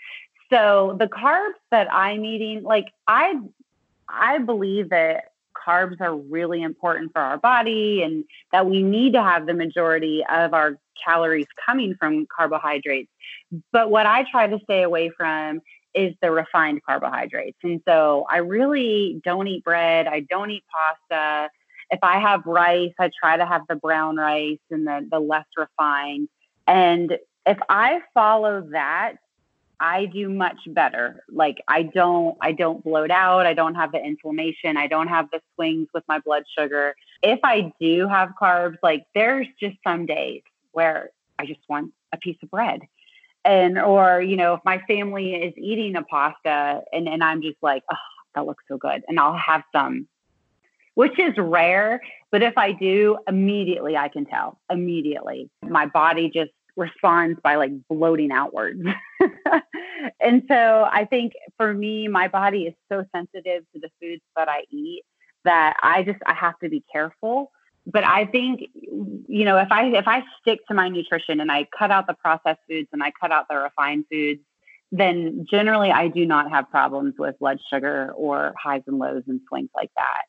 so 0.51 0.97
the 0.99 1.07
carbs 1.07 1.55
that 1.71 1.91
I'm 1.91 2.25
eating, 2.25 2.63
like 2.63 2.89
I, 3.07 3.41
I 4.07 4.39
believe 4.39 4.91
that 4.91 5.31
carbs 5.67 6.01
are 6.01 6.17
really 6.17 6.63
important 6.63 7.13
for 7.13 7.21
our 7.21 7.39
body 7.39 8.03
and 8.03 8.25
that 8.53 8.67
we 8.67 8.83
need 8.83 9.13
to 9.15 9.23
have 9.23 9.47
the 9.47 9.55
majority 9.55 10.25
of 10.31 10.55
our 10.55 10.79
calories 11.03 11.47
coming 11.65 11.95
from 11.99 12.27
carbohydrates. 12.35 13.11
But 13.73 13.91
what 13.91 14.07
I 14.07 14.25
try 14.31 14.47
to 14.47 14.59
stay 14.65 14.83
away 14.83 15.11
from 15.17 15.61
is 15.95 16.15
the 16.21 16.31
refined 16.31 16.83
carbohydrates. 16.85 17.59
And 17.63 17.81
so 17.87 18.27
I 18.29 18.39
really 18.39 19.21
don't 19.25 19.47
eat 19.47 19.65
bread. 19.65 20.07
I 20.07 20.21
don't 20.21 20.51
eat 20.51 20.65
pasta. 20.73 21.51
If 21.91 22.01
I 22.03 22.19
have 22.19 22.43
rice, 22.47 22.93
I 22.99 23.11
try 23.21 23.37
to 23.37 23.47
have 23.47 23.63
the 23.69 23.77
brown 23.77 24.17
rice 24.17 24.59
and 24.71 24.87
the, 24.87 25.07
the 25.11 25.21
less 25.21 25.47
refined. 25.57 26.29
And 26.67 27.17
if 27.47 27.59
I 27.69 28.01
follow 28.15 28.67
that, 28.73 29.17
I 29.85 30.07
do 30.07 30.31
much 30.31 30.57
better. 30.69 31.23
Like 31.31 31.59
I 31.69 31.83
don't 31.83 32.39
I 32.41 32.53
don't 32.53 32.83
bloat 32.83 33.11
out, 33.11 33.45
I 33.45 33.53
don't 33.53 33.75
have 33.75 33.93
the 33.93 34.03
inflammation, 34.03 34.79
I 34.79 34.87
don't 34.87 35.09
have 35.09 35.29
the 35.31 35.41
swings 35.55 35.89
with 35.93 36.05
my 36.09 36.21
blood 36.21 36.45
sugar. 36.59 36.95
If 37.23 37.41
I 37.45 37.71
do 37.79 38.09
have 38.09 38.31
carbs, 38.41 38.79
like 38.83 39.05
there's 39.15 39.47
just 39.61 39.77
some 39.87 40.07
days 40.07 40.41
where 40.73 41.11
I 41.39 41.45
just 41.45 41.61
want 41.69 41.93
a 42.15 42.17
piece 42.17 42.39
of 42.43 42.51
bread 42.51 42.81
and 43.45 43.79
or 43.79 44.23
you 44.23 44.37
know 44.37 44.55
if 44.55 44.61
my 44.65 44.81
family 44.89 45.35
is 45.35 45.53
eating 45.57 45.97
a 45.97 46.03
pasta 46.03 46.81
and, 46.93 47.09
and 47.09 47.23
i'm 47.23 47.43
just 47.43 47.59
like 47.63 47.83
oh 47.93 47.97
that 48.35 48.47
looks 48.47 48.65
so 48.69 48.77
good 48.77 49.03
and 49.07 49.21
i'll 49.21 49.37
have 49.37 49.63
some 49.73 50.09
which 50.95 51.19
is 51.19 51.35
rare 51.37 52.01
but 52.31 52.43
if 52.43 52.57
i 52.57 52.73
do 52.73 53.19
immediately 53.29 53.97
i 53.97 54.09
can 54.09 54.25
tell 54.25 54.59
immediately 54.71 55.51
my 55.63 55.87
body 55.87 56.31
just 56.33 56.53
responds 56.77 57.39
by 57.43 57.57
like 57.57 57.73
bloating 57.89 58.33
outwards 58.33 58.83
and 60.21 60.43
so 60.49 60.89
i 60.91 61.05
think 61.05 61.33
for 61.57 61.73
me 61.73 62.09
my 62.09 62.29
body 62.29 62.65
is 62.65 62.75
so 62.91 63.05
sensitive 63.15 63.65
to 63.73 63.81
the 63.81 63.89
foods 64.01 64.23
that 64.37 64.49
i 64.49 64.65
eat 64.71 65.03
that 65.45 65.77
i 65.83 66.03
just 66.03 66.19
i 66.27 66.35
have 66.35 66.59
to 66.59 66.69
be 66.69 66.83
careful 66.93 67.51
but 67.87 68.05
I 68.05 68.25
think 68.27 68.63
you 69.29 69.45
know 69.45 69.59
if 69.59 69.71
I 69.71 69.87
if 69.89 70.09
I 70.09 70.23
stick 70.41 70.61
to 70.69 70.75
my 70.75 70.89
nutrition 70.89 71.41
and 71.41 71.51
I 71.53 71.67
cut 71.77 71.91
out 71.91 72.07
the 72.07 72.15
processed 72.15 72.61
foods 72.69 72.89
and 72.93 73.03
I 73.03 73.13
cut 73.21 73.31
out 73.31 73.47
the 73.49 73.57
refined 73.57 74.07
foods, 74.11 74.41
then 74.91 75.45
generally 75.51 75.91
I 75.91 76.09
do 76.09 76.25
not 76.25 76.51
have 76.51 76.71
problems 76.71 77.15
with 77.19 77.39
blood 77.39 77.59
sugar 77.71 78.13
or 78.17 78.55
highs 78.63 78.83
and 78.87 78.99
lows 78.99 79.25
and 79.27 79.41
swings 79.49 79.71
like 79.75 79.91
that. 79.97 80.23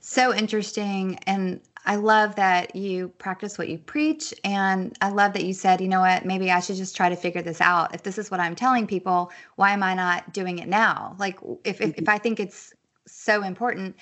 So 0.00 0.34
interesting. 0.34 1.18
And 1.26 1.60
I 1.86 1.96
love 1.96 2.34
that 2.36 2.76
you 2.76 3.08
practice 3.18 3.56
what 3.58 3.68
you 3.68 3.78
preach. 3.78 4.34
And 4.44 4.96
I 5.00 5.10
love 5.10 5.32
that 5.32 5.44
you 5.44 5.54
said, 5.54 5.80
you 5.80 5.88
know 5.88 6.00
what, 6.00 6.24
maybe 6.24 6.50
I 6.50 6.60
should 6.60 6.76
just 6.76 6.96
try 6.96 7.08
to 7.08 7.16
figure 7.16 7.42
this 7.42 7.60
out. 7.60 7.94
If 7.94 8.02
this 8.02 8.18
is 8.18 8.30
what 8.30 8.40
I'm 8.40 8.54
telling 8.54 8.86
people, 8.86 9.30
why 9.56 9.72
am 9.72 9.82
I 9.82 9.94
not 9.94 10.32
doing 10.32 10.58
it 10.58 10.68
now? 10.68 11.16
Like, 11.18 11.38
if, 11.64 11.80
if, 11.80 11.96
if 11.96 12.08
I 12.08 12.18
think 12.18 12.40
it's 12.40 12.74
so 13.06 13.42
important, 13.42 13.96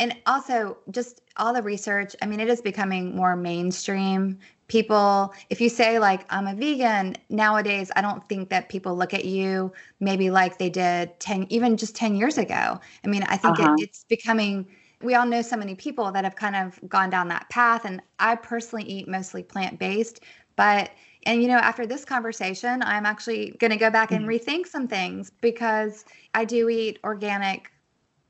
and 0.00 0.16
also 0.26 0.78
just 0.90 1.20
all 1.36 1.52
the 1.52 1.62
research 1.62 2.16
i 2.22 2.26
mean 2.26 2.40
it 2.40 2.48
is 2.48 2.60
becoming 2.60 3.14
more 3.14 3.36
mainstream 3.36 4.38
people 4.66 5.32
if 5.50 5.60
you 5.60 5.68
say 5.68 5.98
like 5.98 6.24
i'm 6.30 6.46
a 6.46 6.54
vegan 6.54 7.14
nowadays 7.28 7.92
i 7.94 8.00
don't 8.00 8.26
think 8.28 8.48
that 8.48 8.68
people 8.68 8.96
look 8.96 9.14
at 9.14 9.24
you 9.24 9.72
maybe 10.00 10.30
like 10.30 10.58
they 10.58 10.70
did 10.70 11.18
10 11.20 11.46
even 11.50 11.76
just 11.76 11.94
10 11.94 12.16
years 12.16 12.38
ago 12.38 12.80
i 13.04 13.08
mean 13.08 13.22
i 13.24 13.36
think 13.36 13.60
uh-huh. 13.60 13.74
it, 13.78 13.84
it's 13.84 14.04
becoming 14.04 14.66
we 15.02 15.14
all 15.14 15.26
know 15.26 15.42
so 15.42 15.56
many 15.56 15.74
people 15.74 16.12
that 16.12 16.24
have 16.24 16.36
kind 16.36 16.56
of 16.56 16.78
gone 16.88 17.10
down 17.10 17.28
that 17.28 17.48
path 17.50 17.84
and 17.84 18.02
i 18.18 18.34
personally 18.34 18.84
eat 18.84 19.08
mostly 19.08 19.42
plant-based 19.42 20.20
but 20.56 20.90
and 21.24 21.42
you 21.42 21.48
know 21.48 21.58
after 21.58 21.86
this 21.86 22.04
conversation 22.04 22.82
i'm 22.82 23.06
actually 23.06 23.50
going 23.58 23.70
to 23.70 23.76
go 23.76 23.90
back 23.90 24.12
and 24.12 24.26
mm-hmm. 24.26 24.50
rethink 24.50 24.66
some 24.66 24.86
things 24.86 25.30
because 25.40 26.04
i 26.34 26.44
do 26.44 26.68
eat 26.68 26.98
organic 27.04 27.70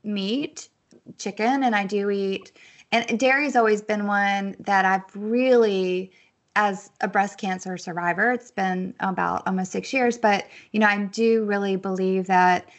meat 0.03 0.69
chicken 1.17 1.63
and 1.63 1.75
I 1.75 1.85
do 1.85 2.09
eat 2.09 2.51
and 2.91 3.19
dairy's 3.19 3.55
always 3.55 3.81
been 3.81 4.07
one 4.07 4.55
that 4.59 4.85
I've 4.85 5.15
really 5.15 6.11
as 6.55 6.89
a 6.99 7.07
breast 7.07 7.37
cancer 7.37 7.77
survivor 7.77 8.31
it's 8.31 8.51
been 8.51 8.93
about 8.99 9.43
almost 9.47 9.71
6 9.71 9.93
years 9.93 10.17
but 10.17 10.45
you 10.71 10.79
know 10.79 10.87
I 10.87 11.05
do 11.05 11.45
really 11.45 11.75
believe 11.75 12.27
that 12.27 12.69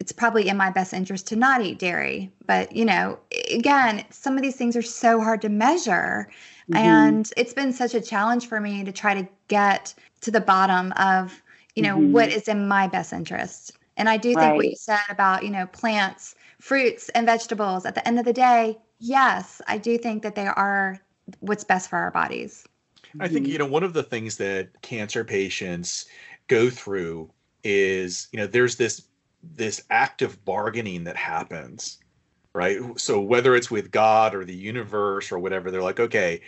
it's 0.00 0.12
probably 0.12 0.48
in 0.48 0.56
my 0.56 0.70
best 0.70 0.92
interest 0.92 1.26
to 1.28 1.36
not 1.36 1.62
eat 1.62 1.78
dairy 1.78 2.30
but 2.46 2.74
you 2.74 2.84
know 2.84 3.18
again 3.50 4.04
some 4.10 4.36
of 4.36 4.42
these 4.42 4.56
things 4.56 4.74
are 4.74 4.82
so 4.82 5.20
hard 5.20 5.40
to 5.42 5.48
measure 5.48 6.28
mm-hmm. 6.70 6.76
and 6.76 7.32
it's 7.36 7.54
been 7.54 7.72
such 7.72 7.94
a 7.94 8.00
challenge 8.00 8.48
for 8.48 8.60
me 8.60 8.82
to 8.82 8.92
try 8.92 9.14
to 9.14 9.28
get 9.48 9.94
to 10.20 10.30
the 10.30 10.40
bottom 10.40 10.92
of 10.96 11.42
you 11.76 11.82
know 11.82 11.96
mm-hmm. 11.96 12.12
what 12.12 12.30
is 12.30 12.48
in 12.48 12.66
my 12.66 12.88
best 12.88 13.12
interest 13.12 13.72
And 14.00 14.08
I 14.08 14.16
do 14.16 14.30
think 14.30 14.38
right. 14.38 14.56
what 14.56 14.66
you 14.66 14.76
said 14.76 15.00
about, 15.10 15.44
you 15.44 15.50
know, 15.50 15.66
plants, 15.66 16.34
fruits, 16.58 17.10
and 17.10 17.26
vegetables 17.26 17.84
at 17.84 17.94
the 17.94 18.06
end 18.08 18.18
of 18.18 18.24
the 18.24 18.32
day, 18.32 18.78
yes, 18.98 19.60
I 19.68 19.76
do 19.76 19.98
think 19.98 20.22
that 20.22 20.34
they 20.34 20.46
are 20.46 20.98
what's 21.40 21.64
best 21.64 21.90
for 21.90 21.98
our 21.98 22.10
bodies. 22.10 22.64
I 23.20 23.28
think, 23.28 23.46
you 23.46 23.58
know, 23.58 23.66
one 23.66 23.82
of 23.82 23.92
the 23.92 24.02
things 24.02 24.38
that 24.38 24.80
cancer 24.80 25.22
patients 25.22 26.06
go 26.48 26.70
through 26.70 27.30
is, 27.62 28.28
you 28.32 28.38
know, 28.38 28.46
there's 28.46 28.76
this 28.76 29.02
this 29.42 29.82
active 29.90 30.44
bargaining 30.44 31.04
that 31.04 31.16
happens, 31.16 31.98
right? 32.52 32.78
So 32.96 33.20
whether 33.20 33.54
it's 33.54 33.70
with 33.70 33.90
God 33.90 34.34
or 34.34 34.44
the 34.44 34.54
universe 34.54 35.32
or 35.32 35.38
whatever, 35.38 35.70
they're 35.70 35.82
like, 35.82 36.00
okay, 36.00 36.40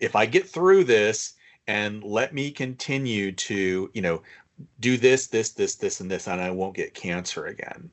if 0.00 0.16
I 0.16 0.26
get 0.26 0.48
through 0.48 0.84
this 0.84 1.34
and 1.66 2.02
let 2.02 2.34
me 2.34 2.50
continue 2.50 3.32
to, 3.32 3.90
you 3.92 4.02
know, 4.02 4.22
do 4.80 4.96
this, 4.96 5.26
this, 5.26 5.50
this, 5.50 5.74
this, 5.76 6.00
and 6.00 6.10
this, 6.10 6.28
and 6.28 6.40
I 6.40 6.50
won't 6.50 6.76
get 6.76 6.94
cancer 6.94 7.46
again. 7.46 7.90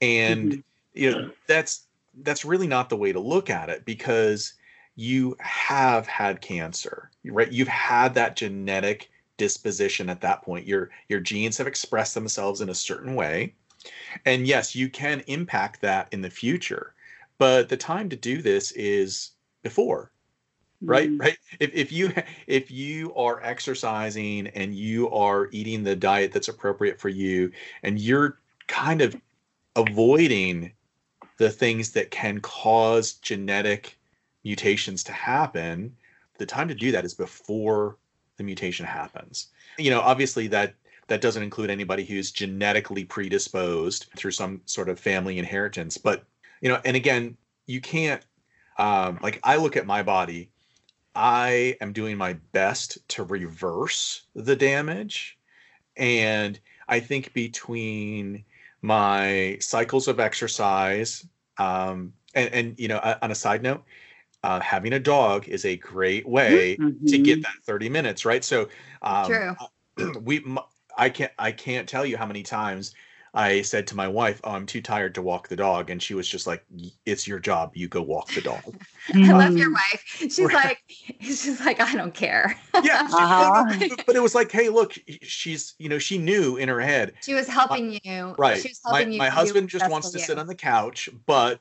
And 0.00 0.52
mm-hmm. 0.52 0.60
you 0.94 1.10
know, 1.10 1.30
that's 1.46 1.86
that's 2.22 2.44
really 2.44 2.66
not 2.66 2.88
the 2.88 2.96
way 2.96 3.12
to 3.12 3.20
look 3.20 3.50
at 3.50 3.68
it 3.68 3.84
because 3.84 4.54
you 4.96 5.36
have 5.40 6.06
had 6.06 6.40
cancer, 6.40 7.10
right? 7.24 7.50
You've 7.50 7.68
had 7.68 8.14
that 8.14 8.36
genetic 8.36 9.10
disposition 9.40 10.10
at 10.10 10.20
that 10.20 10.42
point. 10.42 10.66
Your 10.66 10.90
your 11.08 11.20
genes 11.20 11.56
have 11.56 11.66
expressed 11.66 12.12
themselves 12.12 12.60
in 12.60 12.68
a 12.68 12.74
certain 12.74 13.14
way. 13.14 13.54
And 14.26 14.46
yes, 14.46 14.76
you 14.76 14.90
can 14.90 15.20
impact 15.26 15.80
that 15.80 16.08
in 16.12 16.20
the 16.20 16.28
future. 16.28 16.94
But 17.38 17.70
the 17.70 17.76
time 17.78 18.10
to 18.10 18.16
do 18.16 18.42
this 18.42 18.72
is 18.72 19.30
before 19.62 20.12
right 20.82 21.10
mm. 21.10 21.20
right 21.20 21.36
if, 21.58 21.70
if 21.74 21.92
you 21.92 22.10
if 22.46 22.70
you 22.70 23.14
are 23.14 23.42
exercising 23.42 24.46
and 24.48 24.74
you 24.74 25.10
are 25.10 25.48
eating 25.52 25.82
the 25.82 25.94
diet 25.94 26.32
that's 26.32 26.48
appropriate 26.48 26.98
for 26.98 27.10
you 27.10 27.52
and 27.82 28.00
you're 28.00 28.38
kind 28.66 29.02
of 29.02 29.14
avoiding 29.76 30.72
the 31.36 31.50
things 31.50 31.90
that 31.90 32.10
can 32.10 32.40
cause 32.40 33.12
genetic 33.14 33.98
mutations 34.42 35.04
to 35.04 35.12
happen 35.12 35.94
the 36.38 36.46
time 36.46 36.66
to 36.66 36.74
do 36.74 36.90
that 36.90 37.04
is 37.04 37.12
before 37.12 37.98
the 38.40 38.44
mutation 38.44 38.86
happens 38.86 39.48
you 39.78 39.90
know 39.90 40.00
obviously 40.00 40.46
that 40.48 40.74
that 41.08 41.20
doesn't 41.20 41.42
include 41.42 41.70
anybody 41.70 42.04
who's 42.04 42.30
genetically 42.30 43.04
predisposed 43.04 44.06
through 44.16 44.30
some 44.30 44.60
sort 44.64 44.88
of 44.88 44.98
family 44.98 45.38
inheritance 45.38 45.98
but 45.98 46.24
you 46.60 46.68
know 46.68 46.80
and 46.84 46.96
again 46.96 47.36
you 47.66 47.80
can't 47.80 48.22
um, 48.78 49.18
like 49.22 49.38
i 49.44 49.56
look 49.56 49.76
at 49.76 49.86
my 49.86 50.02
body 50.02 50.50
I 51.14 51.76
am 51.80 51.92
doing 51.92 52.16
my 52.16 52.34
best 52.52 52.98
to 53.08 53.24
reverse 53.24 54.22
the 54.34 54.56
damage. 54.56 55.38
And 55.96 56.58
I 56.88 57.00
think 57.00 57.32
between 57.32 58.44
my 58.82 59.58
cycles 59.60 60.08
of 60.08 60.20
exercise, 60.20 61.26
um, 61.58 62.12
and, 62.34 62.54
and, 62.54 62.78
you 62.78 62.88
know, 62.88 63.00
on 63.22 63.30
a 63.30 63.34
side 63.34 63.62
note, 63.62 63.84
uh, 64.42 64.60
having 64.60 64.92
a 64.94 65.00
dog 65.00 65.48
is 65.48 65.64
a 65.64 65.76
great 65.76 66.26
way 66.26 66.76
mm-hmm. 66.76 67.06
to 67.06 67.18
get 67.18 67.42
that 67.42 67.54
30 67.64 67.88
minutes, 67.88 68.24
right? 68.24 68.44
So, 68.44 68.68
um, 69.02 69.26
True. 69.26 70.12
we, 70.22 70.44
I 70.96 71.10
can't, 71.10 71.32
I 71.38 71.52
can't 71.52 71.88
tell 71.88 72.06
you 72.06 72.16
how 72.16 72.26
many 72.26 72.42
times 72.42 72.94
I 73.32 73.62
said 73.62 73.86
to 73.88 73.96
my 73.96 74.08
wife, 74.08 74.40
"Oh, 74.42 74.50
I'm 74.50 74.66
too 74.66 74.82
tired 74.82 75.14
to 75.14 75.22
walk 75.22 75.48
the 75.48 75.54
dog," 75.54 75.90
and 75.90 76.02
she 76.02 76.14
was 76.14 76.26
just 76.26 76.46
like, 76.46 76.64
"It's 77.06 77.28
your 77.28 77.38
job. 77.38 77.70
You 77.74 77.86
go 77.86 78.02
walk 78.02 78.32
the 78.32 78.40
dog." 78.40 78.76
I 79.14 79.32
love 79.32 79.56
your 79.56 79.72
wife. 79.72 80.02
She's 80.04 80.40
like, 80.40 80.82
she's 81.20 81.60
like, 81.60 81.80
I 81.80 81.94
don't 81.94 82.12
care. 82.12 82.58
yeah, 82.82 83.06
uh-huh. 83.12 83.96
but 84.04 84.16
it 84.16 84.20
was 84.20 84.34
like, 84.34 84.50
hey, 84.50 84.68
look, 84.68 84.94
she's, 85.22 85.74
you 85.78 85.88
know, 85.88 85.98
she 85.98 86.18
knew 86.18 86.56
in 86.56 86.68
her 86.68 86.80
head. 86.80 87.12
She 87.22 87.34
was 87.34 87.46
helping 87.46 88.00
you. 88.02 88.34
Right. 88.36 88.66
Helping 88.84 89.08
my, 89.08 89.12
you 89.12 89.18
my 89.18 89.28
husband 89.28 89.68
just 89.68 89.88
wants 89.88 90.10
to 90.10 90.18
you. 90.18 90.24
sit 90.24 90.38
on 90.38 90.48
the 90.48 90.54
couch, 90.54 91.08
but 91.26 91.60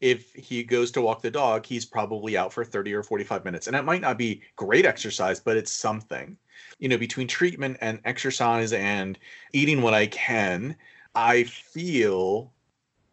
if 0.00 0.32
he 0.32 0.62
goes 0.64 0.90
to 0.92 1.02
walk 1.02 1.20
the 1.20 1.30
dog, 1.30 1.66
he's 1.66 1.84
probably 1.84 2.36
out 2.36 2.52
for 2.52 2.64
30 2.64 2.94
or 2.94 3.02
45 3.02 3.44
minutes. 3.44 3.66
And 3.66 3.76
it 3.76 3.84
might 3.84 4.00
not 4.00 4.16
be 4.16 4.42
great 4.56 4.86
exercise, 4.86 5.40
but 5.40 5.56
it's 5.56 5.72
something. 5.72 6.36
You 6.78 6.88
know, 6.88 6.98
between 6.98 7.26
treatment 7.26 7.76
and 7.80 8.00
exercise 8.04 8.72
and 8.72 9.18
eating 9.52 9.82
what 9.82 9.94
I 9.94 10.06
can, 10.06 10.76
I 11.14 11.44
feel 11.44 12.52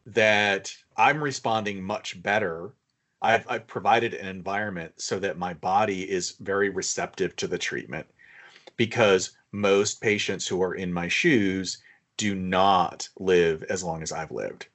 that 0.06 0.74
I'm 0.96 1.22
responding 1.22 1.84
much 1.84 2.22
better. 2.22 2.74
I've, 3.22 3.46
I've 3.50 3.68
provided 3.68 4.14
an 4.14 4.28
environment 4.28 4.94
so 4.98 5.20
that 5.20 5.38
my 5.38 5.54
body 5.54 6.10
is 6.10 6.36
very 6.40 6.70
receptive 6.70 7.36
to 7.38 7.48
the 7.48 7.58
treatment 7.58 8.08
because 8.78 9.36
most 9.52 10.02
patients 10.02 10.48
who 10.48 10.62
are 10.62 10.76
in 10.76 10.94
my 10.94 11.08
shoes 11.08 11.80
do 12.16 12.34
not 12.36 13.10
live 13.20 13.64
as 13.64 13.84
long 13.84 14.02
as 14.02 14.12
I've 14.12 14.32
lived. 14.32 14.68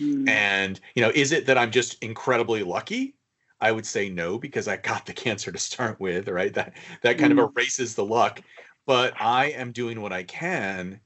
Mm. 0.00 0.28
And, 0.28 0.80
you 0.94 1.02
know, 1.02 1.12
is 1.14 1.32
it 1.32 1.46
that 1.46 1.58
I'm 1.58 1.70
just 1.70 2.02
incredibly 2.02 2.62
lucky? 2.62 3.14
I 3.60 3.72
would 3.72 3.86
say 3.86 4.08
no 4.08 4.38
because 4.38 4.68
I 4.68 4.76
got 4.76 5.06
the 5.06 5.12
cancer 5.24 5.52
to 5.52 5.58
start 5.58 6.00
with, 6.00 6.28
right? 6.28 6.52
That 6.54 6.74
that 7.02 7.18
kind 7.18 7.32
mm. 7.32 7.42
of 7.42 7.50
hmm. 7.50 7.58
erases 7.58 7.94
the 7.94 8.04
luck. 8.04 8.40
But 8.86 9.14
I 9.20 9.46
am 9.46 9.72
doing 9.72 10.00
what 10.00 10.12
I 10.12 10.24
can 10.24 11.00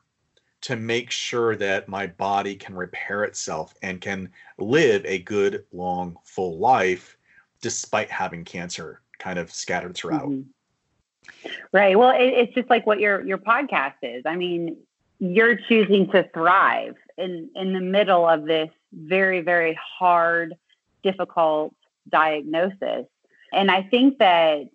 to 0.62 0.76
make 0.76 1.10
sure 1.10 1.54
that 1.56 1.88
my 1.88 2.06
body 2.06 2.56
can 2.56 2.74
repair 2.74 3.22
itself 3.22 3.74
and 3.82 4.00
can 4.00 4.28
live 4.58 5.04
a 5.06 5.20
good, 5.20 5.64
long, 5.72 6.16
full 6.24 6.58
life 6.58 7.16
despite 7.60 8.10
having 8.10 8.44
cancer 8.44 9.00
kind 9.18 9.38
of 9.38 9.52
scattered 9.52 9.94
throughout. 9.94 10.28
Mm-hmm. 10.28 11.50
Right. 11.72 11.98
Well, 11.98 12.10
it, 12.10 12.32
it's 12.32 12.54
just 12.54 12.70
like 12.70 12.86
what 12.86 13.00
your 13.00 13.24
your 13.24 13.38
podcast 13.38 13.94
is. 14.02 14.22
I 14.26 14.36
mean, 14.36 14.76
you're 15.18 15.56
choosing 15.56 16.10
to 16.10 16.28
thrive 16.34 16.96
in 17.16 17.50
in 17.54 17.72
the 17.72 17.80
middle 17.80 18.26
of 18.26 18.44
this 18.44 18.70
very 18.92 19.40
very 19.40 19.78
hard, 19.98 20.54
difficult 21.02 21.74
diagnosis. 22.08 23.06
And 23.52 23.70
I 23.70 23.82
think 23.82 24.18
that 24.18 24.68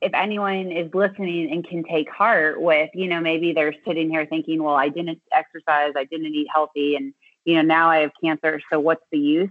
if 0.00 0.12
anyone 0.14 0.72
is 0.72 0.92
listening 0.94 1.50
and 1.50 1.66
can 1.66 1.84
take 1.84 2.08
heart 2.10 2.60
with, 2.60 2.88
you 2.94 3.06
know, 3.06 3.20
maybe 3.20 3.52
they're 3.52 3.74
sitting 3.86 4.08
here 4.08 4.26
thinking, 4.26 4.62
well, 4.62 4.74
I 4.74 4.88
didn't 4.88 5.20
exercise, 5.32 5.92
I 5.96 6.04
didn't 6.04 6.34
eat 6.34 6.48
healthy, 6.52 6.96
and, 6.96 7.12
you 7.44 7.56
know, 7.56 7.62
now 7.62 7.90
I 7.90 7.98
have 7.98 8.12
cancer. 8.22 8.60
So 8.72 8.80
what's 8.80 9.04
the 9.12 9.18
use? 9.18 9.50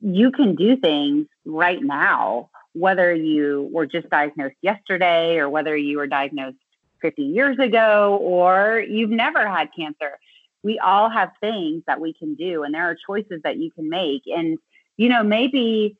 You 0.00 0.32
can 0.32 0.54
do 0.56 0.76
things 0.76 1.26
right 1.44 1.82
now, 1.82 2.48
whether 2.72 3.14
you 3.14 3.68
were 3.70 3.86
just 3.86 4.08
diagnosed 4.08 4.56
yesterday 4.62 5.36
or 5.36 5.50
whether 5.50 5.76
you 5.76 5.98
were 5.98 6.06
diagnosed 6.06 6.56
50 7.02 7.22
years 7.22 7.58
ago 7.58 8.18
or 8.22 8.82
you've 8.88 9.10
never 9.10 9.46
had 9.46 9.68
cancer. 9.76 10.18
We 10.62 10.78
all 10.78 11.10
have 11.10 11.32
things 11.40 11.82
that 11.86 12.00
we 12.00 12.12
can 12.12 12.34
do, 12.34 12.62
and 12.62 12.74
there 12.74 12.88
are 12.88 12.96
choices 13.06 13.40
that 13.42 13.56
you 13.56 13.70
can 13.70 13.88
make. 13.88 14.22
And, 14.26 14.58
you 14.96 15.08
know, 15.08 15.22
maybe 15.22 15.96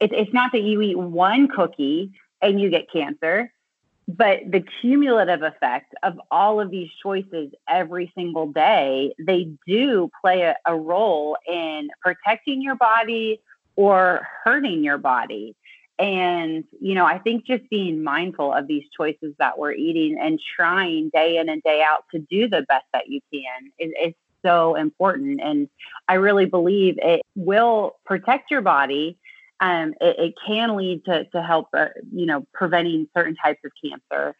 it, 0.00 0.12
it's 0.12 0.32
not 0.32 0.52
that 0.52 0.62
you 0.62 0.80
eat 0.82 0.98
one 0.98 1.48
cookie 1.48 2.12
and 2.40 2.60
you 2.60 2.70
get 2.70 2.90
cancer. 2.90 3.52
But 4.08 4.52
the 4.52 4.64
cumulative 4.80 5.42
effect 5.42 5.92
of 6.04 6.20
all 6.30 6.60
of 6.60 6.70
these 6.70 6.88
choices 7.02 7.50
every 7.68 8.12
single 8.14 8.46
day, 8.46 9.12
they 9.18 9.50
do 9.66 10.08
play 10.20 10.42
a, 10.42 10.54
a 10.64 10.76
role 10.76 11.36
in 11.48 11.88
protecting 12.00 12.62
your 12.62 12.76
body 12.76 13.40
or 13.74 14.26
hurting 14.44 14.84
your 14.84 14.98
body. 14.98 15.56
And, 15.98 16.64
you 16.80 16.94
know, 16.94 17.06
I 17.06 17.18
think 17.18 17.46
just 17.46 17.68
being 17.70 18.02
mindful 18.02 18.52
of 18.52 18.66
these 18.66 18.84
choices 18.96 19.34
that 19.38 19.58
we're 19.58 19.72
eating 19.72 20.18
and 20.20 20.38
trying 20.56 21.10
day 21.12 21.38
in 21.38 21.48
and 21.48 21.62
day 21.62 21.82
out 21.82 22.04
to 22.12 22.18
do 22.18 22.48
the 22.48 22.66
best 22.68 22.84
that 22.92 23.08
you 23.08 23.20
can 23.32 23.72
is, 23.78 23.92
is 24.02 24.14
so 24.44 24.74
important. 24.74 25.40
And 25.42 25.68
I 26.06 26.14
really 26.14 26.44
believe 26.44 26.98
it 26.98 27.22
will 27.34 27.96
protect 28.04 28.50
your 28.50 28.60
body 28.60 29.18
um, 29.60 29.94
it, 30.00 30.18
it, 30.18 30.34
can 30.46 30.76
lead 30.76 31.04
to, 31.06 31.24
to 31.26 31.42
help, 31.42 31.68
uh, 31.72 31.86
you 32.12 32.26
know, 32.26 32.46
preventing 32.52 33.08
certain 33.16 33.36
types 33.36 33.60
of 33.64 33.72
cancer. 33.82 34.36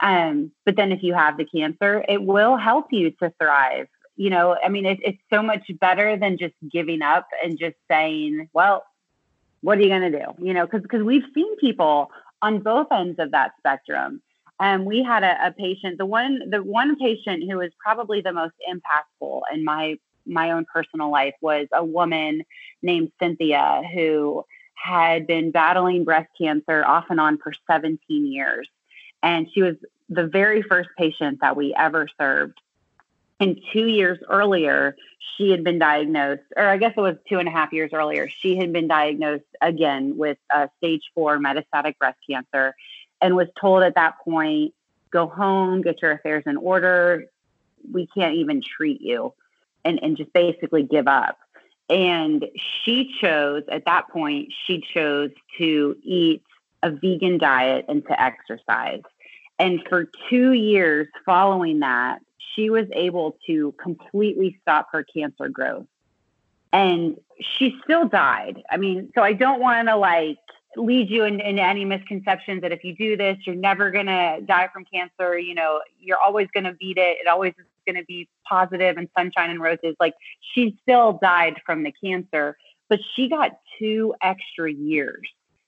Um, 0.00 0.52
but 0.64 0.76
then 0.76 0.92
if 0.92 1.02
you 1.02 1.14
have 1.14 1.36
the 1.36 1.44
cancer, 1.44 2.04
it 2.08 2.22
will 2.22 2.56
help 2.56 2.86
you 2.90 3.10
to 3.22 3.32
thrive. 3.40 3.88
You 4.16 4.30
know, 4.30 4.56
I 4.62 4.68
mean, 4.68 4.84
it, 4.84 4.98
it's 5.02 5.22
so 5.32 5.42
much 5.42 5.70
better 5.80 6.16
than 6.16 6.38
just 6.38 6.54
giving 6.70 7.02
up 7.02 7.26
and 7.42 7.58
just 7.58 7.76
saying, 7.90 8.48
well, 8.52 8.84
what 9.62 9.78
are 9.78 9.80
you 9.80 9.88
going 9.88 10.12
to 10.12 10.18
do? 10.18 10.44
You 10.44 10.54
know, 10.54 10.66
because 10.66 10.82
because 10.82 11.02
we've 11.02 11.24
seen 11.34 11.56
people 11.56 12.10
on 12.42 12.60
both 12.60 12.88
ends 12.92 13.18
of 13.18 13.32
that 13.32 13.52
spectrum. 13.58 14.22
And 14.60 14.86
we 14.86 15.02
had 15.04 15.22
a, 15.22 15.48
a 15.48 15.52
patient, 15.52 15.98
the 15.98 16.06
one 16.06 16.50
the 16.50 16.62
one 16.62 16.96
patient 16.96 17.44
who 17.48 17.58
was 17.58 17.70
probably 17.78 18.20
the 18.20 18.32
most 18.32 18.54
impactful 18.68 19.42
in 19.52 19.64
my 19.64 19.98
my 20.26 20.50
own 20.50 20.66
personal 20.72 21.10
life 21.10 21.34
was 21.40 21.68
a 21.72 21.84
woman 21.84 22.42
named 22.82 23.10
Cynthia 23.20 23.82
who 23.94 24.44
had 24.74 25.26
been 25.26 25.50
battling 25.50 26.04
breast 26.04 26.28
cancer 26.40 26.84
off 26.84 27.06
and 27.08 27.20
on 27.20 27.38
for 27.38 27.52
17 27.70 27.98
years. 28.26 28.68
And 29.22 29.48
she 29.52 29.62
was 29.62 29.74
the 30.08 30.26
very 30.26 30.62
first 30.62 30.90
patient 30.96 31.38
that 31.40 31.56
we 31.56 31.74
ever 31.74 32.08
served. 32.20 32.60
And 33.40 33.60
two 33.72 33.86
years 33.86 34.18
earlier, 34.28 34.96
she 35.36 35.50
had 35.50 35.62
been 35.62 35.78
diagnosed, 35.78 36.42
or 36.56 36.64
I 36.64 36.76
guess 36.76 36.94
it 36.96 37.00
was 37.00 37.16
two 37.28 37.38
and 37.38 37.48
a 37.48 37.52
half 37.52 37.72
years 37.72 37.92
earlier, 37.92 38.28
she 38.28 38.56
had 38.56 38.72
been 38.72 38.88
diagnosed 38.88 39.44
again 39.60 40.16
with 40.16 40.38
stage 40.78 41.02
four 41.14 41.38
metastatic 41.38 41.96
breast 41.98 42.18
cancer 42.28 42.74
and 43.20 43.36
was 43.36 43.48
told 43.60 43.82
at 43.84 43.94
that 43.94 44.18
point, 44.24 44.74
go 45.10 45.26
home, 45.26 45.82
get 45.82 46.02
your 46.02 46.12
affairs 46.12 46.42
in 46.46 46.56
order. 46.56 47.26
We 47.92 48.08
can't 48.08 48.34
even 48.34 48.60
treat 48.60 49.00
you. 49.00 49.32
and, 49.84 49.98
and 50.02 50.16
just 50.16 50.32
basically 50.32 50.82
give 50.82 51.08
up. 51.08 51.38
And 51.88 52.44
she 52.56 53.14
chose, 53.20 53.62
at 53.70 53.86
that 53.86 54.08
point, 54.10 54.52
she 54.66 54.84
chose 54.92 55.30
to 55.56 55.96
eat 56.02 56.42
a 56.82 56.90
vegan 56.90 57.38
diet 57.38 57.86
and 57.88 58.04
to 58.06 58.22
exercise. 58.22 59.02
And 59.58 59.80
for 59.88 60.10
two 60.28 60.52
years 60.52 61.08
following 61.24 61.80
that, 61.80 62.20
she 62.58 62.70
was 62.70 62.86
able 62.92 63.38
to 63.46 63.72
completely 63.80 64.58
stop 64.62 64.88
her 64.92 65.04
cancer 65.04 65.48
growth. 65.48 65.86
And 66.72 67.16
she 67.40 67.78
still 67.84 68.08
died. 68.08 68.62
I 68.70 68.76
mean, 68.76 69.12
so 69.14 69.22
I 69.22 69.32
don't 69.32 69.60
want 69.60 69.88
to 69.88 69.96
like 69.96 70.38
lead 70.76 71.08
you 71.08 71.24
into, 71.24 71.44
any 71.44 71.84
misconceptions 71.84 72.62
that 72.62 72.72
if 72.72 72.84
you 72.84 72.94
do 72.96 73.16
this, 73.16 73.38
you're 73.46 73.56
never 73.56 73.90
going 73.90 74.06
to 74.06 74.40
die 74.44 74.68
from 74.72 74.84
cancer. 74.92 75.38
You 75.38 75.54
know, 75.54 75.80
you're 76.00 76.18
always 76.18 76.48
going 76.52 76.64
to 76.64 76.72
beat 76.74 76.98
it. 76.98 77.18
It 77.20 77.28
always 77.28 77.54
is 77.58 77.66
going 77.86 77.96
to 77.96 78.04
be 78.04 78.28
positive 78.46 78.96
and 78.96 79.08
sunshine 79.16 79.50
and 79.50 79.60
roses. 79.60 79.94
Like 80.00 80.14
she 80.52 80.76
still 80.82 81.18
died 81.22 81.60
from 81.64 81.84
the 81.84 81.92
cancer, 82.04 82.56
but 82.88 82.98
she 83.14 83.28
got 83.28 83.52
two 83.78 84.14
extra 84.20 84.70
years, 84.70 85.26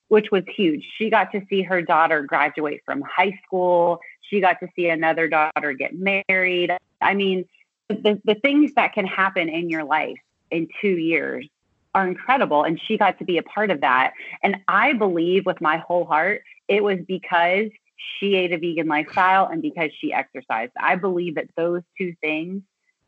which 0.08 0.30
was 0.32 0.42
huge. 0.54 0.84
She 0.98 1.08
got 1.08 1.32
to 1.32 1.40
see 1.48 1.62
her 1.62 1.82
daughter 1.82 2.22
graduate 2.22 2.82
from 2.84 3.02
high 3.02 3.38
school. 3.46 4.00
She 4.30 4.40
got 4.40 4.60
to 4.60 4.68
see 4.76 4.88
another 4.88 5.28
daughter 5.28 5.72
get 5.72 5.92
married. 5.94 6.72
I 7.00 7.14
mean, 7.14 7.44
the, 7.88 8.20
the 8.24 8.36
things 8.36 8.74
that 8.74 8.94
can 8.94 9.06
happen 9.06 9.48
in 9.48 9.68
your 9.68 9.84
life 9.84 10.18
in 10.50 10.68
two 10.80 10.96
years 10.96 11.46
are 11.94 12.06
incredible. 12.06 12.62
And 12.62 12.80
she 12.80 12.96
got 12.96 13.18
to 13.18 13.24
be 13.24 13.38
a 13.38 13.42
part 13.42 13.70
of 13.70 13.80
that. 13.80 14.12
And 14.42 14.58
I 14.68 14.92
believe 14.92 15.44
with 15.44 15.60
my 15.60 15.78
whole 15.78 16.04
heart, 16.04 16.42
it 16.68 16.84
was 16.84 16.98
because 17.06 17.70
she 18.18 18.36
ate 18.36 18.52
a 18.52 18.58
vegan 18.58 18.86
lifestyle 18.86 19.46
and 19.46 19.60
because 19.60 19.90
she 20.00 20.12
exercised. 20.12 20.72
I 20.80 20.94
believe 20.96 21.34
that 21.34 21.48
those 21.56 21.82
two 21.98 22.14
things 22.20 22.62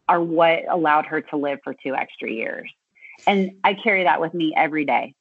are 0.09 0.21
what 0.21 0.65
allowed 0.69 1.07
her 1.07 1.21
to 1.21 1.37
live 1.37 1.61
for 1.63 1.75
two 1.75 1.95
extra 1.95 2.31
years. 2.31 2.71
And 3.27 3.53
I 3.63 3.75
carry 3.75 4.05
that 4.05 4.21
with 4.21 4.35
me 4.35 4.53
every 4.57 4.85
day. 4.85 5.15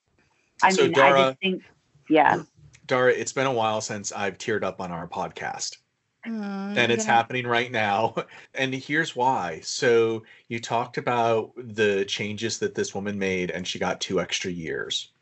I 0.64 0.72
so 0.72 0.84
mean, 0.84 0.93
Dara, 0.93 1.20
I 1.20 1.30
just 1.30 1.39
think, 1.39 1.64
yeah. 2.10 2.41
Dara, 2.88 3.12
it's 3.12 3.32
been 3.32 3.47
a 3.47 3.54
while 3.54 3.82
since 3.82 4.12
I've 4.12 4.38
teared 4.38 4.64
up 4.64 4.82
on 4.82 4.91
our 4.91 5.08
podcast. 5.08 5.78
Mm, 6.26 6.76
and 6.76 6.92
it's 6.92 7.06
yeah. 7.06 7.06
happening 7.06 7.48
right 7.48 7.72
now. 7.72 8.16
And 8.54 8.74
here's 8.74 9.16
why. 9.16 9.62
So, 9.62 10.24
you 10.50 10.60
talked 10.60 10.98
about 10.98 11.54
the 11.58 12.06
changes 12.06 12.60
that 12.60 12.76
this 12.76 12.94
woman 12.94 13.18
made, 13.18 13.50
and 13.52 13.68
she 13.68 13.80
got 13.80 14.02
two 14.02 14.20
extra 14.22 14.52
years. 14.52 15.14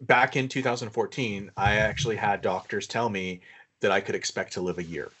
Back 0.00 0.36
in 0.36 0.48
2014, 0.48 1.50
I 1.56 1.74
actually 1.76 2.16
had 2.16 2.42
doctors 2.42 2.86
tell 2.88 3.10
me 3.10 3.42
that 3.80 3.92
I 3.92 4.00
could 4.00 4.14
expect 4.16 4.52
to 4.54 4.60
live 4.62 4.78
a 4.78 4.84
year. 4.84 5.12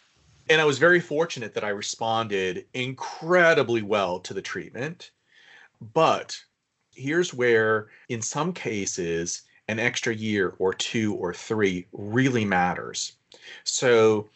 And 0.50 0.60
I 0.60 0.66
was 0.66 0.78
very 0.78 1.00
fortunate 1.00 1.54
that 1.54 1.64
I 1.64 1.70
responded 1.70 2.66
incredibly 2.74 3.82
well 3.82 4.20
to 4.20 4.34
the 4.34 4.42
treatment. 4.42 5.12
But 5.80 6.42
here's 6.94 7.34
where, 7.34 7.90
in 8.08 8.22
some 8.22 8.52
cases, 8.52 9.42
an 9.68 9.78
extra 9.78 10.14
year 10.14 10.54
or 10.58 10.72
two 10.74 11.14
or 11.14 11.34
three 11.34 11.88
really 11.92 12.44
matters. 12.44 13.18
So, 13.64 14.30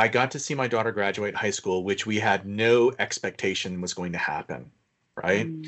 I 0.00 0.08
got 0.08 0.30
to 0.30 0.38
see 0.38 0.54
my 0.54 0.66
daughter 0.66 0.92
graduate 0.92 1.34
high 1.34 1.50
school, 1.50 1.84
which 1.84 2.06
we 2.06 2.18
had 2.18 2.46
no 2.46 2.90
expectation 2.98 3.82
was 3.82 3.92
going 3.92 4.12
to 4.12 4.18
happen, 4.18 4.70
right? 5.22 5.46
Mm. 5.46 5.66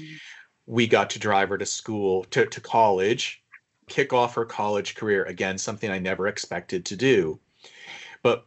We 0.65 0.87
got 0.87 1.11
to 1.11 1.19
drive 1.19 1.51
her 1.51 1.59
to 1.59 1.67
school, 1.67 2.25
to, 2.31 2.47
to 2.47 2.61
college, 2.63 3.45
kick 3.89 4.15
off 4.15 4.35
her 4.37 4.47
college 4.47 4.95
career. 4.95 5.25
Again, 5.25 5.59
something 5.59 5.91
I 5.91 5.99
never 5.99 6.29
expected 6.29 6.87
to 6.87 6.97
do. 6.97 7.41
But 8.23 8.47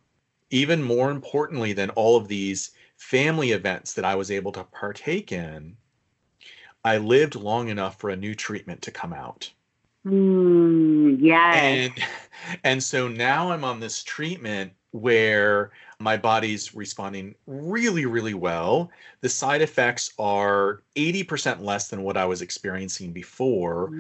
even 0.50 0.82
more 0.82 1.12
importantly 1.12 1.74
than 1.74 1.92
all 1.92 2.18
of 2.18 2.28
these 2.28 2.72
family 2.98 3.52
events 3.52 3.94
that 3.94 4.06
I 4.06 4.16
was 4.16 4.32
able 4.32 4.54
to 4.54 4.64
partake 4.64 5.32
in, 5.32 5.78
I 6.84 6.98
lived 6.98 7.36
long 7.36 7.70
enough 7.70 8.00
for 8.00 8.10
a 8.10 8.16
new 8.16 8.34
treatment 8.34 8.82
to 8.82 8.92
come 8.92 9.14
out. 9.14 9.52
Mm, 10.04 11.18
yes. 11.20 11.56
And 11.56 11.94
and 12.64 12.84
so 12.84 13.08
now 13.08 13.52
I'm 13.52 13.64
on 13.64 13.80
this 13.80 14.04
treatment 14.04 14.72
where 14.96 15.72
my 16.00 16.16
body's 16.16 16.74
responding 16.74 17.36
really, 17.48 18.06
really 18.06 18.34
well. 18.34 18.90
The 19.20 19.28
side 19.28 19.62
effects 19.62 20.14
are 20.18 20.84
80% 20.96 21.62
less 21.62 21.90
than 21.90 22.02
what 22.02 22.16
I 22.16 22.24
was 22.24 22.42
experiencing 22.42 23.12
before. 23.12 23.92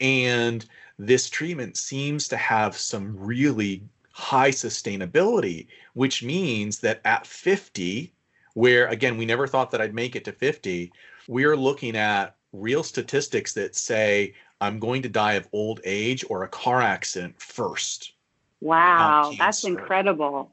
And 0.00 0.64
this 0.98 1.28
treatment 1.28 1.76
seems 1.76 2.26
to 2.28 2.38
have 2.38 2.74
some 2.74 3.14
really 3.18 3.82
high 4.12 4.50
sustainability, 4.50 5.66
which 5.92 6.22
means 6.22 6.78
that 6.80 7.02
at 7.04 7.26
50, 7.26 8.10
where 8.54 8.88
again, 8.88 9.18
we 9.18 9.26
never 9.26 9.46
thought 9.46 9.70
that 9.72 9.82
I'd 9.82 9.94
make 9.94 10.16
it 10.16 10.24
to 10.24 10.32
50, 10.32 10.90
we're 11.28 11.56
looking 11.56 11.96
at 11.96 12.34
real 12.54 12.82
statistics 12.82 13.52
that 13.52 13.76
say 13.76 14.32
I'm 14.62 14.78
going 14.78 15.02
to 15.02 15.08
die 15.10 15.34
of 15.34 15.48
old 15.52 15.80
age 15.84 16.24
or 16.30 16.44
a 16.44 16.48
car 16.48 16.80
accident 16.80 17.40
first. 17.40 18.14
Wow, 18.60 19.30
not 19.30 19.38
that's 19.38 19.64
incredible. 19.64 20.52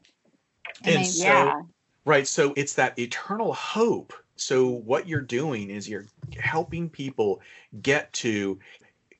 And 0.83 0.95
Amazing. 0.95 1.21
so, 1.21 1.27
Yeah. 1.27 1.61
right. 2.05 2.27
So 2.27 2.53
it's 2.55 2.73
that 2.73 2.97
eternal 2.99 3.53
hope. 3.53 4.13
So 4.35 4.67
what 4.67 5.07
you're 5.07 5.21
doing 5.21 5.69
is 5.69 5.89
you're 5.89 6.05
helping 6.37 6.89
people 6.89 7.41
get 7.81 8.11
to. 8.13 8.59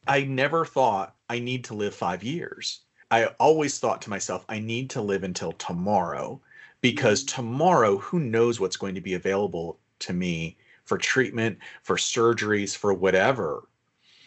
I 0.07 0.23
never 0.23 0.65
thought 0.65 1.15
I 1.29 1.39
need 1.39 1.65
to 1.65 1.73
live 1.73 1.93
five 1.93 2.23
years. 2.23 2.81
I 3.09 3.25
always 3.39 3.79
thought 3.79 4.01
to 4.03 4.09
myself, 4.09 4.45
I 4.49 4.59
need 4.59 4.89
to 4.91 5.01
live 5.01 5.23
until 5.23 5.53
tomorrow 5.53 6.41
because 6.81 7.23
mm-hmm. 7.23 7.35
tomorrow, 7.35 7.97
who 7.97 8.19
knows 8.19 8.59
what's 8.59 8.77
going 8.77 8.95
to 8.95 9.01
be 9.01 9.15
available 9.15 9.79
to 9.99 10.13
me 10.13 10.57
for 10.85 10.97
treatment, 10.97 11.57
for 11.83 11.97
surgeries, 11.97 12.75
for 12.75 12.93
whatever. 12.93 13.67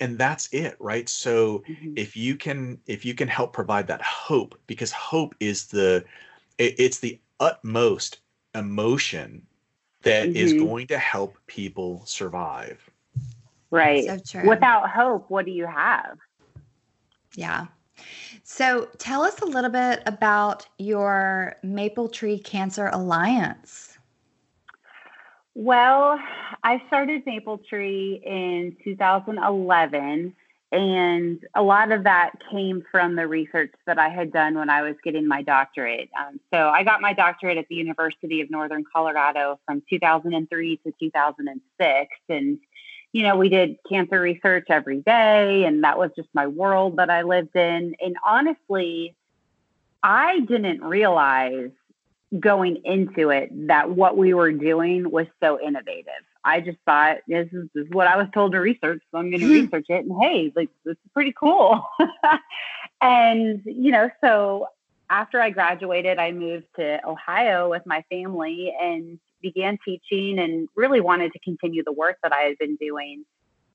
And 0.00 0.18
that's 0.18 0.48
it, 0.52 0.76
right? 0.80 1.08
So 1.08 1.62
Mhm. 1.68 1.92
if 1.96 2.16
you 2.16 2.36
can 2.36 2.80
if 2.86 3.04
you 3.04 3.14
can 3.14 3.28
help 3.28 3.52
provide 3.52 3.86
that 3.88 4.02
hope 4.02 4.58
because 4.66 4.90
hope 4.92 5.34
is 5.40 5.66
the 5.66 6.04
it- 6.58 6.74
it's 6.78 6.98
the 7.00 7.20
utmost 7.38 8.18
emotion 8.54 9.46
that 10.02 10.28
is 10.34 10.52
Mhm. 10.52 10.58
going 10.58 10.86
to 10.88 10.98
help 10.98 11.36
people 11.46 12.02
survive 12.06 12.90
Right. 13.70 14.26
So. 14.26 14.40
Without 14.44 14.90
hope, 14.90 15.30
what 15.30 15.44
do 15.44 15.52
you 15.52 15.66
have? 15.66 16.18
Yeah. 17.36 17.66
So 18.42 18.88
tell 18.98 19.22
us 19.22 19.40
a 19.40 19.44
little 19.46 19.70
bit 19.70 20.02
about 20.06 20.66
your 20.78 21.56
Maple 21.62 22.08
Tree 22.08 22.38
Cancer 22.38 22.88
Alliance. 22.92 23.89
Well, 25.54 26.18
I 26.62 26.82
started 26.86 27.24
Maple 27.26 27.58
Tree 27.58 28.22
in 28.24 28.76
2011, 28.84 30.34
and 30.72 31.46
a 31.56 31.62
lot 31.62 31.90
of 31.90 32.04
that 32.04 32.30
came 32.52 32.84
from 32.90 33.16
the 33.16 33.26
research 33.26 33.72
that 33.86 33.98
I 33.98 34.10
had 34.10 34.32
done 34.32 34.54
when 34.54 34.70
I 34.70 34.82
was 34.82 34.94
getting 35.02 35.26
my 35.26 35.42
doctorate. 35.42 36.08
Um, 36.16 36.38
so 36.54 36.68
I 36.68 36.84
got 36.84 37.00
my 37.00 37.12
doctorate 37.14 37.58
at 37.58 37.66
the 37.68 37.74
University 37.74 38.40
of 38.40 38.50
Northern 38.50 38.84
Colorado 38.92 39.58
from 39.66 39.82
2003 39.90 40.76
to 40.76 40.94
2006, 41.00 42.16
and 42.28 42.58
you 43.12 43.24
know 43.24 43.36
we 43.36 43.48
did 43.48 43.76
cancer 43.88 44.20
research 44.20 44.66
every 44.68 45.00
day, 45.00 45.64
and 45.64 45.82
that 45.82 45.98
was 45.98 46.12
just 46.14 46.28
my 46.32 46.46
world 46.46 46.98
that 46.98 47.10
I 47.10 47.22
lived 47.22 47.56
in. 47.56 47.96
And 48.00 48.14
honestly, 48.24 49.16
I 50.00 50.40
didn't 50.40 50.82
realize 50.84 51.72
going 52.38 52.80
into 52.84 53.30
it 53.30 53.50
that 53.66 53.90
what 53.90 54.16
we 54.16 54.34
were 54.34 54.52
doing 54.52 55.10
was 55.10 55.26
so 55.42 55.60
innovative. 55.60 56.12
I 56.44 56.60
just 56.60 56.78
thought 56.86 57.18
this 57.26 57.48
is, 57.52 57.68
this 57.74 57.84
is 57.86 57.90
what 57.90 58.06
I 58.06 58.16
was 58.16 58.28
told 58.32 58.52
to 58.52 58.60
research, 58.60 59.02
so 59.10 59.18
I'm 59.18 59.30
going 59.30 59.40
to 59.40 59.46
Hmm. 59.46 59.64
research 59.64 59.86
it. 59.88 60.04
And 60.04 60.12
hey, 60.20 60.52
like 60.54 60.70
this 60.84 60.92
is 60.92 61.10
pretty 61.12 61.34
cool. 61.38 61.84
and 63.00 63.62
you 63.64 63.90
know, 63.90 64.10
so 64.22 64.68
after 65.10 65.40
I 65.40 65.50
graduated, 65.50 66.18
I 66.18 66.30
moved 66.30 66.66
to 66.76 67.04
Ohio 67.06 67.68
with 67.68 67.82
my 67.84 68.04
family 68.10 68.72
and 68.80 69.18
began 69.42 69.78
teaching, 69.84 70.38
and 70.38 70.68
really 70.76 71.00
wanted 71.00 71.32
to 71.32 71.38
continue 71.40 71.82
the 71.82 71.92
work 71.92 72.18
that 72.22 72.32
I 72.32 72.42
had 72.42 72.58
been 72.58 72.76
doing 72.76 73.24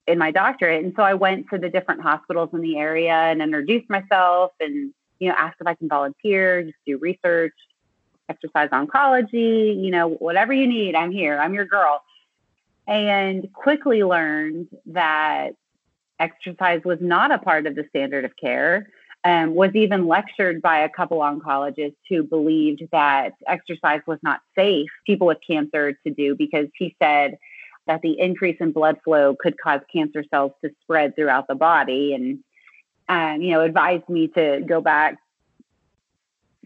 in 0.08 0.18
my 0.18 0.32
doctorate. 0.32 0.84
And 0.84 0.94
so 0.96 1.04
I 1.04 1.16
went 1.16 1.50
to 1.50 1.58
the 1.58 1.70
different 1.70 2.02
hospitals 2.02 2.52
in 2.54 2.62
the 2.62 2.78
area 2.78 3.12
and 3.14 3.42
introduced 3.42 3.90
myself, 3.90 4.52
and 4.60 4.94
you 5.20 5.30
know, 5.30 5.36
asked 5.38 5.58
if 5.60 5.68
I 5.68 5.76
can 5.76 5.90
volunteer, 5.90 6.64
just 6.64 6.78
do 6.86 6.98
research 6.98 7.54
exercise 8.30 8.70
oncology, 8.70 9.82
you 9.82 9.92
know, 9.92 10.10
whatever 10.10 10.54
you 10.54 10.68
need, 10.68 10.96
I'm 10.96 11.12
here. 11.12 11.40
I'm 11.40 11.54
your 11.54 11.66
girl. 11.66 12.02
And 12.88 13.52
quickly 13.54 14.04
learned 14.04 14.68
that 14.88 15.56
exercise 16.20 16.82
was 16.86 17.00
not 17.02 17.32
a 17.32 17.38
part 17.38 17.68
of 17.68 17.76
the 17.76 17.86
standard 17.90 18.26
of 18.26 18.36
care. 18.38 18.90
Um, 19.24 19.56
was 19.56 19.74
even 19.74 20.06
lectured 20.06 20.62
by 20.62 20.82
a 20.82 20.90
couple 20.90 21.18
oncologists 21.18 21.96
who 22.08 22.22
believed 22.22 22.84
that 22.92 23.34
exercise 23.48 24.02
was 24.06 24.20
not 24.22 24.42
safe 24.56 24.90
people 25.04 25.26
with 25.26 25.40
cancer 25.48 25.94
to 26.06 26.14
do 26.14 26.36
because 26.36 26.68
he 26.78 26.96
said 27.02 27.40
that 27.88 28.04
the 28.04 28.20
increase 28.20 28.58
in 28.60 28.72
blood 28.72 29.00
flow 29.04 29.36
could 29.36 29.60
cause 29.60 29.82
cancer 29.92 30.24
cells 30.30 30.52
to 30.64 30.70
spread 30.82 31.16
throughout 31.16 31.48
the 31.48 31.56
body 31.56 32.14
and 32.14 32.40
um, 33.10 33.42
you 33.42 33.52
know 33.52 33.62
advised 33.62 34.08
me 34.10 34.28
to 34.28 34.64
go 34.68 34.80
back 34.80 35.18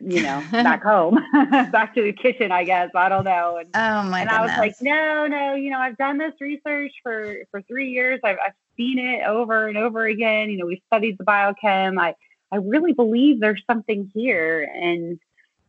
you 0.01 0.21
know, 0.21 0.43
back 0.51 0.83
home, 0.83 1.17
back 1.71 1.93
to 1.95 2.01
the 2.01 2.13
kitchen, 2.13 2.51
I 2.51 2.63
guess. 2.63 2.89
I 2.95 3.09
don't 3.09 3.23
know. 3.23 3.57
And, 3.57 3.69
oh 3.73 4.03
my 4.09 4.21
And 4.21 4.29
goodness. 4.29 4.31
I 4.31 4.41
was 4.41 4.57
like, 4.57 4.75
no, 4.81 5.27
no, 5.27 5.55
you 5.55 5.69
know, 5.69 5.79
I've 5.79 5.97
done 5.97 6.17
this 6.17 6.33
research 6.39 6.91
for 7.03 7.37
for 7.51 7.61
three 7.63 7.91
years. 7.91 8.19
I've, 8.23 8.37
I've 8.43 8.53
seen 8.77 8.99
it 8.99 9.25
over 9.25 9.67
and 9.67 9.77
over 9.77 10.05
again. 10.05 10.49
You 10.49 10.57
know, 10.57 10.65
we've 10.65 10.81
studied 10.87 11.17
the 11.17 11.25
biochem. 11.25 11.99
I 11.99 12.15
I 12.51 12.57
really 12.57 12.93
believe 12.93 13.39
there's 13.39 13.63
something 13.67 14.09
here, 14.13 14.69
and 14.73 15.19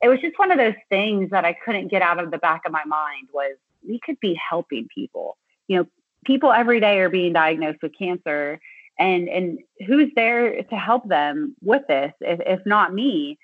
it 0.02 0.08
was 0.08 0.20
just 0.20 0.38
one 0.38 0.50
of 0.50 0.58
those 0.58 0.74
things 0.88 1.30
that 1.30 1.44
I 1.44 1.52
couldn't 1.52 1.88
get 1.88 2.02
out 2.02 2.22
of 2.22 2.30
the 2.30 2.38
back 2.38 2.62
of 2.66 2.72
my 2.72 2.84
mind 2.84 3.28
was 3.32 3.56
we 3.86 3.98
could 3.98 4.18
be 4.20 4.34
helping 4.34 4.88
people. 4.94 5.36
You 5.68 5.78
know, 5.78 5.86
people 6.24 6.52
every 6.52 6.80
day 6.80 7.00
are 7.00 7.10
being 7.10 7.32
diagnosed 7.32 7.82
with 7.82 7.92
cancer 7.98 8.60
and 8.98 9.28
and 9.28 9.58
who's 9.86 10.10
there 10.14 10.62
to 10.62 10.76
help 10.76 11.08
them 11.08 11.56
with 11.62 11.82
this 11.88 12.12
if, 12.20 12.40
if 12.46 12.66
not 12.66 12.94
me 12.94 13.38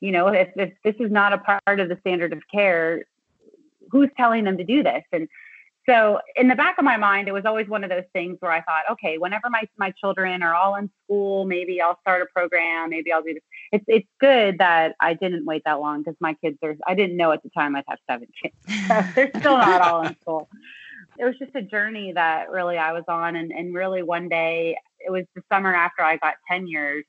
you 0.00 0.12
know 0.12 0.28
if, 0.28 0.48
if 0.56 0.72
this 0.84 0.94
is 0.98 1.10
not 1.10 1.32
a 1.32 1.38
part 1.38 1.80
of 1.80 1.88
the 1.88 1.96
standard 2.00 2.32
of 2.32 2.40
care 2.52 3.04
who's 3.90 4.10
telling 4.16 4.44
them 4.44 4.56
to 4.58 4.64
do 4.64 4.82
this? 4.82 5.02
And 5.12 5.28
so 5.88 6.20
in 6.36 6.48
the 6.48 6.54
back 6.54 6.76
of 6.78 6.84
my 6.84 6.96
mind 6.96 7.26
it 7.26 7.32
was 7.32 7.44
always 7.46 7.66
one 7.66 7.82
of 7.82 7.90
those 7.90 8.04
things 8.12 8.36
where 8.40 8.52
i 8.52 8.60
thought 8.60 8.82
okay 8.92 9.16
whenever 9.16 9.48
my, 9.48 9.62
my 9.78 9.90
children 9.92 10.42
are 10.42 10.54
all 10.54 10.76
in 10.76 10.90
school 11.02 11.46
maybe 11.46 11.80
i'll 11.80 11.98
start 12.02 12.20
a 12.20 12.26
program 12.26 12.90
maybe 12.90 13.10
i'll 13.10 13.22
do 13.22 13.32
this. 13.32 13.42
It's, 13.72 13.84
it's 13.88 14.08
good 14.20 14.58
that 14.58 14.94
i 15.00 15.14
didn't 15.14 15.46
wait 15.46 15.62
that 15.64 15.80
long 15.80 16.02
because 16.02 16.16
my 16.20 16.34
kids 16.34 16.58
are 16.62 16.76
i 16.86 16.94
didn't 16.94 17.16
know 17.16 17.32
at 17.32 17.42
the 17.42 17.48
time 17.48 17.74
i'd 17.74 17.84
have 17.88 17.98
seven 18.08 18.28
kids. 18.40 18.54
They're 19.14 19.30
still 19.38 19.56
not 19.56 19.80
all 19.80 20.02
in 20.02 20.14
school. 20.20 20.48
It 21.18 21.24
was 21.24 21.36
just 21.38 21.54
a 21.54 21.62
journey 21.62 22.12
that 22.12 22.50
really 22.50 22.78
I 22.78 22.92
was 22.92 23.04
on. 23.08 23.36
And, 23.36 23.52
and 23.52 23.74
really 23.74 24.02
one 24.02 24.28
day, 24.28 24.78
it 24.98 25.10
was 25.10 25.24
the 25.34 25.42
summer 25.52 25.74
after 25.74 26.02
I 26.02 26.16
got 26.16 26.34
tenured 26.50 27.02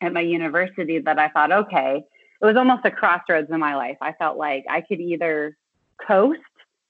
at 0.00 0.12
my 0.12 0.20
university 0.20 0.98
that 0.98 1.18
I 1.18 1.28
thought, 1.28 1.52
okay, 1.52 2.04
it 2.40 2.44
was 2.44 2.56
almost 2.56 2.84
a 2.84 2.90
crossroads 2.90 3.50
in 3.50 3.58
my 3.58 3.76
life. 3.76 3.96
I 4.00 4.12
felt 4.12 4.36
like 4.36 4.64
I 4.68 4.80
could 4.80 5.00
either 5.00 5.56
coast. 6.06 6.40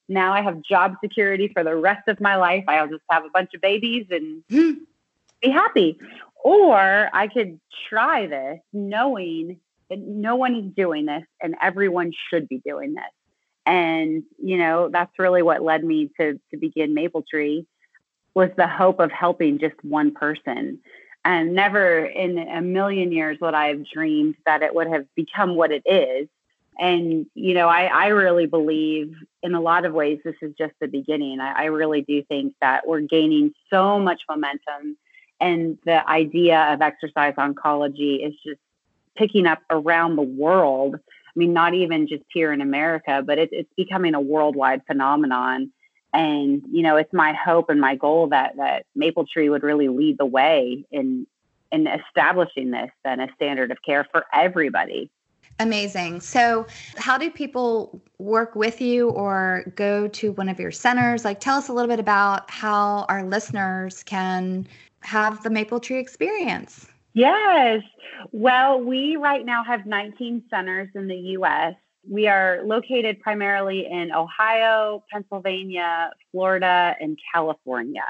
Now 0.09 0.33
I 0.33 0.43
have 0.43 0.63
job 0.63 0.95
security 1.03 1.49
for 1.53 1.65
the 1.65 1.75
rest 1.75 2.09
of 2.09 2.21
my 2.21 2.37
life. 2.37 2.65
I'll 2.69 2.89
just 2.89 3.03
have 3.11 3.25
a 3.25 3.31
bunch 3.31 3.51
of 3.55 3.61
babies 3.61 4.07
and 4.11 4.43
be 4.49 5.51
happy. 5.51 5.99
Or 6.43 7.11
I 7.13 7.29
could 7.29 7.61
try 7.89 8.27
this 8.27 8.59
knowing 8.73 9.61
that 9.91 9.99
no 9.99 10.37
one 10.37 10.55
is 10.57 10.73
doing 10.77 11.07
this 11.07 11.25
and 11.41 11.55
everyone 11.61 12.13
should 12.31 12.49
be 12.49 12.61
doing 12.65 12.95
this 12.95 13.05
and 13.67 14.23
you 14.43 14.57
know 14.57 14.89
that's 14.91 15.19
really 15.19 15.43
what 15.43 15.63
led 15.63 15.85
me 15.85 16.11
to 16.19 16.41
to 16.51 16.57
begin 16.57 16.95
maple 16.95 17.25
tree 17.29 17.67
was 18.35 18.51
the 18.57 18.69
hope 18.69 19.01
of 19.01 19.11
helping 19.11 19.59
just 19.59 19.75
one 19.83 20.13
person 20.13 20.79
and 21.27 21.55
never 21.55 22.05
in 22.07 22.39
a 22.39 22.63
million 22.63 23.11
years 23.11 23.37
would 23.41 23.53
i 23.53 23.67
have 23.67 23.85
dreamed 23.85 24.37
that 24.47 24.63
it 24.63 24.75
would 24.75 24.87
have 24.87 25.05
become 25.15 25.57
what 25.57 25.73
it 25.73 25.83
is. 25.85 26.29
And 26.79 27.27
you 27.35 27.55
know 27.55 27.69
i 27.69 27.85
i 27.87 28.07
really 28.09 28.47
believe 28.47 29.15
in 29.43 29.55
a 29.55 29.61
lot 29.61 29.85
of 29.85 29.93
ways 29.93 30.21
this 30.25 30.37
is 30.41 30.55
just 30.57 30.75
the 30.81 30.89
beginning. 30.89 31.41
I, 31.41 31.53
I 31.53 31.65
really 31.65 32.03
do 32.03 32.23
think 32.23 32.55
that 32.61 32.87
we're 32.87 33.01
gaining 33.01 33.53
so 33.71 33.99
much 33.99 34.23
momentum 34.29 34.97
and 35.41 35.79
the 35.85 36.09
idea 36.09 36.73
of 36.73 36.81
exercise 36.81 37.35
oncology 37.35 38.27
is 38.27 38.35
just 38.45 38.61
picking 39.17 39.47
up 39.47 39.61
around 39.71 40.17
the 40.17 40.23
world. 40.23 40.95
I 40.95 41.35
mean, 41.35 41.53
not 41.53 41.75
even 41.75 42.07
just 42.07 42.25
here 42.33 42.53
in 42.53 42.61
America, 42.61 43.23
but 43.25 43.39
it, 43.39 43.51
it's 43.53 43.73
becoming 43.77 44.15
a 44.15 44.21
worldwide 44.21 44.83
phenomenon. 44.87 45.73
And 46.17 46.63
you 46.73 46.83
know, 46.83 46.97
it's 46.97 47.13
my 47.13 47.35
hope 47.35 47.69
and 47.69 47.79
my 47.79 47.95
goal 47.95 48.29
that 48.29 48.57
that 48.57 48.87
Maple 48.95 49.27
Tree 49.27 49.51
would 49.51 49.63
really 49.63 49.89
lead 49.89 50.17
the 50.17 50.25
way 50.25 50.87
in 50.91 51.27
in 51.71 51.87
establishing 51.87 52.71
this 52.71 52.91
and 53.05 53.21
a 53.21 53.29
standard 53.35 53.71
of 53.71 53.83
care 53.83 54.07
for 54.11 54.25
everybody. 54.33 55.11
Amazing. 55.59 56.21
So, 56.23 56.67
how 56.97 57.19
do 57.19 57.31
people 57.31 58.01
work 58.19 58.55
with 58.57 58.81
you 58.81 59.11
or 59.11 59.71
go 59.77 60.09
to 60.09 60.33
one 60.33 60.49
of 60.49 60.59
your 60.59 60.71
centers? 60.71 61.23
Like, 61.23 61.39
tell 61.41 61.59
us 61.59 61.69
a 61.69 61.75
little 61.75 61.89
bit 61.89 62.01
about 62.01 62.51
how 62.51 63.05
our 63.11 63.23
listeners 63.23 64.03
can 64.03 64.67
have 65.01 65.43
the 65.43 65.51
Maple 65.51 65.81
Tree 65.81 65.99
experience. 65.99 66.87
Yes. 67.13 67.83
Well, 68.33 68.81
we 68.81 69.17
right 69.17 69.45
now 69.45 69.65
have 69.65 69.85
19 69.85 70.45
centers 70.49 70.89
in 70.95 71.09
the 71.09 71.17
US. 71.39 71.75
We 72.09 72.29
are 72.29 72.61
located 72.65 73.21
primarily 73.21 73.87
in 73.87 74.13
Ohio, 74.13 75.03
Pennsylvania, 75.13 76.11
Florida, 76.31 76.95
and 77.01 77.19
California. 77.33 78.05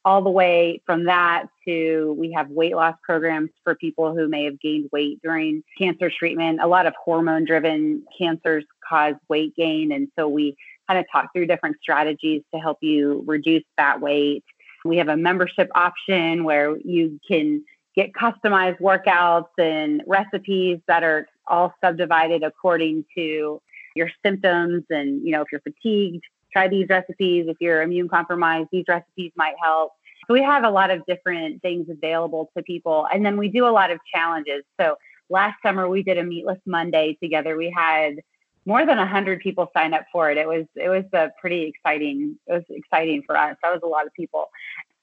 all 0.04 0.22
the 0.22 0.30
way 0.30 0.80
from 0.86 1.04
that 1.04 1.46
to 1.66 2.14
we 2.18 2.32
have 2.32 2.48
weight 2.48 2.74
loss 2.74 2.94
programs 3.02 3.50
for 3.64 3.74
people 3.74 4.14
who 4.14 4.28
may 4.28 4.44
have 4.44 4.58
gained 4.60 4.88
weight 4.92 5.20
during 5.22 5.62
cancer 5.78 6.10
treatment. 6.10 6.60
A 6.62 6.66
lot 6.66 6.86
of 6.86 6.94
hormone 7.02 7.44
driven 7.44 8.04
cancers 8.16 8.64
cause 8.88 9.14
weight 9.28 9.54
gain. 9.56 9.92
And 9.92 10.08
so 10.18 10.28
we 10.28 10.56
kind 10.88 10.98
of 10.98 11.06
talk 11.10 11.32
through 11.32 11.46
different 11.46 11.76
strategies 11.82 12.42
to 12.54 12.60
help 12.60 12.78
you 12.80 13.24
reduce 13.26 13.64
that 13.76 14.00
weight. 14.00 14.44
We 14.84 14.96
have 14.98 15.08
a 15.08 15.16
membership 15.16 15.68
option 15.74 16.44
where 16.44 16.76
you 16.78 17.18
can 17.28 17.64
get 17.96 18.12
customized 18.12 18.78
workouts 18.78 19.48
and 19.58 20.02
recipes 20.06 20.78
that 20.86 21.02
are 21.02 21.26
all 21.46 21.72
subdivided 21.82 22.42
according 22.42 23.04
to 23.16 23.60
your 23.94 24.10
symptoms 24.24 24.84
and 24.90 25.24
you 25.24 25.32
know 25.32 25.40
if 25.40 25.48
you're 25.50 25.60
fatigued 25.62 26.22
try 26.56 26.68
these 26.68 26.88
recipes. 26.88 27.46
If 27.48 27.58
you're 27.60 27.82
immune 27.82 28.08
compromised, 28.08 28.68
these 28.72 28.84
recipes 28.88 29.32
might 29.36 29.54
help. 29.62 29.92
So 30.26 30.34
we 30.34 30.42
have 30.42 30.64
a 30.64 30.70
lot 30.70 30.90
of 30.90 31.04
different 31.06 31.60
things 31.62 31.88
available 31.90 32.50
to 32.56 32.62
people. 32.62 33.06
And 33.12 33.24
then 33.24 33.36
we 33.36 33.48
do 33.48 33.66
a 33.66 33.70
lot 33.70 33.90
of 33.90 33.98
challenges. 34.12 34.64
So 34.80 34.96
last 35.28 35.56
summer 35.62 35.88
we 35.88 36.02
did 36.02 36.18
a 36.18 36.24
meatless 36.24 36.58
Monday 36.66 37.16
together. 37.22 37.56
We 37.56 37.70
had 37.76 38.16
more 38.64 38.84
than 38.86 38.96
100 38.96 39.40
people 39.40 39.70
sign 39.76 39.92
up 39.92 40.06
for 40.10 40.30
it. 40.30 40.38
It 40.38 40.48
was 40.48 40.64
it 40.74 40.88
was 40.88 41.04
a 41.12 41.30
pretty 41.40 41.62
exciting. 41.64 42.36
It 42.46 42.52
was 42.52 42.64
exciting 42.70 43.22
for 43.24 43.36
us. 43.36 43.56
That 43.62 43.72
was 43.72 43.82
a 43.84 43.86
lot 43.86 44.06
of 44.06 44.14
people. 44.14 44.46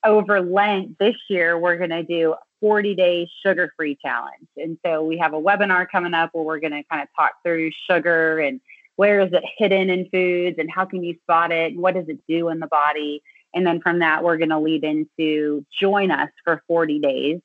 Over 0.05 0.41
Lent 0.41 0.97
this 0.99 1.15
year, 1.29 1.57
we're 1.57 1.77
going 1.77 1.89
to 1.89 2.03
do 2.03 2.35
40 2.61 2.95
day 2.95 3.29
sugar 3.45 3.71
free 3.77 3.97
challenge. 4.01 4.47
And 4.57 4.77
so 4.85 5.03
we 5.03 5.17
have 5.17 5.33
a 5.33 5.41
webinar 5.41 5.85
coming 5.89 6.13
up 6.13 6.31
where 6.33 6.43
we're 6.43 6.59
going 6.59 6.71
to 6.73 6.83
kind 6.89 7.01
of 7.01 7.09
talk 7.15 7.31
through 7.43 7.71
sugar 7.89 8.39
and 8.39 8.61
where 8.95 9.21
is 9.21 9.33
it 9.33 9.43
hidden 9.57 9.89
in 9.89 10.09
foods 10.09 10.57
and 10.59 10.69
how 10.71 10.85
can 10.85 11.03
you 11.03 11.15
spot 11.23 11.51
it 11.51 11.73
and 11.73 11.81
what 11.81 11.95
does 11.95 12.07
it 12.07 12.19
do 12.27 12.49
in 12.49 12.59
the 12.59 12.67
body. 12.67 13.23
And 13.53 13.65
then 13.65 13.81
from 13.81 13.99
that 13.99 14.23
we're 14.23 14.37
going 14.37 14.49
to 14.49 14.59
lead 14.59 14.83
into 14.83 15.65
join 15.79 16.11
us 16.11 16.29
for 16.43 16.61
40 16.67 16.99
days 16.99 17.39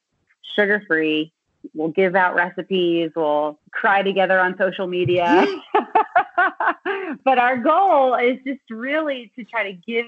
sugar 0.56 0.82
free 0.86 1.32
we'll 1.74 1.88
give 1.88 2.14
out 2.14 2.34
recipes. 2.34 3.10
We'll 3.14 3.58
cry 3.72 4.02
together 4.02 4.38
on 4.38 4.56
social 4.58 4.86
media. 4.86 5.46
But 7.24 7.38
our 7.38 7.56
goal 7.56 8.14
is 8.14 8.38
just 8.46 8.60
really 8.70 9.32
to 9.36 9.44
try 9.44 9.72
to 9.72 9.72
give 9.72 10.06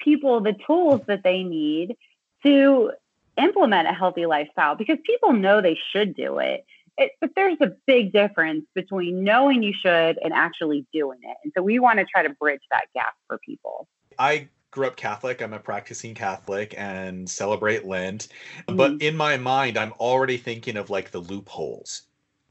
people 0.00 0.40
the 0.40 0.54
tools 0.66 1.02
that 1.06 1.22
they 1.22 1.42
need 1.42 1.96
to 2.42 2.92
implement 3.36 3.88
a 3.88 3.92
healthy 3.92 4.26
lifestyle 4.26 4.74
because 4.74 4.98
people 5.04 5.32
know 5.32 5.60
they 5.60 5.78
should 5.92 6.14
do 6.14 6.38
it 6.38 6.64
it, 7.00 7.12
but 7.20 7.30
there's 7.34 7.56
a 7.60 7.72
big 7.86 8.12
difference 8.12 8.66
between 8.74 9.24
knowing 9.24 9.62
you 9.62 9.72
should 9.72 10.18
and 10.22 10.32
actually 10.32 10.86
doing 10.92 11.18
it. 11.22 11.36
And 11.42 11.52
so 11.56 11.62
we 11.62 11.78
want 11.78 11.98
to 11.98 12.04
try 12.04 12.22
to 12.22 12.30
bridge 12.30 12.62
that 12.70 12.84
gap 12.94 13.14
for 13.26 13.38
people. 13.38 13.88
I 14.18 14.48
grew 14.70 14.86
up 14.86 14.96
Catholic. 14.96 15.40
I'm 15.40 15.52
a 15.52 15.58
practicing 15.58 16.14
Catholic 16.14 16.74
and 16.76 17.28
celebrate 17.28 17.86
Lent. 17.86 18.28
Mm-hmm. 18.68 18.76
But 18.76 19.02
in 19.02 19.16
my 19.16 19.36
mind, 19.36 19.78
I'm 19.78 19.92
already 19.92 20.36
thinking 20.36 20.76
of 20.76 20.90
like 20.90 21.10
the 21.10 21.20
loopholes. 21.20 22.02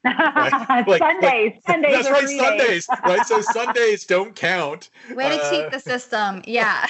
Right? 0.03 0.85
like, 0.87 0.99
Sundays, 0.99 1.53
like, 1.53 1.61
Sundays. 1.67 1.93
That's 1.93 2.09
right, 2.09 2.29
Sundays, 2.29 2.87
right? 3.05 3.25
So 3.25 3.41
Sundays 3.53 4.05
don't 4.05 4.35
count. 4.35 4.89
Way 5.13 5.29
to 5.29 5.43
uh, 5.43 5.49
cheat 5.49 5.71
the 5.71 5.79
system. 5.79 6.41
Yeah. 6.45 6.87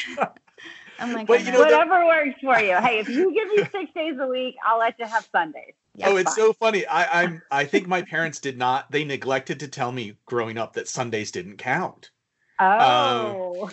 Oh 1.02 1.08
my 1.08 1.26
but, 1.26 1.46
you 1.46 1.52
know, 1.52 1.60
Whatever 1.60 2.06
works 2.06 2.40
for 2.42 2.60
you. 2.60 2.76
Hey, 2.78 3.00
if 3.00 3.10
you 3.10 3.34
give 3.34 3.48
me 3.50 3.58
six 3.72 3.94
days 3.94 4.18
a 4.20 4.28
week, 4.28 4.56
I'll 4.66 4.80
let 4.80 4.98
you 5.00 5.06
have 5.06 5.28
Sundays. 5.32 5.74
oh, 6.04 6.18
it's 6.18 6.36
fine. 6.36 6.46
so 6.46 6.54
funny. 6.54 6.86
I, 6.86 7.24
I'm. 7.24 7.42
I 7.52 7.66
think 7.66 7.88
my 7.88 8.02
parents 8.02 8.40
did 8.40 8.58
not. 8.58 8.92
They 8.92 9.04
neglected 9.04 9.60
to 9.62 9.68
tell 9.68 9.92
me 9.92 10.18
growing 10.26 10.58
up 10.58 10.74
that 10.74 10.88
Sundays 10.88 11.32
didn't 11.32 11.58
count. 11.58 12.12
Oh. 12.60 13.64
Um, 13.64 13.72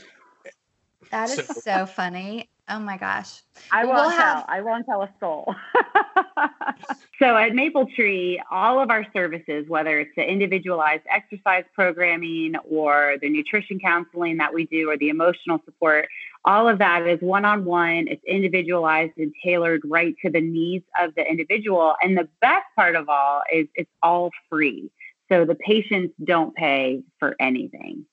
that 1.11 1.31
is 1.31 1.47
so, 1.47 1.55
so 1.61 1.87
funny. 1.87 2.49
Oh 2.68 2.80
my 2.80 2.96
gosh. 2.96 3.42
I 3.70 3.84
won't 3.84 3.96
we'll 3.96 4.10
tell. 4.10 4.18
Have... 4.18 4.44
I 4.48 4.60
won't 4.60 4.86
tell 4.86 5.02
a 5.02 5.10
soul. 5.20 5.54
so 7.20 7.36
at 7.36 7.54
Maple 7.54 7.86
Tree, 7.94 8.42
all 8.50 8.80
of 8.80 8.90
our 8.90 9.06
services, 9.12 9.66
whether 9.68 10.00
it's 10.00 10.10
the 10.16 10.28
individualized 10.28 11.04
exercise 11.08 11.64
programming 11.74 12.54
or 12.68 13.18
the 13.22 13.28
nutrition 13.28 13.78
counseling 13.78 14.38
that 14.38 14.52
we 14.52 14.66
do 14.66 14.90
or 14.90 14.98
the 14.98 15.10
emotional 15.10 15.60
support, 15.64 16.08
all 16.44 16.68
of 16.68 16.78
that 16.78 17.06
is 17.06 17.20
one 17.20 17.44
on 17.44 17.64
one. 17.64 18.08
It's 18.08 18.24
individualized 18.26 19.12
and 19.16 19.32
tailored 19.44 19.82
right 19.84 20.16
to 20.24 20.30
the 20.30 20.40
needs 20.40 20.84
of 21.00 21.14
the 21.14 21.24
individual. 21.24 21.94
And 22.02 22.16
the 22.16 22.28
best 22.40 22.66
part 22.74 22.96
of 22.96 23.08
all 23.08 23.42
is 23.52 23.68
it's 23.76 23.90
all 24.02 24.30
free. 24.50 24.90
So 25.28 25.44
the 25.44 25.54
patients 25.54 26.14
don't 26.24 26.54
pay 26.54 27.02
for 27.20 27.36
anything. 27.38 28.06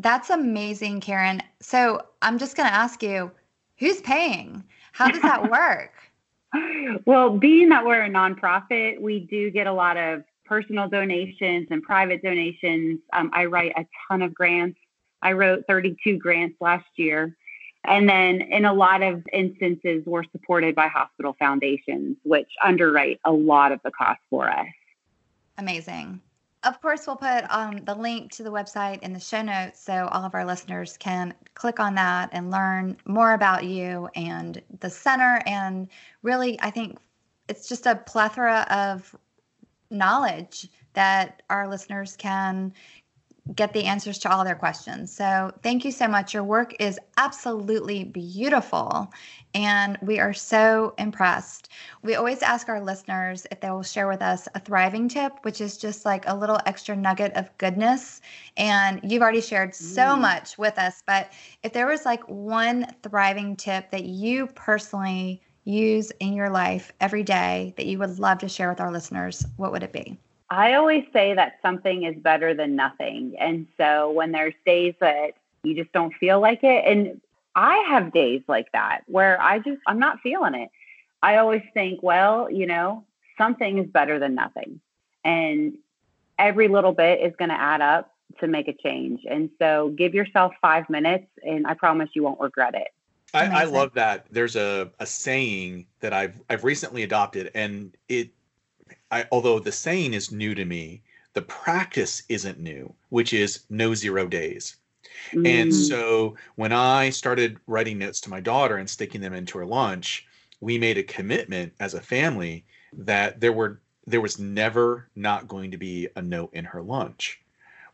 That's 0.00 0.30
amazing, 0.30 1.00
Karen. 1.00 1.42
So 1.60 2.00
I'm 2.22 2.38
just 2.38 2.56
going 2.56 2.68
to 2.68 2.74
ask 2.74 3.02
you 3.02 3.30
who's 3.78 4.00
paying? 4.00 4.64
How 4.92 5.08
does 5.08 5.20
that 5.22 5.50
work? 5.50 5.92
well, 7.06 7.36
being 7.36 7.68
that 7.68 7.84
we're 7.84 8.02
a 8.02 8.08
nonprofit, 8.08 9.00
we 9.00 9.20
do 9.20 9.50
get 9.50 9.66
a 9.66 9.72
lot 9.72 9.96
of 9.96 10.24
personal 10.46 10.88
donations 10.88 11.68
and 11.70 11.82
private 11.82 12.22
donations. 12.22 13.00
Um, 13.12 13.30
I 13.34 13.44
write 13.44 13.72
a 13.76 13.86
ton 14.08 14.22
of 14.22 14.34
grants. 14.34 14.78
I 15.22 15.32
wrote 15.32 15.64
32 15.68 16.16
grants 16.16 16.56
last 16.60 16.88
year. 16.96 17.36
And 17.84 18.08
then 18.08 18.40
in 18.40 18.64
a 18.64 18.72
lot 18.72 19.02
of 19.02 19.22
instances, 19.32 20.02
we're 20.06 20.24
supported 20.32 20.74
by 20.74 20.88
hospital 20.88 21.36
foundations, 21.38 22.16
which 22.24 22.48
underwrite 22.64 23.20
a 23.24 23.32
lot 23.32 23.72
of 23.72 23.80
the 23.84 23.90
cost 23.90 24.20
for 24.30 24.50
us. 24.50 24.66
Amazing. 25.58 26.20
Of 26.62 26.82
course, 26.82 27.06
we'll 27.06 27.16
put 27.16 27.44
um, 27.48 27.84
the 27.84 27.94
link 27.94 28.32
to 28.32 28.42
the 28.42 28.52
website 28.52 29.00
in 29.00 29.14
the 29.14 29.20
show 29.20 29.40
notes 29.40 29.80
so 29.80 30.08
all 30.12 30.24
of 30.24 30.34
our 30.34 30.44
listeners 30.44 30.98
can 30.98 31.32
click 31.54 31.80
on 31.80 31.94
that 31.94 32.28
and 32.32 32.50
learn 32.50 32.98
more 33.06 33.32
about 33.32 33.64
you 33.64 34.10
and 34.14 34.60
the 34.80 34.90
center. 34.90 35.40
And 35.46 35.88
really, 36.22 36.60
I 36.60 36.70
think 36.70 36.98
it's 37.48 37.66
just 37.66 37.86
a 37.86 37.96
plethora 37.96 38.66
of 38.70 39.16
knowledge 39.90 40.68
that 40.92 41.42
our 41.48 41.66
listeners 41.66 42.14
can 42.16 42.74
get 43.54 43.72
the 43.72 43.84
answers 43.84 44.18
to 44.18 44.30
all 44.30 44.44
their 44.44 44.54
questions. 44.54 45.12
So, 45.12 45.52
thank 45.62 45.84
you 45.84 45.90
so 45.92 46.06
much. 46.06 46.34
Your 46.34 46.44
work 46.44 46.74
is 46.80 46.98
absolutely 47.16 48.04
beautiful, 48.04 49.12
and 49.54 49.98
we 50.02 50.18
are 50.18 50.32
so 50.32 50.94
impressed. 50.98 51.70
We 52.02 52.14
always 52.14 52.42
ask 52.42 52.68
our 52.68 52.80
listeners 52.80 53.46
if 53.50 53.60
they 53.60 53.70
will 53.70 53.82
share 53.82 54.08
with 54.08 54.22
us 54.22 54.48
a 54.54 54.60
thriving 54.60 55.08
tip, 55.08 55.32
which 55.42 55.60
is 55.60 55.76
just 55.76 56.04
like 56.04 56.24
a 56.26 56.36
little 56.36 56.60
extra 56.66 56.94
nugget 56.94 57.32
of 57.34 57.56
goodness. 57.58 58.20
And 58.56 59.00
you've 59.02 59.22
already 59.22 59.40
shared 59.40 59.74
so 59.74 60.02
mm. 60.02 60.20
much 60.20 60.56
with 60.58 60.78
us, 60.78 61.02
but 61.06 61.32
if 61.62 61.72
there 61.72 61.86
was 61.86 62.04
like 62.04 62.22
one 62.28 62.86
thriving 63.02 63.56
tip 63.56 63.90
that 63.90 64.04
you 64.04 64.46
personally 64.48 65.42
use 65.64 66.10
in 66.20 66.32
your 66.32 66.50
life 66.50 66.92
every 67.00 67.22
day 67.22 67.74
that 67.76 67.86
you 67.86 67.98
would 67.98 68.18
love 68.18 68.38
to 68.38 68.48
share 68.48 68.68
with 68.68 68.80
our 68.80 68.92
listeners, 68.92 69.44
what 69.56 69.72
would 69.72 69.82
it 69.82 69.92
be? 69.92 70.18
I 70.50 70.74
always 70.74 71.04
say 71.12 71.34
that 71.34 71.58
something 71.62 72.02
is 72.02 72.16
better 72.16 72.54
than 72.54 72.74
nothing. 72.74 73.36
And 73.38 73.68
so 73.76 74.10
when 74.10 74.32
there's 74.32 74.54
days 74.66 74.94
that 75.00 75.34
you 75.62 75.74
just 75.74 75.92
don't 75.92 76.12
feel 76.14 76.40
like 76.40 76.64
it, 76.64 76.84
and 76.86 77.20
I 77.54 77.76
have 77.88 78.12
days 78.12 78.42
like 78.48 78.72
that 78.72 79.02
where 79.06 79.40
I 79.40 79.60
just, 79.60 79.80
I'm 79.86 80.00
not 80.00 80.20
feeling 80.20 80.54
it. 80.54 80.70
I 81.22 81.36
always 81.36 81.62
think, 81.72 82.02
well, 82.02 82.50
you 82.50 82.66
know, 82.66 83.04
something 83.38 83.78
is 83.78 83.86
better 83.86 84.18
than 84.18 84.34
nothing. 84.34 84.80
And 85.24 85.74
every 86.38 86.66
little 86.66 86.92
bit 86.92 87.20
is 87.20 87.34
going 87.38 87.50
to 87.50 87.60
add 87.60 87.80
up 87.80 88.12
to 88.40 88.48
make 88.48 88.66
a 88.66 88.72
change. 88.72 89.20
And 89.28 89.50
so 89.58 89.94
give 89.96 90.14
yourself 90.14 90.52
five 90.60 90.88
minutes, 90.88 91.26
and 91.44 91.66
I 91.66 91.74
promise 91.74 92.10
you 92.14 92.22
won't 92.24 92.40
regret 92.40 92.74
it. 92.74 92.88
I, 93.32 93.62
I, 93.62 93.64
love 93.64 93.92
that. 93.94 94.26
There's 94.30 94.56
a, 94.56 94.90
a 94.98 95.06
saying 95.06 95.86
that 96.00 96.12
I've 96.12 96.42
I've 96.50 96.64
recently 96.64 97.04
adopted, 97.04 97.52
and 97.54 97.96
it 98.08 98.30
I, 99.10 99.26
although 99.32 99.58
the 99.58 99.72
saying 99.72 100.14
is 100.14 100.30
new 100.30 100.54
to 100.54 100.64
me, 100.64 101.02
the 101.32 101.42
practice 101.42 102.22
isn't 102.28 102.58
new, 102.58 102.92
which 103.08 103.32
is 103.32 103.64
no 103.70 103.94
zero 103.94 104.26
days. 104.26 104.76
Mm. 105.32 105.62
And 105.62 105.74
so 105.74 106.36
when 106.56 106.72
I 106.72 107.10
started 107.10 107.58
writing 107.66 107.98
notes 107.98 108.20
to 108.22 108.30
my 108.30 108.40
daughter 108.40 108.76
and 108.76 108.88
sticking 108.88 109.20
them 109.20 109.34
into 109.34 109.58
her 109.58 109.66
lunch, 109.66 110.26
we 110.60 110.78
made 110.78 110.98
a 110.98 111.02
commitment 111.02 111.72
as 111.80 111.94
a 111.94 112.00
family 112.00 112.64
that 112.92 113.40
there 113.40 113.52
were 113.52 113.80
there 114.06 114.20
was 114.20 114.38
never 114.38 115.08
not 115.14 115.46
going 115.46 115.70
to 115.70 115.76
be 115.76 116.08
a 116.16 116.22
note 116.22 116.50
in 116.52 116.64
her 116.64 116.82
lunch, 116.82 117.40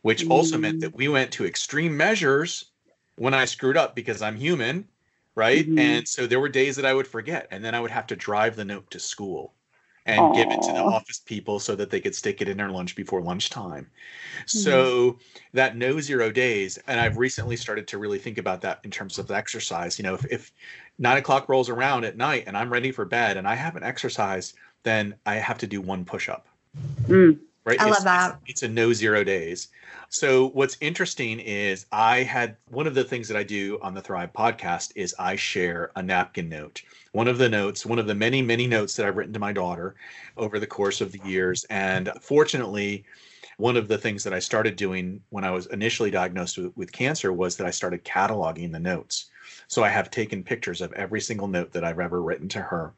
which 0.01 0.23
mm. 0.23 0.31
also 0.31 0.57
meant 0.57 0.79
that 0.81 0.93
mm. 0.93 0.97
we 0.97 1.07
went 1.07 1.31
to 1.31 1.45
extreme 1.45 1.95
measures 1.95 2.65
when 3.17 3.33
I 3.33 3.45
screwed 3.45 3.77
up 3.77 3.93
because 3.95 4.21
I'm 4.21 4.35
human, 4.35 4.87
right? 5.35 5.65
Mm-hmm. 5.65 5.79
And 5.79 6.07
so 6.07 6.25
there 6.25 6.39
were 6.39 6.49
days 6.49 6.75
that 6.77 6.85
I 6.85 6.93
would 6.93 7.07
forget 7.07 7.47
and 7.51 7.63
then 7.63 7.75
I 7.75 7.79
would 7.79 7.91
have 7.91 8.07
to 8.07 8.15
drive 8.15 8.55
the 8.55 8.65
note 8.65 8.89
to 8.91 8.99
school 8.99 9.53
and 10.07 10.19
Aww. 10.19 10.35
give 10.35 10.49
it 10.49 10.61
to 10.61 10.71
the 10.71 10.79
office 10.79 11.19
people 11.19 11.59
so 11.59 11.75
that 11.75 11.89
they 11.89 11.99
could 11.99 12.15
stick 12.15 12.41
it 12.41 12.47
in 12.47 12.57
their 12.57 12.69
lunch 12.69 12.95
before 12.95 13.21
lunchtime. 13.21 13.83
Mm-hmm. 13.83 14.57
So 14.59 15.19
that 15.53 15.75
no 15.75 15.99
zero 15.99 16.31
days, 16.31 16.79
and 16.87 16.99
I've 16.99 17.17
recently 17.17 17.57
started 17.57 17.87
to 17.89 17.97
really 17.97 18.17
think 18.17 18.37
about 18.37 18.61
that 18.61 18.79
in 18.83 18.89
terms 18.89 19.19
of 19.19 19.29
exercise. 19.29 19.99
You 19.99 20.03
know, 20.03 20.15
if, 20.15 20.25
if 20.31 20.53
nine 20.97 21.17
o'clock 21.17 21.49
rolls 21.49 21.69
around 21.69 22.05
at 22.05 22.17
night 22.17 22.45
and 22.47 22.57
I'm 22.57 22.71
ready 22.71 22.91
for 22.91 23.05
bed 23.05 23.37
and 23.37 23.47
I 23.47 23.55
haven't 23.55 23.83
exercised, 23.83 24.55
then 24.83 25.15
I 25.25 25.35
have 25.35 25.57
to 25.59 25.67
do 25.67 25.81
one 25.81 26.05
push 26.05 26.29
up. 26.29 26.47
Mm. 27.03 27.39
Right? 27.67 27.81
I 27.81 27.89
it's, 27.89 27.97
love 27.97 28.03
that. 28.05 28.39
It's, 28.43 28.49
it's 28.49 28.63
a 28.63 28.67
no 28.69 28.93
zero 28.93 29.23
days. 29.23 29.67
So 30.09 30.49
what's 30.49 30.77
interesting 30.79 31.41
is 31.41 31.85
I 31.91 32.23
had 32.23 32.55
one 32.69 32.87
of 32.87 32.95
the 32.95 33.03
things 33.03 33.27
that 33.27 33.35
I 33.35 33.43
do 33.43 33.77
on 33.81 33.93
the 33.93 34.01
Thrive 34.01 34.31
podcast 34.31 34.93
is 34.95 35.13
I 35.19 35.35
share 35.35 35.91
a 35.97 36.01
napkin 36.01 36.47
note 36.47 36.81
one 37.11 37.27
of 37.27 37.39
the 37.39 37.49
notes, 37.49 37.83
one 37.83 37.97
of 37.97 38.05
the 38.05 38.13
many, 38.13 38.43
many 38.43 38.67
notes 38.67 38.95
that 38.95 39.05
I've 39.05 39.17
written 39.17 39.33
to 39.33 39.39
my 39.39 39.51
daughter 39.51 39.95
over 40.37 40.59
the 40.59 40.67
course 40.67 41.01
of 41.01 41.11
the 41.11 41.19
years. 41.25 41.65
And 41.71 42.11
fortunately, 42.21 43.05
one 43.57 43.75
of 43.75 43.87
the 43.87 43.97
things 43.97 44.23
that 44.23 44.33
I 44.33 44.39
started 44.39 44.75
doing 44.75 45.19
when 45.29 45.43
I 45.43 45.49
was 45.49 45.65
initially 45.67 46.11
diagnosed 46.11 46.59
with, 46.59 46.77
with, 46.77 46.91
cancer 46.91 47.33
was 47.33 47.57
that 47.57 47.65
I 47.65 47.71
started 47.71 48.05
cataloging 48.05 48.71
the 48.71 48.79
notes. 48.79 49.31
So 49.67 49.83
I 49.83 49.89
have 49.89 50.11
taken 50.11 50.43
pictures 50.43 50.79
of 50.79 50.93
every 50.93 51.19
single 51.19 51.47
note 51.47 51.71
that 51.71 51.83
I've 51.83 51.99
ever 51.99 52.21
written 52.21 52.47
to 52.49 52.61
her. 52.61 52.93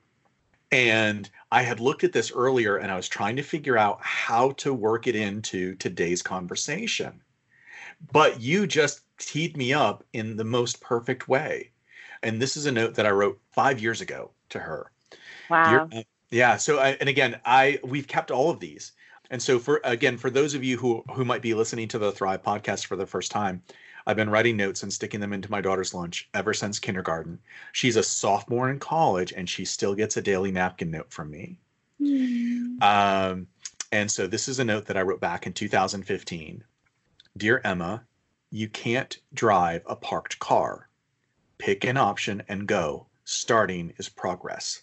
And 0.71 1.29
I 1.51 1.63
had 1.63 1.79
looked 1.79 2.03
at 2.03 2.13
this 2.13 2.31
earlier 2.31 2.77
and 2.77 2.91
I 2.91 2.95
was 2.95 3.07
trying 3.07 3.35
to 3.37 3.43
figure 3.43 3.77
out 3.77 3.99
how 4.01 4.51
to 4.51 4.73
work 4.73 5.07
it 5.07 5.15
into 5.15 5.75
today's 5.75 6.21
conversation. 6.21 7.21
But 8.11 8.39
you 8.39 8.67
just 8.67 9.01
teed 9.17 9.57
me 9.57 9.73
up 9.73 10.03
in 10.13 10.37
the 10.37 10.43
most 10.43 10.79
perfect 10.81 11.27
way. 11.27 11.71
And 12.21 12.41
this 12.41 12.55
is 12.55 12.65
a 12.65 12.71
note 12.71 12.95
that 12.95 13.05
I 13.05 13.11
wrote 13.11 13.39
five 13.51 13.79
years 13.79 14.01
ago 14.01 14.31
to 14.49 14.59
her. 14.59 14.91
Wow. 15.49 15.89
Yeah. 16.29 16.57
So, 16.57 16.79
I, 16.79 16.89
and 16.99 17.09
again, 17.09 17.39
I 17.45 17.79
we've 17.83 18.07
kept 18.07 18.29
all 18.31 18.49
of 18.49 18.59
these. 18.59 18.91
And 19.31 19.41
so, 19.41 19.59
for 19.59 19.81
again, 19.83 20.17
for 20.17 20.29
those 20.29 20.53
of 20.53 20.63
you 20.63 20.77
who 20.77 21.03
who 21.13 21.25
might 21.25 21.41
be 21.41 21.53
listening 21.53 21.87
to 21.89 21.99
the 21.99 22.11
Thrive 22.11 22.43
podcast 22.43 22.85
for 22.85 22.95
the 22.95 23.05
first 23.05 23.31
time, 23.31 23.61
I've 24.09 24.15
been 24.15 24.31
writing 24.31 24.57
notes 24.57 24.81
and 24.81 24.91
sticking 24.91 25.19
them 25.19 25.33
into 25.33 25.51
my 25.51 25.61
daughter's 25.61 25.93
lunch 25.93 26.29
ever 26.33 26.51
since 26.51 26.79
kindergarten. 26.79 27.37
She's 27.73 27.95
a 27.95 28.01
sophomore 28.01 28.71
in 28.71 28.79
college, 28.79 29.33
and 29.33 29.47
she 29.47 29.65
still 29.65 29.93
gets 29.93 30.17
a 30.17 30.21
daily 30.23 30.51
napkin 30.51 30.89
note 30.89 31.11
from 31.11 31.29
me. 31.29 31.59
Mm. 32.01 32.81
Um, 32.81 33.47
and 33.91 34.09
so, 34.09 34.25
this 34.25 34.47
is 34.47 34.57
a 34.57 34.65
note 34.65 34.87
that 34.87 34.97
I 34.97 35.03
wrote 35.03 35.21
back 35.21 35.45
in 35.45 35.53
2015. 35.53 36.63
Dear 37.37 37.61
Emma, 37.63 38.03
you 38.49 38.67
can't 38.67 39.15
drive 39.35 39.83
a 39.85 39.95
parked 39.95 40.39
car 40.39 40.89
pick 41.59 41.83
an 41.83 41.97
option 41.97 42.41
and 42.47 42.65
go. 42.65 43.05
Starting 43.25 43.93
is 43.97 44.09
progress. 44.09 44.81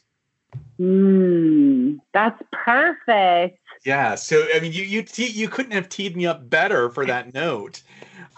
Mm, 0.79 1.99
that's 2.15 2.41
perfect. 2.53 3.59
Yeah. 3.85 4.15
So 4.15 4.47
I 4.55 4.61
mean, 4.61 4.73
you 4.73 4.85
you 4.85 5.03
te- 5.03 5.27
you 5.27 5.49
couldn't 5.49 5.73
have 5.73 5.89
teed 5.89 6.17
me 6.17 6.27
up 6.27 6.49
better 6.49 6.89
for 6.91 7.05
that 7.07 7.35
note. 7.35 7.83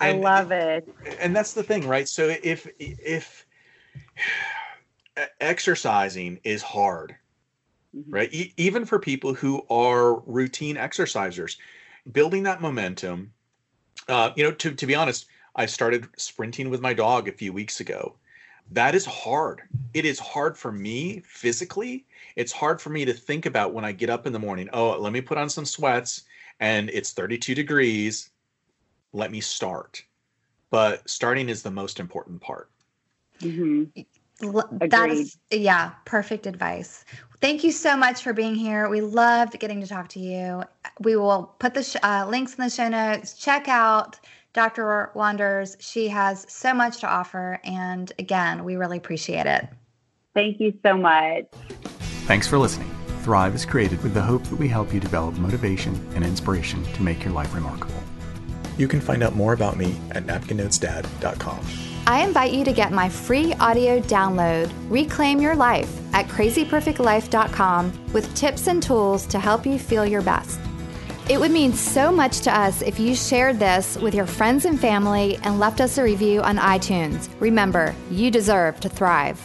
And, 0.01 0.25
I 0.25 0.41
love 0.41 0.53
it. 0.53 0.89
And 1.19 1.35
that's 1.35 1.53
the 1.53 1.63
thing, 1.63 1.87
right? 1.87 2.09
So 2.09 2.35
if 2.43 2.69
if 2.79 3.47
exercising 5.41 6.41
is 6.45 6.63
hard, 6.63 7.17
mm-hmm. 7.97 8.11
right? 8.11 8.33
E- 8.33 8.55
even 8.57 8.85
for 8.85 8.99
people 8.99 9.35
who 9.35 9.65
are 9.71 10.21
routine 10.21 10.77
exercisers, 10.77 11.57
building 12.13 12.45
that 12.45 12.61
momentum. 12.61 13.33
Uh, 14.09 14.31
you 14.37 14.45
know, 14.45 14.53
to 14.53 14.75
to 14.75 14.87
be 14.87 14.95
honest, 14.95 15.27
I 15.57 15.67
started 15.67 16.09
sprinting 16.17 16.71
with 16.71 16.81
my 16.81 16.95
dog 16.95 17.29
a 17.29 17.33
few 17.33 17.53
weeks 17.53 17.81
ago 17.81 18.15
that 18.71 18.95
is 18.95 19.07
hard. 19.07 19.63
It 19.95 20.05
is 20.05 20.19
hard 20.19 20.57
for 20.57 20.71
me 20.71 21.23
physically. 21.25 22.07
It's 22.37 22.53
hard 22.53 22.81
for 22.81 22.91
me 22.91 23.05
to 23.05 23.13
think 23.13 23.47
about 23.47 23.73
when 23.73 23.85
I 23.85 23.93
get 23.93 24.11
up 24.11 24.27
in 24.27 24.33
the 24.33 24.39
morning. 24.39 24.69
Oh, 24.73 24.99
let 24.99 25.13
me 25.13 25.21
put 25.21 25.39
on 25.39 25.49
some 25.49 25.65
sweats 25.65 26.25
and 26.61 26.91
it's 26.91 27.13
32 27.13 27.55
degrees. 27.55 28.31
Let 29.13 29.31
me 29.31 29.41
start. 29.41 30.03
But 30.71 31.09
starting 31.09 31.49
is 31.49 31.63
the 31.63 31.71
most 31.71 31.99
important 31.99 32.41
part. 32.41 32.71
Mm-hmm. 33.41 33.85
That 34.89 35.11
is, 35.11 35.37
yeah, 35.51 35.93
perfect 36.05 36.47
advice. 36.47 37.05
Thank 37.41 37.65
you 37.65 37.73
so 37.73 37.97
much 37.97 38.23
for 38.23 38.33
being 38.33 38.55
here. 38.55 38.89
We 38.89 39.01
loved 39.01 39.59
getting 39.59 39.81
to 39.81 39.87
talk 39.87 40.09
to 40.11 40.21
you. 40.21 40.63
We 41.01 41.17
will 41.17 41.55
put 41.59 41.75
the 41.75 41.83
sh- 41.83 41.97
uh, 42.03 42.27
links 42.29 42.55
in 42.55 42.65
the 42.65 42.71
show 42.71 42.89
notes. 42.89 43.35
Check 43.35 43.69
out 43.69 44.19
Dr. 44.53 45.11
Wonders. 45.15 45.77
She 45.81 46.09
has 46.09 46.47
so 46.49 46.75
much 46.75 46.99
to 47.01 47.09
offer. 47.09 47.61
And 47.65 48.13
again, 48.19 48.65
we 48.65 48.77
really 48.77 48.99
appreciate 48.99 49.47
it. 49.47 49.69
Thank 50.35 50.61
you 50.61 50.73
so 50.85 50.97
much. 50.97 51.47
Thanks 52.27 52.47
for 52.47 52.59
listening. 52.59 52.91
Thrive 53.23 53.55
is 53.55 53.65
created 53.65 54.03
with 54.03 54.15
the 54.15 54.23
hope 54.23 54.45
that 54.45 54.57
we 54.57 54.69
help 54.69 54.93
you 54.93 55.01
develop 55.01 55.37
motivation 55.37 55.95
and 56.15 56.25
inspiration 56.25 56.83
to 56.95 57.03
make 57.03 57.25
your 57.25 57.33
life 57.33 57.55
remarkable. 57.55 58.03
You 58.79 58.89
can 58.89 59.01
find 59.01 59.23
out 59.23 59.35
more 59.35 59.53
about 59.53 59.77
me 59.77 59.99
at 60.13 60.25
napkinnotesdad.com. 60.25 61.67
I 62.07 62.23
invite 62.23 62.53
you 62.55 62.65
to 62.65 62.73
get 62.73 62.91
my 62.91 63.11
free 63.11 63.53
audio 63.55 64.01
download, 64.01 64.73
Reclaim 64.89 65.43
Your 65.43 65.55
Life, 65.55 65.95
at 66.15 66.27
crazyperfectlife.com 66.29 68.13
with 68.15 68.35
tips 68.35 68.67
and 68.67 68.83
tools 68.83 69.27
to 69.27 69.39
help 69.39 69.67
you 69.67 69.79
feel 69.79 70.07
your 70.07 70.23
best. 70.23 70.59
It 71.29 71.39
would 71.39 71.51
mean 71.51 71.75
so 71.75 72.11
much 72.11 72.41
to 72.41 72.57
us 72.57 72.81
if 72.81 72.99
you 72.99 73.15
shared 73.15 73.59
this 73.59 73.99
with 73.99 74.15
your 74.15 74.25
friends 74.25 74.65
and 74.65 74.81
family 74.81 75.37
and 75.43 75.61
left 75.61 75.83
us 75.83 75.99
a 75.99 76.03
review 76.03 76.41
on 76.41 76.57
iTunes. 76.57 77.29
Remember, 77.41 77.95
you 78.11 78.31
deserve 78.31 78.81
to 78.81 78.89
thrive. 78.89 79.39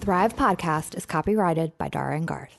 Thrive 0.00 0.34
Podcast 0.34 0.96
is 0.96 1.04
copyrighted 1.04 1.76
by 1.76 1.88
Dara 1.88 2.16
and 2.16 2.26
Garth. 2.26 2.58